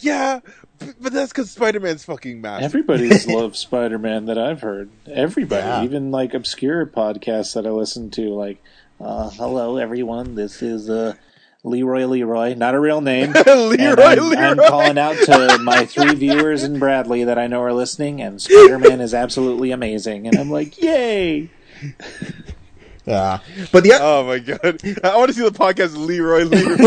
[0.01, 0.49] yeah, b-
[1.01, 2.65] but that's because Spider Man's fucking massive.
[2.65, 4.91] Everybody's loved Spider Man that I've heard.
[5.11, 5.85] Everybody, Yeah.
[5.85, 8.63] even like obscure podcasts that I listen to, like
[9.01, 10.35] uh, "Hello, everyone.
[10.35, 11.15] This is uh,
[11.65, 13.33] Leroy Leroy, not a real name.
[13.47, 14.37] Leroy I'm, Leroy.
[14.37, 18.41] I'm calling out to my three viewers in Bradley that I know are listening, and
[18.41, 20.27] Spider Man is absolutely amazing.
[20.27, 21.51] And I'm like, yay!
[23.07, 23.39] uh,
[23.73, 24.81] but the Oh my god!
[25.05, 26.79] I want to see the podcast Leroy Leroy.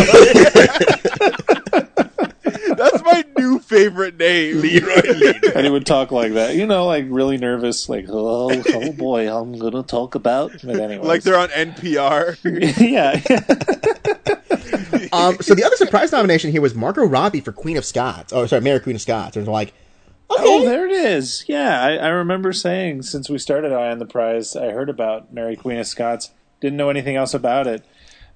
[3.35, 4.61] That's my new favorite name.
[4.61, 8.91] Leroy And he would talk like that, you know, like really nervous, like, oh, oh
[8.93, 10.51] boy, I'm gonna talk about.
[10.63, 12.37] But anyway, Like they're on NPR.
[12.79, 13.21] yeah.
[15.13, 18.33] um, so the other surprise nomination here was Margot Robbie for Queen of Scots.
[18.33, 19.37] Oh, sorry, Mary Queen of Scots.
[19.37, 19.73] And like,
[20.31, 21.45] okay, Oh, there it is.
[21.47, 25.33] Yeah, I, I remember saying since we started Eye on the Prize, I heard about
[25.33, 26.31] Mary Queen of Scots.
[26.61, 27.85] Didn't know anything else about it,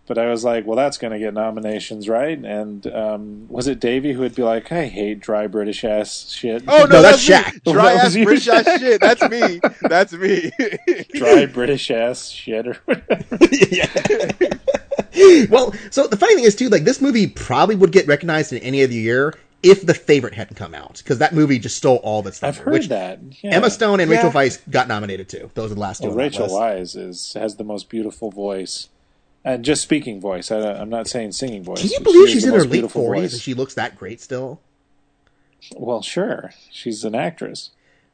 [0.09, 2.37] but I was like, well, that's going to get nominations, right?
[2.37, 6.63] And um, was it Davey who would be like, I hate dry British ass shit.
[6.67, 7.35] Oh no, No, that's me.
[7.35, 7.63] Shaq.
[7.71, 8.99] Dry ass was you, British ass shit.
[8.99, 9.61] That's me.
[9.83, 10.51] That's me.
[11.13, 13.23] dry British ass shit or whatever.
[15.49, 18.57] well, so the funny thing is too, like this movie probably would get recognized in
[18.63, 22.21] any other year if the favorite hadn't come out because that movie just stole all
[22.21, 23.19] of its I've heard which that.
[23.43, 23.57] Yeah.
[23.57, 24.33] Emma Stone and Rachel Yeah.
[24.33, 25.51] Weisz got nominated too.
[25.53, 26.05] Those are the last two.
[26.05, 26.55] Well, on Rachel list.
[26.55, 28.89] Weisz is has the most beautiful voice.
[29.43, 30.51] And just speaking voice.
[30.51, 31.81] I, I'm not saying singing voice.
[31.81, 33.33] Can you believe has she's in her late beautiful forties voice.
[33.33, 34.59] and she looks that great still?
[35.75, 36.51] Well, sure.
[36.71, 37.71] She's an actress.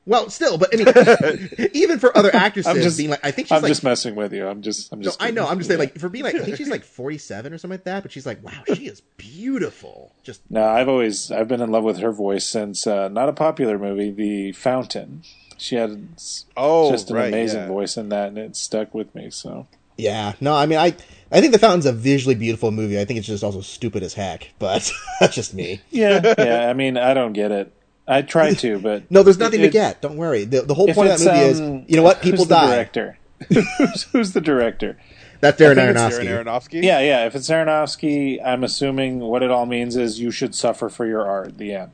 [0.08, 3.48] Well, still, but I mean, even for other actresses, I'm just being like, I think
[3.48, 4.48] she's I'm like, just messing with you.
[4.48, 4.94] I'm just.
[4.94, 5.12] I'm no.
[5.20, 5.48] I know.
[5.48, 7.86] I'm just saying, like, for being like, I think she's like 47 or something like
[7.86, 10.14] that, but she's like, wow, she is beautiful.
[10.22, 13.34] Just No, I've always I've been in love with her voice since uh, not a
[13.34, 15.24] popular movie, The Fountain.
[15.58, 16.08] She had
[16.56, 17.68] Oh, just an right, amazing yeah.
[17.68, 19.32] voice in that, and it stuck with me.
[19.32, 19.68] So
[19.98, 20.96] yeah, no, I mean, I,
[21.32, 23.00] I think The Fountain's a visually beautiful movie.
[23.00, 25.82] I think it's just also stupid as heck, but that's just me.
[25.92, 26.70] yeah, yeah.
[26.70, 27.72] I mean, I don't get it.
[28.08, 30.02] I try to, but No, there's nothing it- to get.
[30.02, 30.46] Don't worry.
[30.46, 32.22] The, the whole point of that movie um, is, you know what?
[32.22, 32.76] People who's the die.
[32.76, 33.18] director?
[33.50, 34.98] who's, who's the director?
[35.42, 36.26] That's Darren I think it's Aronofsky.
[36.28, 36.84] Darren Aronofsky.
[36.84, 37.26] Yeah, yeah.
[37.26, 41.28] If it's Aronofsky, I'm assuming what it all means is you should suffer for your
[41.28, 41.58] art.
[41.58, 41.92] The end.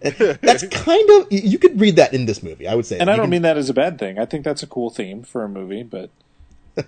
[0.00, 2.66] That's kind of you- you could read that in this movie.
[2.66, 4.18] I would say, And I don't can- mean that as a bad thing.
[4.18, 6.10] I think that's a cool theme for a movie, but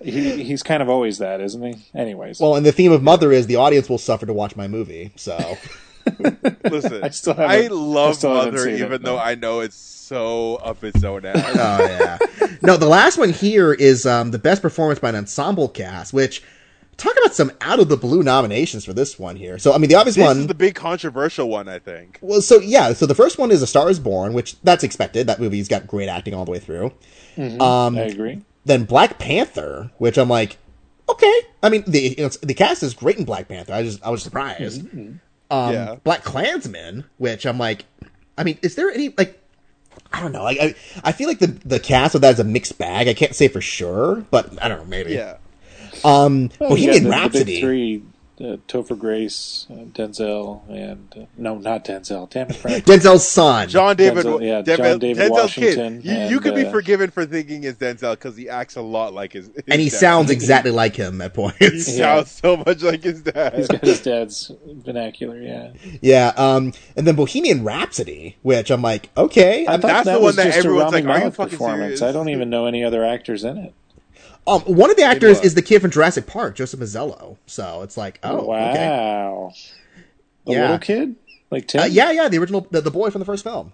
[0.03, 1.85] he, he's kind of always that, isn't he?
[1.95, 2.41] Anyways.
[2.41, 5.13] Well, and the theme of Mother is the audience will suffer to watch my movie.
[5.17, 5.57] So,
[6.65, 9.61] Listen, I still haven't- I I love still Mother, seen it, even though I know
[9.61, 11.37] it's so up its own ass.
[11.59, 12.19] Oh yeah.
[12.63, 16.43] no, the last one here is um, the best performance by an ensemble cast, which
[16.97, 19.59] talk about some out of the blue nominations for this one here.
[19.59, 22.19] So I mean, the obvious this one is the big controversial one, I think.
[22.23, 25.27] Well, so yeah, so the first one is A Star Is Born, which that's expected.
[25.27, 26.93] That movie's got great acting all the way through.
[27.37, 28.43] Um, I agree.
[28.67, 30.59] Then Black Panther, which I'm like,
[31.09, 31.41] okay.
[31.63, 33.73] I mean, the you know, the cast is great in Black Panther.
[33.73, 34.83] I just I was surprised.
[35.51, 35.97] Um, Yeah.
[36.05, 37.85] Black Klansman, which I'm like,
[38.37, 39.41] I mean, is there any like?
[40.13, 40.43] I don't know.
[40.43, 40.75] Like, I,
[41.05, 43.09] I feel like the the cast of that is a mixed bag.
[43.09, 44.85] I can't say for sure, but I don't know.
[44.85, 45.15] Maybe.
[45.15, 45.39] Yeah.
[46.05, 47.45] Um, Well, you got Bohemian the- the Rhapsody.
[47.57, 48.03] big three:
[48.41, 52.29] uh, Topher Grace, uh, Denzel, and uh, no, not Denzel.
[52.29, 52.85] Damn it, Frank.
[52.87, 53.69] Denzel's son.
[53.69, 56.05] John David, Denzel- yeah, Denzel- John David Denzel's Washington kid.
[56.05, 58.83] You, you and, could be uh, forgiven for thinking it's Denzel because he acts a
[58.83, 59.97] lot like his, his and he dad.
[59.99, 61.59] sounds exactly like him at points.
[61.59, 61.97] He points.
[61.97, 63.55] sounds so much like his dad.
[63.55, 65.41] He's got his dad's vernacular.
[65.41, 65.73] Yeah,
[66.03, 69.67] Yeah, um, and then Bohemian Rhapsody, which I'm like, okay.
[69.67, 71.25] I I'm- thought That's that the was one that just a everyone's Rami like, "Are
[71.25, 71.81] you fucking performance.
[72.01, 73.73] serious?" I don't even know any other actors in it.
[74.47, 77.37] Um, one of the actors is the kid from Jurassic Park, Joseph Mazzello.
[77.47, 79.61] So it's like, oh, wow, okay.
[80.47, 80.61] the Yeah.
[80.63, 81.17] little kid,
[81.51, 81.83] like Tim.
[81.83, 83.73] Uh, yeah, yeah, the original, the, the boy from the first film.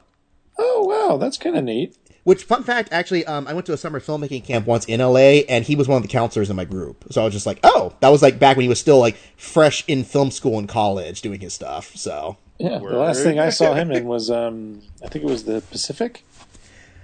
[0.58, 1.96] Oh wow, that's kind of neat.
[2.24, 5.42] Which, fun fact, actually, um, I went to a summer filmmaking camp once in LA,
[5.48, 7.04] and he was one of the counselors in my group.
[7.10, 9.16] So I was just like, oh, that was like back when he was still like
[9.36, 11.96] fresh in film school and college doing his stuff.
[11.96, 15.44] So Yeah, the last thing I saw him in was um, I think it was
[15.44, 16.22] the Pacific.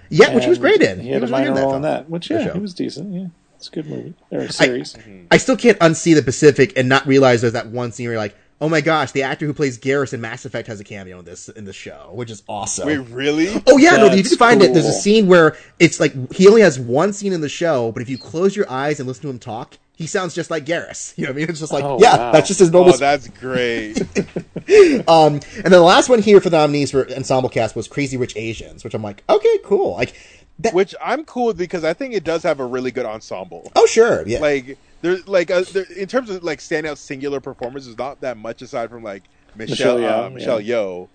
[0.08, 1.00] yeah, which he was great in.
[1.00, 1.82] He had was a minor role in film.
[1.82, 3.12] that, which yeah, he was decent.
[3.12, 3.26] Yeah,
[3.58, 4.96] it's a good movie or a series.
[5.30, 8.22] I still can't unsee the Pacific and not realize there's that one scene where you're
[8.22, 11.18] like, oh my gosh, the actor who plays Garrus in Mass Effect has a cameo
[11.18, 12.86] in this in the show, which is awesome.
[12.86, 13.60] Wait, really?
[13.66, 14.72] Oh yeah, no, you That's can find it.
[14.74, 18.00] There's a scene where it's like he only has one scene in the show, but
[18.02, 21.12] if you close your eyes and listen to him talk, he sounds just like Garrus.
[21.18, 21.50] You know what I mean?
[21.50, 22.32] It's just like, Oh, yeah, wow.
[22.32, 22.94] that's just his normal.
[22.94, 24.00] Oh, that's great.
[25.08, 28.16] um, and then the last one here for the nominees for ensemble cast was Crazy
[28.16, 29.94] Rich Asians, which I'm like, okay, cool.
[29.96, 30.14] Like,
[30.60, 33.70] that, Which I'm cool with because I think it does have a really good ensemble.
[33.76, 37.96] oh sure, yeah, Like there's like uh, there, in terms of like standout singular performances,
[37.96, 39.24] not that much aside from like
[39.54, 40.74] Michelle Michelle Michelle, Yeoh, uh, Michelle yeah.
[40.74, 41.08] Yeoh,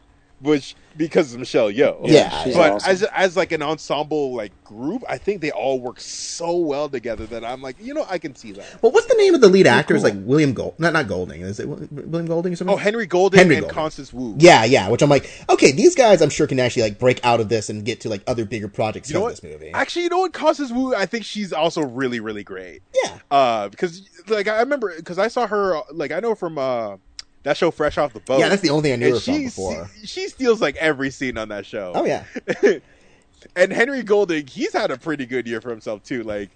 [0.43, 2.01] which because of Michelle Yeoh.
[2.03, 2.91] Yeah, she's but awesome.
[2.91, 7.25] as as like an ensemble like group, I think they all work so well together
[7.27, 8.81] that I'm like, you know, I can see that.
[8.83, 9.95] Well, what's the name of the lead actor?
[9.95, 10.13] It's cool.
[10.13, 11.41] like William Gold, not not Golding.
[11.41, 12.73] Is it William Golding or something?
[12.73, 13.73] Oh, Henry Golding Henry and Golding.
[13.75, 14.35] Constance Wu.
[14.37, 14.89] Yeah, yeah.
[14.89, 17.69] Which I'm like, okay, these guys, I'm sure can actually like break out of this
[17.71, 19.71] and get to like other bigger projects You know from this movie.
[19.71, 20.33] Actually, you know what?
[20.33, 22.81] Constance Wu, I think she's also really, really great.
[23.03, 26.97] yeah, Uh, because like I remember, because I saw her, like I know from uh
[27.43, 28.39] that show, Fresh Off the Boat.
[28.39, 28.49] yeah.
[28.49, 29.89] That's the only thing I knew and her from she before.
[30.03, 31.91] she steals like every scene on that show.
[31.95, 32.23] Oh yeah,
[33.55, 36.23] and Henry Golding, he's had a pretty good year for himself too.
[36.23, 36.49] Like,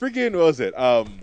[0.00, 0.78] freaking, what was it?
[0.78, 1.20] Um,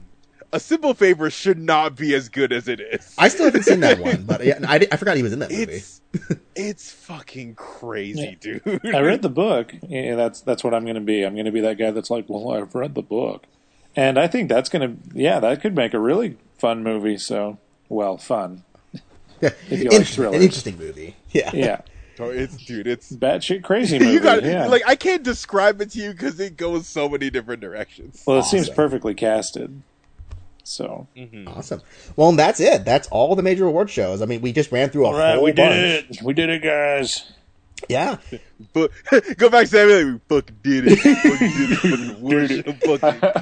[0.54, 3.16] a simple favor should not be as good as it is.
[3.18, 5.52] I still haven't seen that one, but yeah, I, I forgot he was in that
[5.52, 5.64] movie.
[5.74, 6.02] it's
[6.56, 8.62] it's fucking crazy, dude.
[8.94, 9.74] I read the book.
[9.88, 11.24] Yeah, that's that's what I'm going to be.
[11.24, 13.46] I'm going to be that guy that's like, well, I've read the book,
[13.96, 17.18] and I think that's going to, yeah, that could make a really fun movie.
[17.18, 17.58] So,
[17.88, 18.64] well, fun.
[19.42, 20.36] Yeah, If you like thrillers.
[20.36, 21.16] an interesting movie.
[21.32, 21.82] Yeah, Yeah,
[22.20, 24.12] Oh, it's dude, it's batshit crazy movie.
[24.12, 24.68] you got yeah.
[24.68, 28.24] like I can't describe it to you because it goes so many different directions.
[28.28, 29.82] well, it seems perfectly casted.
[30.64, 31.48] So, mm-hmm.
[31.48, 31.82] Awesome.
[32.16, 32.86] Well, and that's it.
[32.86, 34.22] That's all the major award shows.
[34.22, 35.72] I mean, we just ran through a all right, whole we bunch.
[35.74, 36.22] did it.
[36.22, 37.32] We did it, guys.
[37.90, 38.18] Yeah.
[38.74, 38.92] But
[39.38, 40.14] go back, Samuel.
[40.14, 41.04] We fucking did it.
[41.04, 42.86] We fucking did it.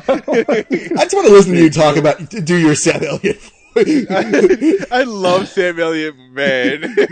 [0.05, 0.97] Fucking.
[0.97, 3.41] I just want to listen to you talk about do your Sam Elliott.
[3.85, 4.85] Voice.
[4.91, 6.95] I love Sam Elliott, man.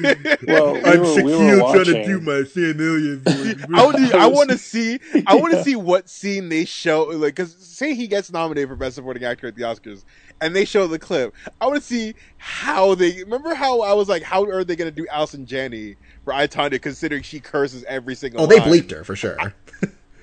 [0.47, 2.23] Well, we were, we were watching.
[2.23, 3.65] my Sam Elliott voice.
[3.73, 4.99] I, would, I want to see.
[5.25, 7.03] I want to see what scene they show.
[7.03, 10.03] Like, because say he gets nominated for best supporting actor at the Oscars,
[10.39, 11.33] and they show the clip.
[11.59, 13.23] I want to see how they.
[13.23, 16.47] Remember how I was like, how are they going to do Allison Janney for I
[16.47, 18.41] considering she curses every single.
[18.41, 19.37] Oh, they bleeped her for sure.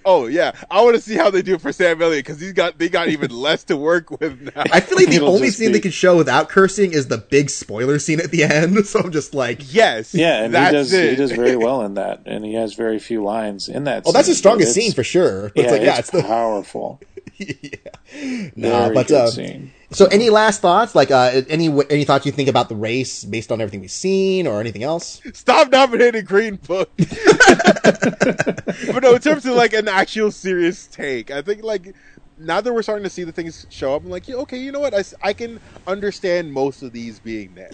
[0.04, 2.52] Oh yeah, I want to see how they do it for Sam Elliott because he's
[2.52, 4.62] got they got even less to work with now.
[4.72, 7.18] I feel like the It'll only scene be- they can show without cursing is the
[7.18, 8.76] big spoiler scene at the end.
[8.86, 11.10] So I'm just like, yes, Yeah, and he does it.
[11.10, 14.02] he does very well in that, and he has very few lines in that.
[14.06, 15.50] oh, that's the strongest scene for sure.
[15.50, 17.00] But Yeah, it's like, yeah, it's, it's the powerful.
[17.38, 17.70] yeah.
[18.12, 19.72] Very No, but good uh, scene.
[19.90, 20.94] so any last thoughts?
[20.94, 24.46] Like, uh, any any thoughts you think about the race based on everything we've seen,
[24.46, 25.20] or anything else?
[25.32, 26.90] Stop nominating Green Book.
[26.96, 31.94] but no, in terms of like an actual serious take, I think like
[32.38, 34.72] now that we're starting to see the things show up, I'm like, yeah, okay, you
[34.72, 34.94] know what?
[34.94, 37.70] I, I can understand most of these being there,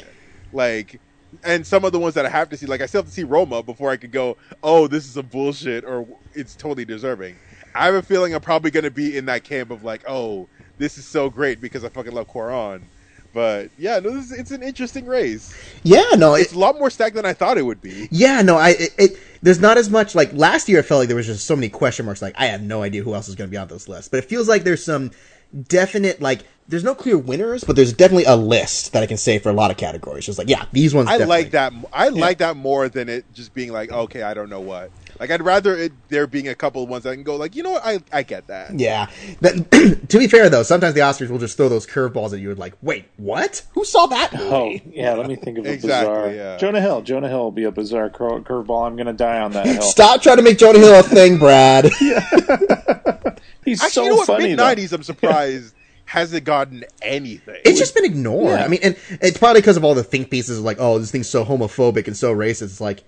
[0.52, 1.00] like,
[1.44, 3.12] and some of the ones that I have to see, like I still have to
[3.12, 7.36] see Roma before I could go, oh, this is a bullshit or it's totally deserving.
[7.74, 10.48] I have a feeling I'm probably going to be in that camp of like, oh,
[10.78, 12.82] this is so great because I fucking love Cuarón.
[13.32, 15.54] But yeah, no, this is, it's an interesting race.
[15.84, 18.08] Yeah, no, it, It's a lot more stacked than I thought it would be.
[18.10, 20.80] yeah, no, I it, it there's not as much like last year.
[20.80, 22.22] I felt like there was just so many question marks.
[22.22, 24.18] Like I have no idea who else is going to be on this list, but
[24.18, 25.12] it feels like there's some
[25.68, 29.38] definite like there's no clear winners, but there's definitely a list that I can say
[29.38, 30.26] for a lot of categories.
[30.26, 31.08] Just like yeah, these ones.
[31.08, 31.42] I definitely.
[31.44, 31.72] like that.
[31.92, 34.90] I like that more than it just being like, okay, I don't know what.
[35.20, 37.54] Like I'd rather it there being a couple of ones that I can go like,
[37.54, 38.80] you know what, I I get that.
[38.80, 39.08] Yeah.
[39.42, 42.48] That, to be fair, though, sometimes the Oscars will just throw those curveballs at you
[42.48, 43.62] and like, wait, what?
[43.74, 44.82] Who saw that oh, movie?
[44.86, 46.32] Oh yeah, let me think of a Exactly, bizarre.
[46.32, 46.56] yeah.
[46.56, 47.02] Jonah Hill.
[47.02, 48.86] Jonah Hill will be a bizarre cur- curveball.
[48.86, 49.82] I'm gonna die on that hill.
[49.82, 51.84] Stop trying to make Jonah Hill a thing, Brad.
[53.64, 54.26] He's Actually, so you know what?
[54.26, 54.48] funny.
[54.48, 54.64] Mid though.
[54.64, 55.74] nineties, I'm surprised
[56.06, 57.60] hasn't gotten anything.
[57.64, 58.58] It's just been ignored.
[58.58, 58.64] Yeah.
[58.64, 61.12] I mean, and it's probably because of all the think pieces of like, oh, this
[61.12, 62.62] thing's so homophobic and so racist.
[62.62, 63.04] It's like,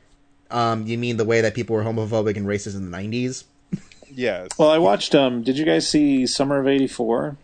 [0.53, 3.45] um, you mean the way that people were homophobic and racist in the 90s?
[4.11, 4.51] yes.
[4.59, 5.15] Well, I watched.
[5.15, 7.37] Um, did you guys see Summer of '84?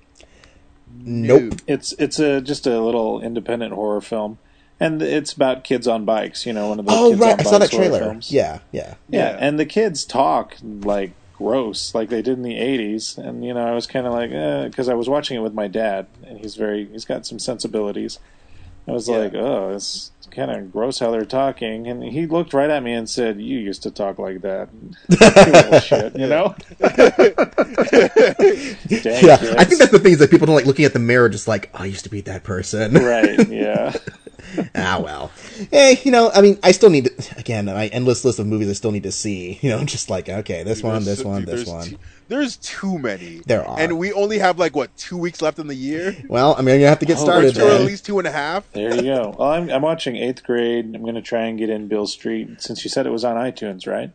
[1.01, 1.55] Nope.
[1.67, 4.39] It's it's a just a little independent horror film,
[4.81, 6.45] and it's about kids on bikes.
[6.47, 6.97] You know, one of those.
[6.97, 7.35] Oh, kids right.
[7.35, 7.99] On I saw that trailer.
[8.01, 8.33] Films.
[8.33, 8.95] Yeah, yeah.
[9.09, 9.37] yeah, Yeah.
[9.41, 13.17] and the kids talk like gross, like they did in the '80s.
[13.17, 14.31] And you know, I was kind of like,
[14.71, 18.19] because I was watching it with my dad, and he's very, he's got some sensibilities.
[18.89, 19.17] I was Yeah.
[19.19, 22.93] like, oh, it's kind of gross how they're talking, and he looked right at me
[22.93, 24.69] and said, "You used to talk like that."
[25.09, 26.55] You shit, you know.
[27.99, 29.55] Dang, Yeah, kids.
[29.57, 31.49] I think that's the thing is that people don't like looking at the mirror just
[31.49, 32.95] like, oh, I used to be that person.
[32.95, 33.49] right.
[33.49, 33.95] Yeah.
[34.75, 35.31] ah, well.
[35.71, 38.69] Hey, you know, I mean, I still need to, again, my endless list of movies
[38.69, 39.59] I still need to see.
[39.63, 41.99] You know, just like, okay, this one, this one, this there's one.
[42.29, 43.39] Too, there's too many.
[43.47, 43.79] There are.
[43.79, 46.17] and we only have like what two weeks left in the year.
[46.29, 48.33] Well, I mean, I'm have to get Oh, started Or at least two and a
[48.33, 48.71] half.
[48.73, 49.35] There you go.
[49.39, 50.95] Well, I'm, I'm watching Eighth Grade.
[50.95, 53.37] I'm going to try and get in Bill Street since you said it was on
[53.37, 54.11] iTunes, right?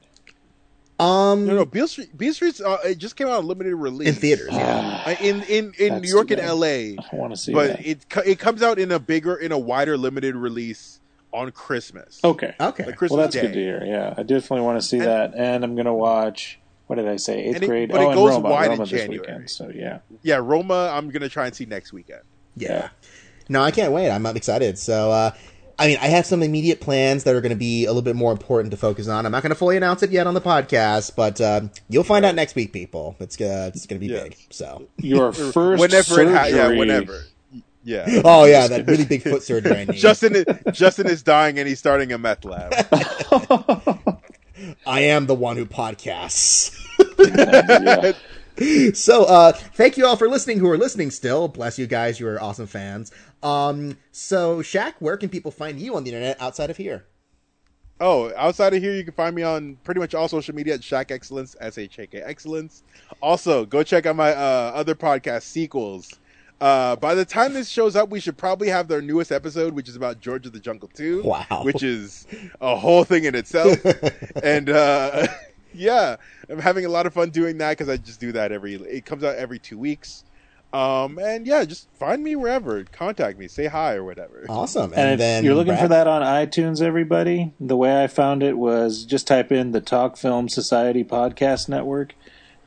[0.99, 2.15] Um, No, no, Beale Street.
[2.15, 5.02] Beale Street's uh, it just came out on limited release in theaters, yeah.
[5.07, 6.40] Uh, in in in New York and.
[6.40, 6.95] L.A.
[6.98, 7.85] I want to see But that.
[7.85, 10.99] it it comes out in a bigger, in a wider, limited release
[11.34, 12.19] on Christmas.
[12.23, 12.53] Okay.
[12.60, 12.85] Okay.
[12.85, 13.41] Like Christmas Well, that's Day.
[13.41, 13.84] good to hear.
[13.84, 16.60] Yeah, I definitely want to see And- that, and I'm going to watch.
[16.88, 17.43] What did I say?
[17.45, 17.89] Eighth And it- grade.
[17.91, 18.49] but it oh, and goes Roma.
[18.49, 19.19] wide in Roma this January.
[19.19, 19.49] weekend.
[19.49, 19.99] So yeah.
[20.22, 20.91] Yeah, Roma.
[20.93, 22.22] I'm gonna try and see next weekend.
[22.55, 22.89] Yeah.
[23.49, 24.10] No, I can't wait.
[24.10, 24.77] I'm excited.
[24.77, 25.31] So, uh,
[25.77, 28.15] I mean, I have some immediate plans that are going to be a little bit
[28.15, 29.26] more important to focus on.
[29.26, 32.23] I'm not going to fully announce it yet on the podcast, but uh, you'll find
[32.26, 33.15] out next week, people.
[33.19, 34.23] It's uh, it's going to be Yes.
[34.23, 34.38] big.
[34.51, 36.31] So, Your first whenever surgery.
[36.31, 37.23] it ha- yeah, whenever.
[37.84, 38.05] Yeah.
[38.23, 39.76] oh yeah, that really big foot surgery.
[39.76, 39.95] I need.
[39.97, 42.72] Justin is, Justin is dying and he's starting a meth lab.
[44.85, 46.77] I am the one who podcasts.
[47.19, 48.14] yeah.
[48.93, 52.27] so uh thank you all for listening who are listening still bless you guys you
[52.27, 53.11] are awesome fans
[53.41, 57.03] um so Shaq, where can people find you on the internet outside of here
[57.99, 60.84] Oh, outside of here, you can find me on pretty much all social media at
[60.84, 62.84] Shak Excellence, S H A K Excellence.
[63.22, 66.11] Also, go check out my uh, other podcast, Sequels.
[66.64, 69.90] Uh, by the time this shows up, we should probably have their newest episode, which
[69.90, 71.22] is about George of the Jungle 2.
[71.23, 71.64] Wow.
[71.64, 72.26] Which is
[72.61, 73.77] a whole thing in itself.
[74.44, 75.27] and uh,
[75.73, 76.15] yeah,
[76.49, 79.03] I'm having a lot of fun doing that because I just do that every, it
[79.03, 80.23] comes out every two weeks.
[80.72, 84.45] Um, and yeah, just find me wherever, contact me, say hi or whatever.
[84.48, 85.81] awesome and, And if then you're looking Brad?
[85.81, 89.81] for that on iTunes, everybody, the way I found it was just type in the
[89.81, 92.15] Talk Film Society Podcast Network.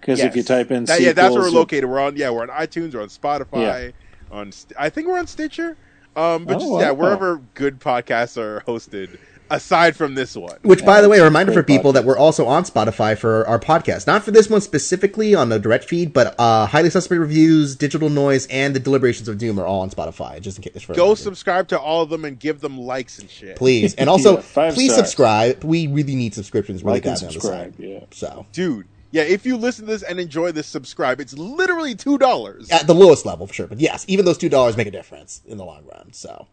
[0.01, 1.87] Because if you type in That- yeah, that's where we're located.
[1.87, 4.37] We're on yeah, we're on iTunes, we're on Spotify, yeah.
[4.37, 5.77] on I think we're on Stitcher.
[6.15, 6.95] Um, but Oh, just yeah, wow.
[6.95, 9.19] wherever good podcasts are hosted,
[9.51, 10.57] aside from this one.
[10.63, 13.47] which by the way a reminder for Great people that we're also on spotify for
[13.47, 17.21] our podcast not for this one specifically on the direct feed but uh highly suspect
[17.21, 20.83] reviews digital noise and the deliberations of doom are all on spotify just in case
[20.83, 21.21] for Go reminder.
[21.23, 23.55] subscribe to all of them and give them likes and shit.
[23.57, 24.97] please and also Yeah, please stars.
[24.97, 27.75] subscribe we really need subscriptions really like and badly on the subscribe.
[27.79, 28.01] Yeah.
[28.11, 28.87] so Dude,
[29.17, 31.21] yeah, if you listen to this and enjoy this, subscribe.
[31.21, 32.71] It's literally two dollars.
[32.71, 35.41] at the lowest level for sure but yes even those two dollars make a difference
[35.47, 36.47] in the long run so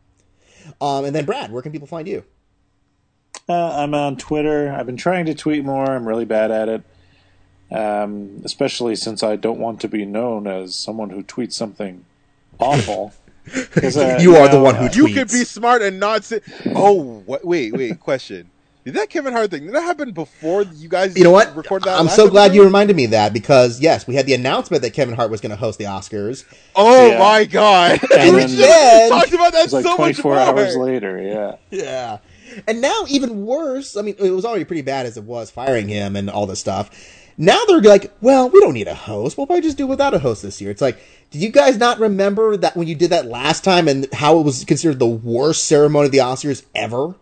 [0.82, 2.24] um and then brad where can people find you
[3.50, 4.72] Uh, I'm on Twitter.
[4.72, 5.86] I've been trying to tweet more.
[5.96, 6.82] I'm really bad at it,
[7.72, 12.06] um, especially since I don't want to be known as someone who tweets something
[12.60, 13.14] awful.
[13.76, 16.40] uh, You are the one who uh, You could be smart and not say.
[16.68, 18.00] Oh, what, wait, wait.
[18.00, 18.50] Question:
[18.86, 19.66] Did that Kevin Hart thing?
[19.66, 21.18] Did that happen before you guys?
[21.18, 22.00] you know what Recorded that.
[22.00, 22.56] i'm last so glad episode?
[22.56, 25.40] you reminded me of that because yes we had the announcement that kevin hart was
[25.42, 26.44] going to host the oscars
[26.76, 27.20] Oh Yeah.
[27.20, 28.00] my god!
[28.18, 31.22] And we then- just talked about that It was like so much 24 hours later.
[31.22, 31.56] Yeah.
[31.72, 32.18] Yeah.
[32.68, 35.88] And now even worse, I mean, it was already pretty bad as it was firing
[35.88, 36.90] him and all this stuff.
[37.36, 39.38] Now they're like, well, we don't need a host.
[39.38, 40.70] We'll probably just do without a host this year.
[40.70, 41.00] It's like,
[41.32, 44.44] did you guys not remember that when you did that last time and how it
[44.44, 47.16] was considered the worst ceremony of the Oscars ever?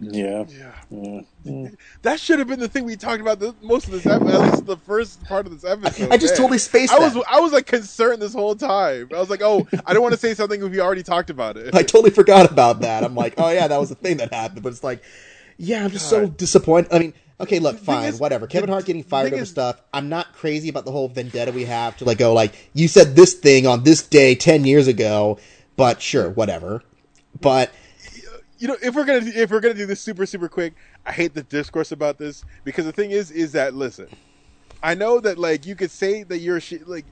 [0.00, 0.44] Yeah.
[0.48, 0.72] Yeah.
[0.90, 1.20] Yeah.
[1.46, 1.76] Mm.
[2.02, 4.50] That should have been the thing we talked about the, most of this episode, at
[4.52, 6.10] least the first part of this episode.
[6.10, 6.38] I just Man.
[6.38, 7.24] totally spaced I was that.
[7.30, 9.10] I was like concerned this whole time.
[9.14, 11.56] I was like, oh, I don't want to say something if we already talked about
[11.56, 11.74] it.
[11.74, 13.04] I totally forgot about that.
[13.04, 14.62] I'm like, oh yeah, that was the thing that happened.
[14.62, 15.02] But it's like,
[15.58, 16.92] yeah, I'm just so disappointed.
[16.94, 18.46] I mean, okay, look, fine, is- whatever.
[18.46, 19.82] Kevin Hart getting fired over is- stuff.
[19.92, 23.16] I'm not crazy about the whole vendetta we have to like go like you said
[23.16, 25.38] this thing on this day ten years ago,
[25.76, 26.82] but sure, whatever.
[27.38, 27.70] But
[28.60, 30.74] you know, if we're gonna if we're gonna do this super super quick,
[31.06, 34.08] I hate the discourse about this because the thing is, is that listen,
[34.82, 37.06] I know that like you could say that you're shi- like,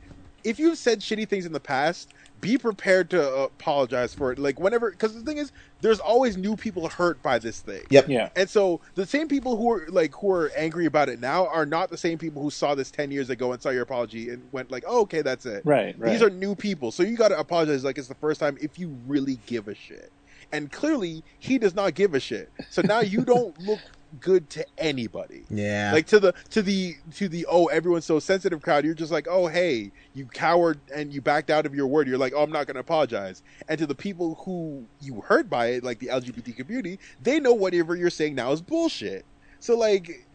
[0.44, 2.12] if you've said shitty things in the past,
[2.42, 4.38] be prepared to uh, apologize for it.
[4.38, 5.50] Like whenever, because the thing is,
[5.80, 7.82] there's always new people hurt by this thing.
[7.88, 8.28] yep, Yeah.
[8.36, 11.64] And so the same people who are like who are angry about it now are
[11.64, 14.46] not the same people who saw this ten years ago and saw your apology and
[14.52, 15.62] went like, oh, okay, that's it.
[15.64, 15.98] Right.
[15.98, 16.10] Right.
[16.10, 18.78] These are new people, so you got to apologize like it's the first time if
[18.78, 20.12] you really give a shit.
[20.52, 22.50] And clearly, he does not give a shit.
[22.70, 23.80] So now you don't look
[24.20, 25.44] good to anybody.
[25.50, 28.84] yeah, Like to the to the to the oh everyone's so sensitive crowd.
[28.84, 32.08] You're just like oh hey you coward and you backed out of your word.
[32.08, 33.42] You're like oh I'm not going to apologize.
[33.68, 37.52] And to the people who you hurt by it, like the LGBT community, they know
[37.52, 39.26] whatever you're saying now is bullshit.
[39.60, 40.26] So like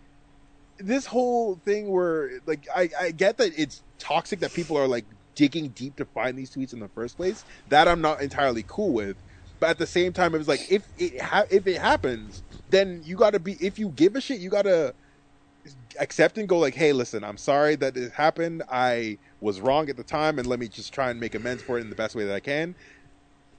[0.77, 5.05] this whole thing where like I, I get that it's toxic that people are like
[5.35, 7.43] digging deep to find these tweets in the first place.
[7.69, 9.17] That I'm not entirely cool with.
[9.63, 13.01] But at the same time, it was like if it ha- if it happens, then
[13.05, 14.93] you got to be if you give a shit, you got to
[16.01, 18.63] accept and go like, hey, listen, I'm sorry that it happened.
[18.69, 21.77] I was wrong at the time, and let me just try and make amends for
[21.77, 22.75] it in the best way that I can,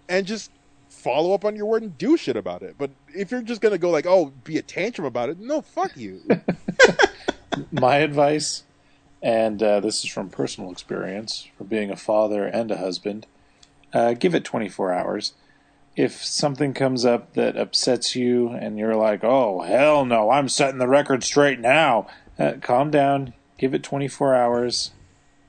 [0.07, 0.51] and just
[0.91, 2.75] follow up on your word and do shit about it.
[2.77, 5.97] But if you're just gonna go like, oh, be a tantrum about it, no, fuck
[5.97, 6.21] you.
[7.73, 8.65] my advice,
[9.23, 13.27] and uh, this is from personal experience, from being a father and a husband,
[13.95, 15.33] uh, give it 24 hours.
[15.97, 20.79] If something comes up that upsets you and you're like, oh, hell no, I'm setting
[20.79, 22.07] the record straight now,
[22.39, 24.91] uh, calm down, give it 24 hours,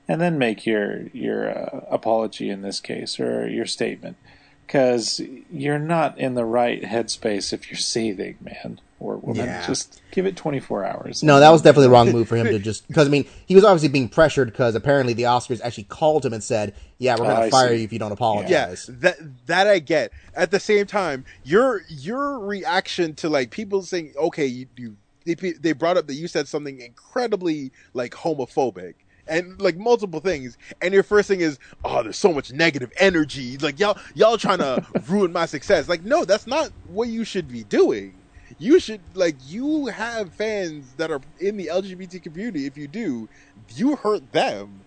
[0.06, 4.16] and then make your, your uh, apology in this case or your statement.
[4.66, 5.20] Because
[5.50, 9.46] you're not in the right headspace if you're seething, man or woman.
[9.46, 9.66] Yeah.
[9.66, 11.22] Just give it 24 hours.
[11.22, 13.54] No, that was definitely the wrong move for him to just because I mean he
[13.54, 17.26] was obviously being pressured because apparently the Oscars actually called him and said, "Yeah, we're
[17.26, 17.76] going Oh, to fire see.
[17.78, 19.16] you if you don't apologize." yeah, apologize." that
[19.46, 20.12] that I get.
[20.34, 24.96] At the same time, your your reaction to like people saying, okay, you, you
[25.26, 28.94] they, they brought up that you said something incredibly like homophobic.
[29.28, 33.58] And like multiple things, and your first thing is, "Oh, there's so much negative energy.
[33.58, 37.48] Like y'all, y'all trying to ruin my success." Like, no, that's not what you should
[37.48, 38.14] be doing.
[38.58, 42.66] You should like you have fans that are in the LGBT community.
[42.66, 43.28] If you do,
[43.74, 44.80] you hurt them.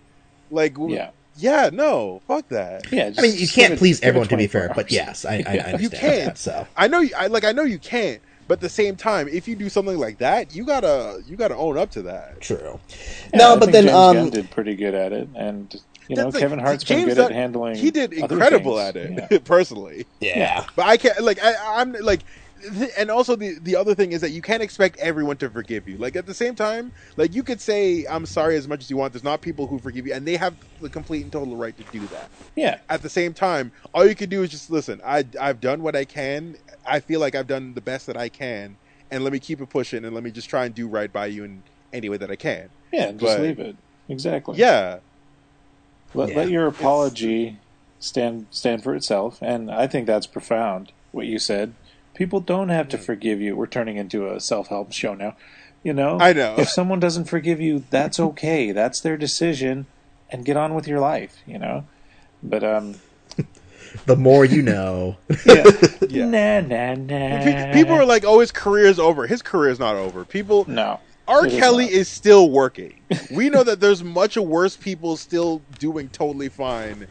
[0.50, 1.10] Like, Yeah.
[1.36, 2.90] yeah, no, fuck that.
[2.90, 5.24] Yeah, I mean, you can't it- please it everyone to be 24 fair, but yes,
[5.24, 6.24] I, I, I understand You can't.
[6.26, 6.38] that.
[6.38, 8.20] So I know, you- I like, I know you can't.
[8.48, 11.54] But at the same time, if you do something like that, you gotta, you gotta
[11.54, 12.40] own up to that.
[12.40, 12.80] true.
[13.32, 15.72] Yeah, no, I but think then James um, Gunn did pretty good at it, and
[16.08, 17.76] you know That's like- Kevin Hart's been James good at handling.
[17.76, 18.88] He did incredible things.
[18.88, 19.38] at it, Yeah.
[19.44, 20.04] personally.
[20.18, 22.32] yeah, But I can't, like, I, I'm like, th-
[22.98, 25.96] and also the the other thing is that you can't expect everyone to forgive you.
[25.98, 28.96] Like at the same time, like you could say I'm sorry as much as you
[28.96, 29.12] want.
[29.12, 31.84] There's not people who forgive you, and they have the complete and total right to
[31.92, 32.30] do that.
[32.56, 35.00] yeah, At the same time, all you can do is just listen.
[35.04, 36.56] I I've done what I can.
[36.86, 38.76] I feel like I've done the best that I can,
[39.10, 41.26] and let me keep it pushing, and let me just try and do right by
[41.26, 41.62] you in
[41.92, 42.68] any way that I can.
[42.92, 43.06] yeah.
[43.12, 43.76] Just But- leave it.
[44.08, 44.58] Exactly.
[44.58, 44.98] Yeah,
[46.14, 46.36] Let, Yeah.
[46.36, 47.58] let your apology
[48.00, 50.92] stand stand for itself, and I think that's profound.
[51.12, 51.74] What you said.
[52.20, 53.56] People don't have to forgive you.
[53.56, 55.36] We're turning into a self help show now.
[55.82, 56.18] You know.
[56.20, 56.54] I know.
[56.58, 58.72] If someone doesn't forgive you, that's okay.
[58.72, 59.86] That's their decision,
[60.28, 61.38] and get on with your life.
[61.46, 61.86] You know.
[62.42, 62.96] But um.
[64.04, 65.16] the more you know.
[65.46, 65.64] Yeah.
[66.10, 66.26] Yeah.
[66.26, 67.72] Nah, nah, nah.
[67.72, 70.26] People are like, "Oh, his career's over." His career's not over.
[70.26, 71.00] People, no.
[71.26, 71.46] R.
[71.46, 71.92] Kelly not.
[71.94, 73.00] is still working.
[73.30, 77.08] We know that there's much worse people still doing totally fine.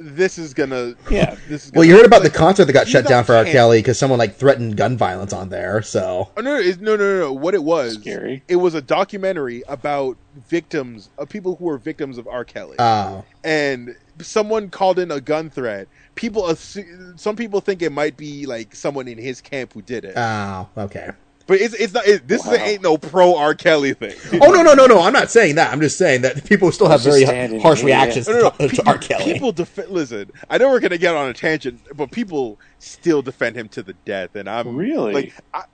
[0.00, 1.34] This is gonna, Yeah.
[1.48, 3.34] This is Well, gonna- you heard about like, the concert that got shut down for
[3.34, 3.44] R.
[3.44, 5.82] Kelly because someone like threatened gun violence on there.
[5.82, 7.32] So Oh, no, no, no, no, no, no.
[7.32, 8.42] What it was, Scary.
[8.48, 10.16] it was a documentary about
[10.48, 12.44] victims of people who were victims of R.
[12.44, 12.76] Kelly.
[12.78, 15.88] oh, and someone called in a gun threat.
[16.14, 20.04] People, assu- some people think it might be like someone in his camp who did
[20.04, 21.10] it, oh, okay.
[21.48, 22.06] But it's it's not.
[22.06, 22.52] It, this Wow.
[22.52, 23.54] ain't no pro R.
[23.56, 24.14] Kelly thing.
[24.40, 25.00] Oh no, no, no, no!
[25.02, 25.72] I'm not saying that.
[25.72, 27.24] I'm just saying that people still have very
[27.58, 27.86] harsh here.
[27.86, 28.68] reactions No, no, no.
[28.68, 28.98] to, to R.
[28.98, 29.32] Kelly.
[29.32, 30.30] People def- listen.
[30.48, 33.94] I know we're gonna get on a tangent, but people still defend him to the
[34.04, 35.12] death, and I'm Really?
[35.14, 35.64] like, I,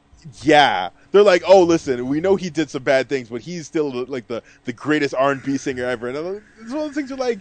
[0.43, 0.89] yeah.
[1.11, 4.27] They're like, oh, listen, we know he did some bad things, but he's still like
[4.29, 6.09] the the greatest R and B singer ever.
[6.09, 7.13] And like- it's one of those things.
[7.13, 7.41] Are like,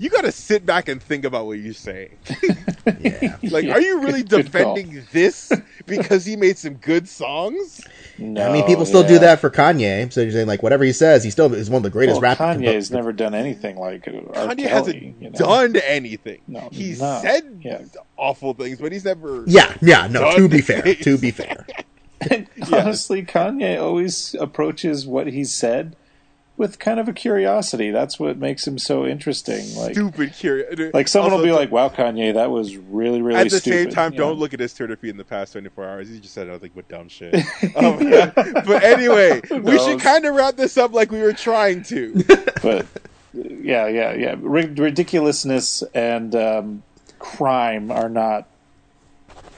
[0.00, 2.16] you got to sit back and think about what you're saying.
[2.98, 3.36] Yeah.
[3.42, 4.74] like, are you really Good call.
[4.74, 5.52] defending this
[5.86, 7.80] because he made some good songs?
[8.18, 10.12] No, I mean, people still do that for Kanye.
[10.12, 12.36] So you're saying like whatever he says, he still is one of the greatest Well,
[12.36, 12.56] rappers.
[12.56, 14.48] Kanye's never done anything like uh, R.
[14.48, 15.38] Kanye Kelly, hasn't you know?
[15.38, 16.40] done anything.
[16.48, 17.82] No, he's no, said yeah.
[18.16, 19.44] awful things, but he's never.
[19.46, 20.06] Yeah, yeah.
[20.08, 21.04] No, to be fair, things.
[21.04, 21.66] to be fair.
[22.72, 25.96] Honestly, Kanye always approaches what he said
[26.60, 27.90] with kind of a curiosity.
[27.90, 29.74] That's what makes him so interesting.
[29.76, 30.92] Like, Stupid curious.
[30.92, 33.90] like someone will be like, "Wow, Kanye, that was really, really." At the stupid," same
[33.90, 36.10] time, you don't look at his Twitter feed in the past 24 hours.
[36.10, 37.34] He just said nothing but dumb shit.
[37.76, 37.98] Um,
[38.34, 42.22] but anyway, we should kind of wrap this up like we were trying to.
[42.62, 42.84] But
[43.32, 44.34] yeah, yeah, yeah.
[44.38, 46.82] Ri- ridiculousness and um,
[47.18, 48.48] crime are not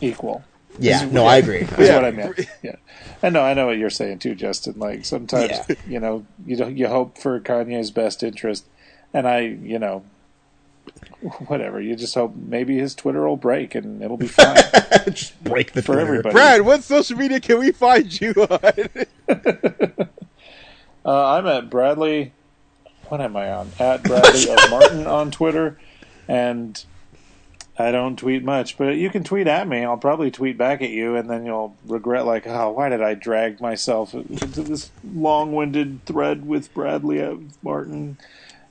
[0.00, 0.44] equal.
[0.78, 1.62] Yeah, no, I agree.
[1.64, 1.96] That's Yeah.
[1.96, 2.40] what I meant.
[2.62, 2.76] Yeah,
[3.22, 3.42] I know.
[3.42, 4.78] I know what you're saying too, Justin.
[4.78, 5.74] Like sometimes, Yeah.
[5.86, 8.64] you know, you don't, you hope for Kanye's best interest,
[9.12, 10.04] and I, you know,
[11.46, 11.80] whatever.
[11.80, 14.56] You just hope maybe his Twitter will break and it'll be fine.
[15.10, 16.00] Just break the For Twitter.
[16.00, 16.32] everybody.
[16.32, 18.72] Brad, what social media can we find you on?
[21.04, 22.32] Uh, I'm at Bradley.
[23.08, 23.70] What am I on?
[23.78, 25.78] At Bradley of Martin on Twitter,
[26.28, 26.82] and
[27.78, 29.82] I don't tweet much, but you can tweet at me.
[29.82, 33.14] I'll probably tweet back at you, and then you'll regret, like, oh, why did I
[33.14, 38.18] drag myself into this long-winded thread with Bradley Martin?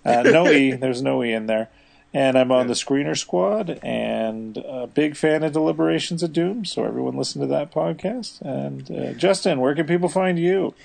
[0.05, 1.69] Uh, no e, there's no e in there.
[2.13, 6.65] And I'm on the Screener Squad, and a big fan of Deliberations of Doom.
[6.65, 8.41] So everyone listen to that podcast.
[8.41, 10.75] And uh, Justin, where can people find you?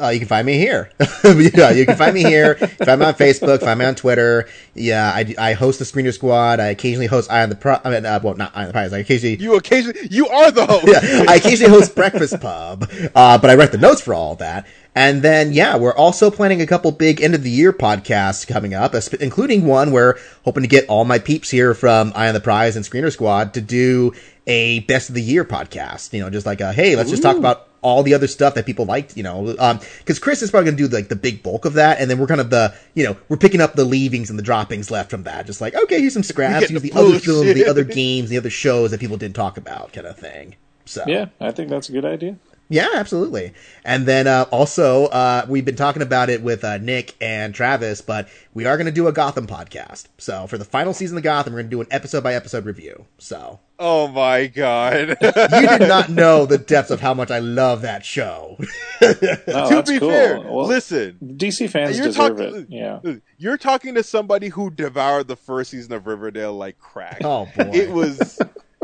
[0.00, 0.90] Uh, you can find me here.
[1.24, 2.54] yeah, you can find me here.
[2.56, 3.60] Find me on Facebook.
[3.60, 4.48] Find me on Twitter.
[4.74, 6.60] Yeah, I, I host the Screener Squad.
[6.60, 7.78] I occasionally host Eye on the Pro.
[7.84, 8.92] I mean, uh, well, not Eye on the Prize.
[8.92, 10.86] I occasionally You occasionally, you are the host.
[10.86, 14.66] yeah, I occasionally host Breakfast Pub, uh, but I write the notes for all that.
[14.94, 18.74] And then, yeah, we're also planning a couple big end of the year podcasts coming
[18.74, 22.40] up, including one where hoping to get all my peeps here from Eye on the
[22.40, 24.12] Prize and Screener Squad to do
[24.48, 26.12] a best of the year podcast.
[26.12, 28.66] You know, just like a, hey, let's just talk about all the other stuff that
[28.66, 31.64] people liked, you know, um, cause Chris is probably gonna do like the big bulk
[31.64, 32.00] of that.
[32.00, 34.42] And then we're kind of the, you know, we're picking up the leavings and the
[34.42, 35.46] droppings left from that.
[35.46, 38.36] Just like, okay, here's some scraps, here's the the other films, the other games, the
[38.38, 40.56] other shows that people didn't talk about kind of thing.
[40.84, 42.36] So Yeah, I think that's a good idea.
[42.70, 43.52] yeah, absolutely.
[43.84, 48.00] And then uh, also, uh, we've been talking about it with uh, Nick and Travis,
[48.00, 50.06] but we are going to do a Gotham podcast.
[50.18, 52.64] So for the final season of Gotham, we're going to do an episode by episode
[52.64, 53.04] review.
[53.18, 55.08] So Oh my god.
[55.20, 58.56] you did not know the depths of how much I love that show.
[59.00, 60.10] Oh, to be cool.
[60.10, 61.16] fair, Well, listen.
[61.22, 62.56] DC fans You're deserve talking.
[62.62, 62.66] it.
[62.68, 63.00] Yeah.
[63.38, 67.20] You're talking to somebody who devoured the first season of Riverdale like crack.
[67.24, 68.38] oh boy, It was.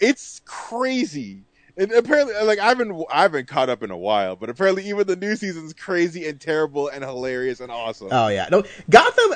[0.00, 1.42] it's crazy.
[1.78, 5.06] And apparently, like I've been, I haven't caught up in a while, but apparently, even
[5.06, 8.08] the new season's crazy and terrible and hilarious and awesome.
[8.10, 9.34] Oh yeah, no, Gotham.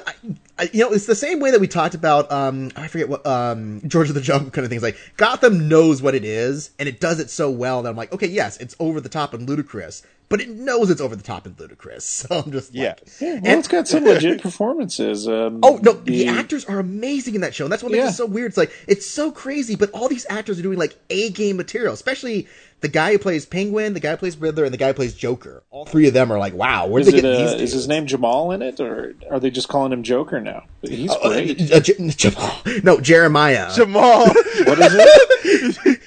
[0.60, 2.30] I, I, you know, it's the same way that we talked about.
[2.30, 4.82] Um, I forget what um, George of the Jungle kind of things.
[4.82, 8.12] Like Gotham knows what it is, and it does it so well that I'm like,
[8.12, 11.46] okay, yes, it's over the top and ludicrous, but it knows it's over the top
[11.46, 12.04] and ludicrous.
[12.30, 15.26] So I'm just like, Yeah, well, it's got some legit performances.
[15.26, 18.10] Um, Oh no, the, actors are amazing in that show, and that's what makes Yeah.
[18.10, 18.48] it so weird.
[18.48, 21.94] It's like it's so crazy, but all these actors are doing like A game material,
[21.94, 22.46] especially
[22.80, 25.14] the guy who plays Penguin, the guy who plays Riddler, and the guy who plays
[25.14, 25.62] Joker.
[25.70, 27.60] All three of them are like, wow, where'd Is, they it, get uh, these?
[27.62, 30.64] is his name Jamal in it, or are they just calling him Joker now?
[30.82, 31.72] He's Uh, great.
[31.72, 32.56] uh, J- Jamal.
[32.82, 33.70] No, Jeremiah.
[33.74, 34.26] Jamal.
[34.64, 36.00] what is it?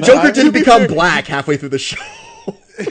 [0.04, 1.96] Joker to didn't become fair- black halfway through the show.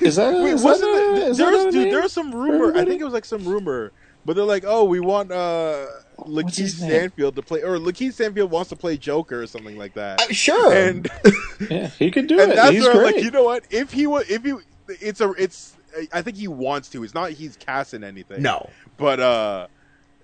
[0.02, 0.34] Is that?
[0.36, 1.28] Wait, is wasn't that a- it?
[1.30, 2.76] is There that was, a dude, name there was some rumor.
[2.78, 3.92] I think it was like some rumor,
[4.26, 5.86] but they're like, "Oh, we want uh,
[6.28, 6.90] LaKeith his name?
[6.90, 10.28] Stanfield to play, or LaKeith Stanfield wants to play Joker or something like that." Uh,
[10.34, 10.74] sure.
[10.74, 11.10] and
[11.70, 12.56] Yeah, he could do and it.
[12.56, 13.16] that's He's where I'm great.
[13.16, 13.64] like, you know what?
[13.70, 14.54] If he was, if he,
[15.02, 15.76] it's a, it's.
[16.14, 17.04] I think he wants to.
[17.04, 18.42] It's not he's casting anything.
[18.44, 18.70] no.
[18.98, 19.68] but uh,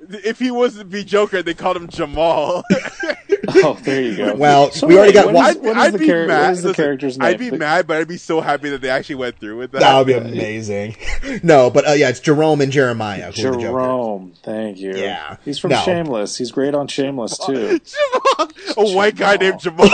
[0.01, 2.63] if he was to be Joker, they called him Jamal.
[3.49, 4.35] oh, there you go.
[4.35, 6.67] Well, So we already got what one- is- what is the, char- what is the
[6.69, 7.27] listen, character's name?
[7.27, 9.79] I'd be mad, but I'd be so happy that they actually went through with that.
[9.79, 10.95] That would be amazing.
[11.43, 13.31] no, but uh, yeah, it's Jerome and Jeremiah.
[13.31, 13.59] Who are the Joker.
[13.61, 14.95] Jerome, thank you.
[14.95, 15.37] Yeah.
[15.45, 15.81] he's from No.
[15.81, 16.37] Shameless.
[16.37, 17.79] He's great on Shameless too.
[18.37, 19.89] Jamal, a white guy named Jamal.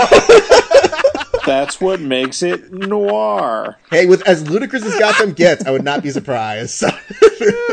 [1.45, 3.78] That's what makes it noir.
[3.90, 6.84] Hey, with as ludicrous as Gotham gets, I would not be surprised.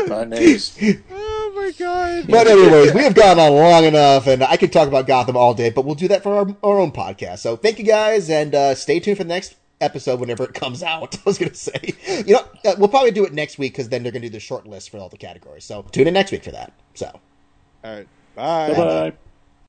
[0.07, 0.75] My name's
[1.69, 2.27] my god!
[2.27, 5.53] But anyways, we have gone on long enough, and I could talk about Gotham all
[5.53, 7.39] day, but we'll do that for our, our own podcast.
[7.39, 10.83] So thank you guys, and uh, stay tuned for the next episode whenever it comes
[10.83, 11.15] out.
[11.19, 11.93] I was going to say,
[12.25, 14.33] you know, uh, we'll probably do it next week because then they're going to do
[14.33, 15.65] the short list for all the categories.
[15.65, 16.73] So tune in next week for that.
[16.95, 17.07] So.
[17.83, 18.73] All right, bye.
[18.73, 19.13] bye bye.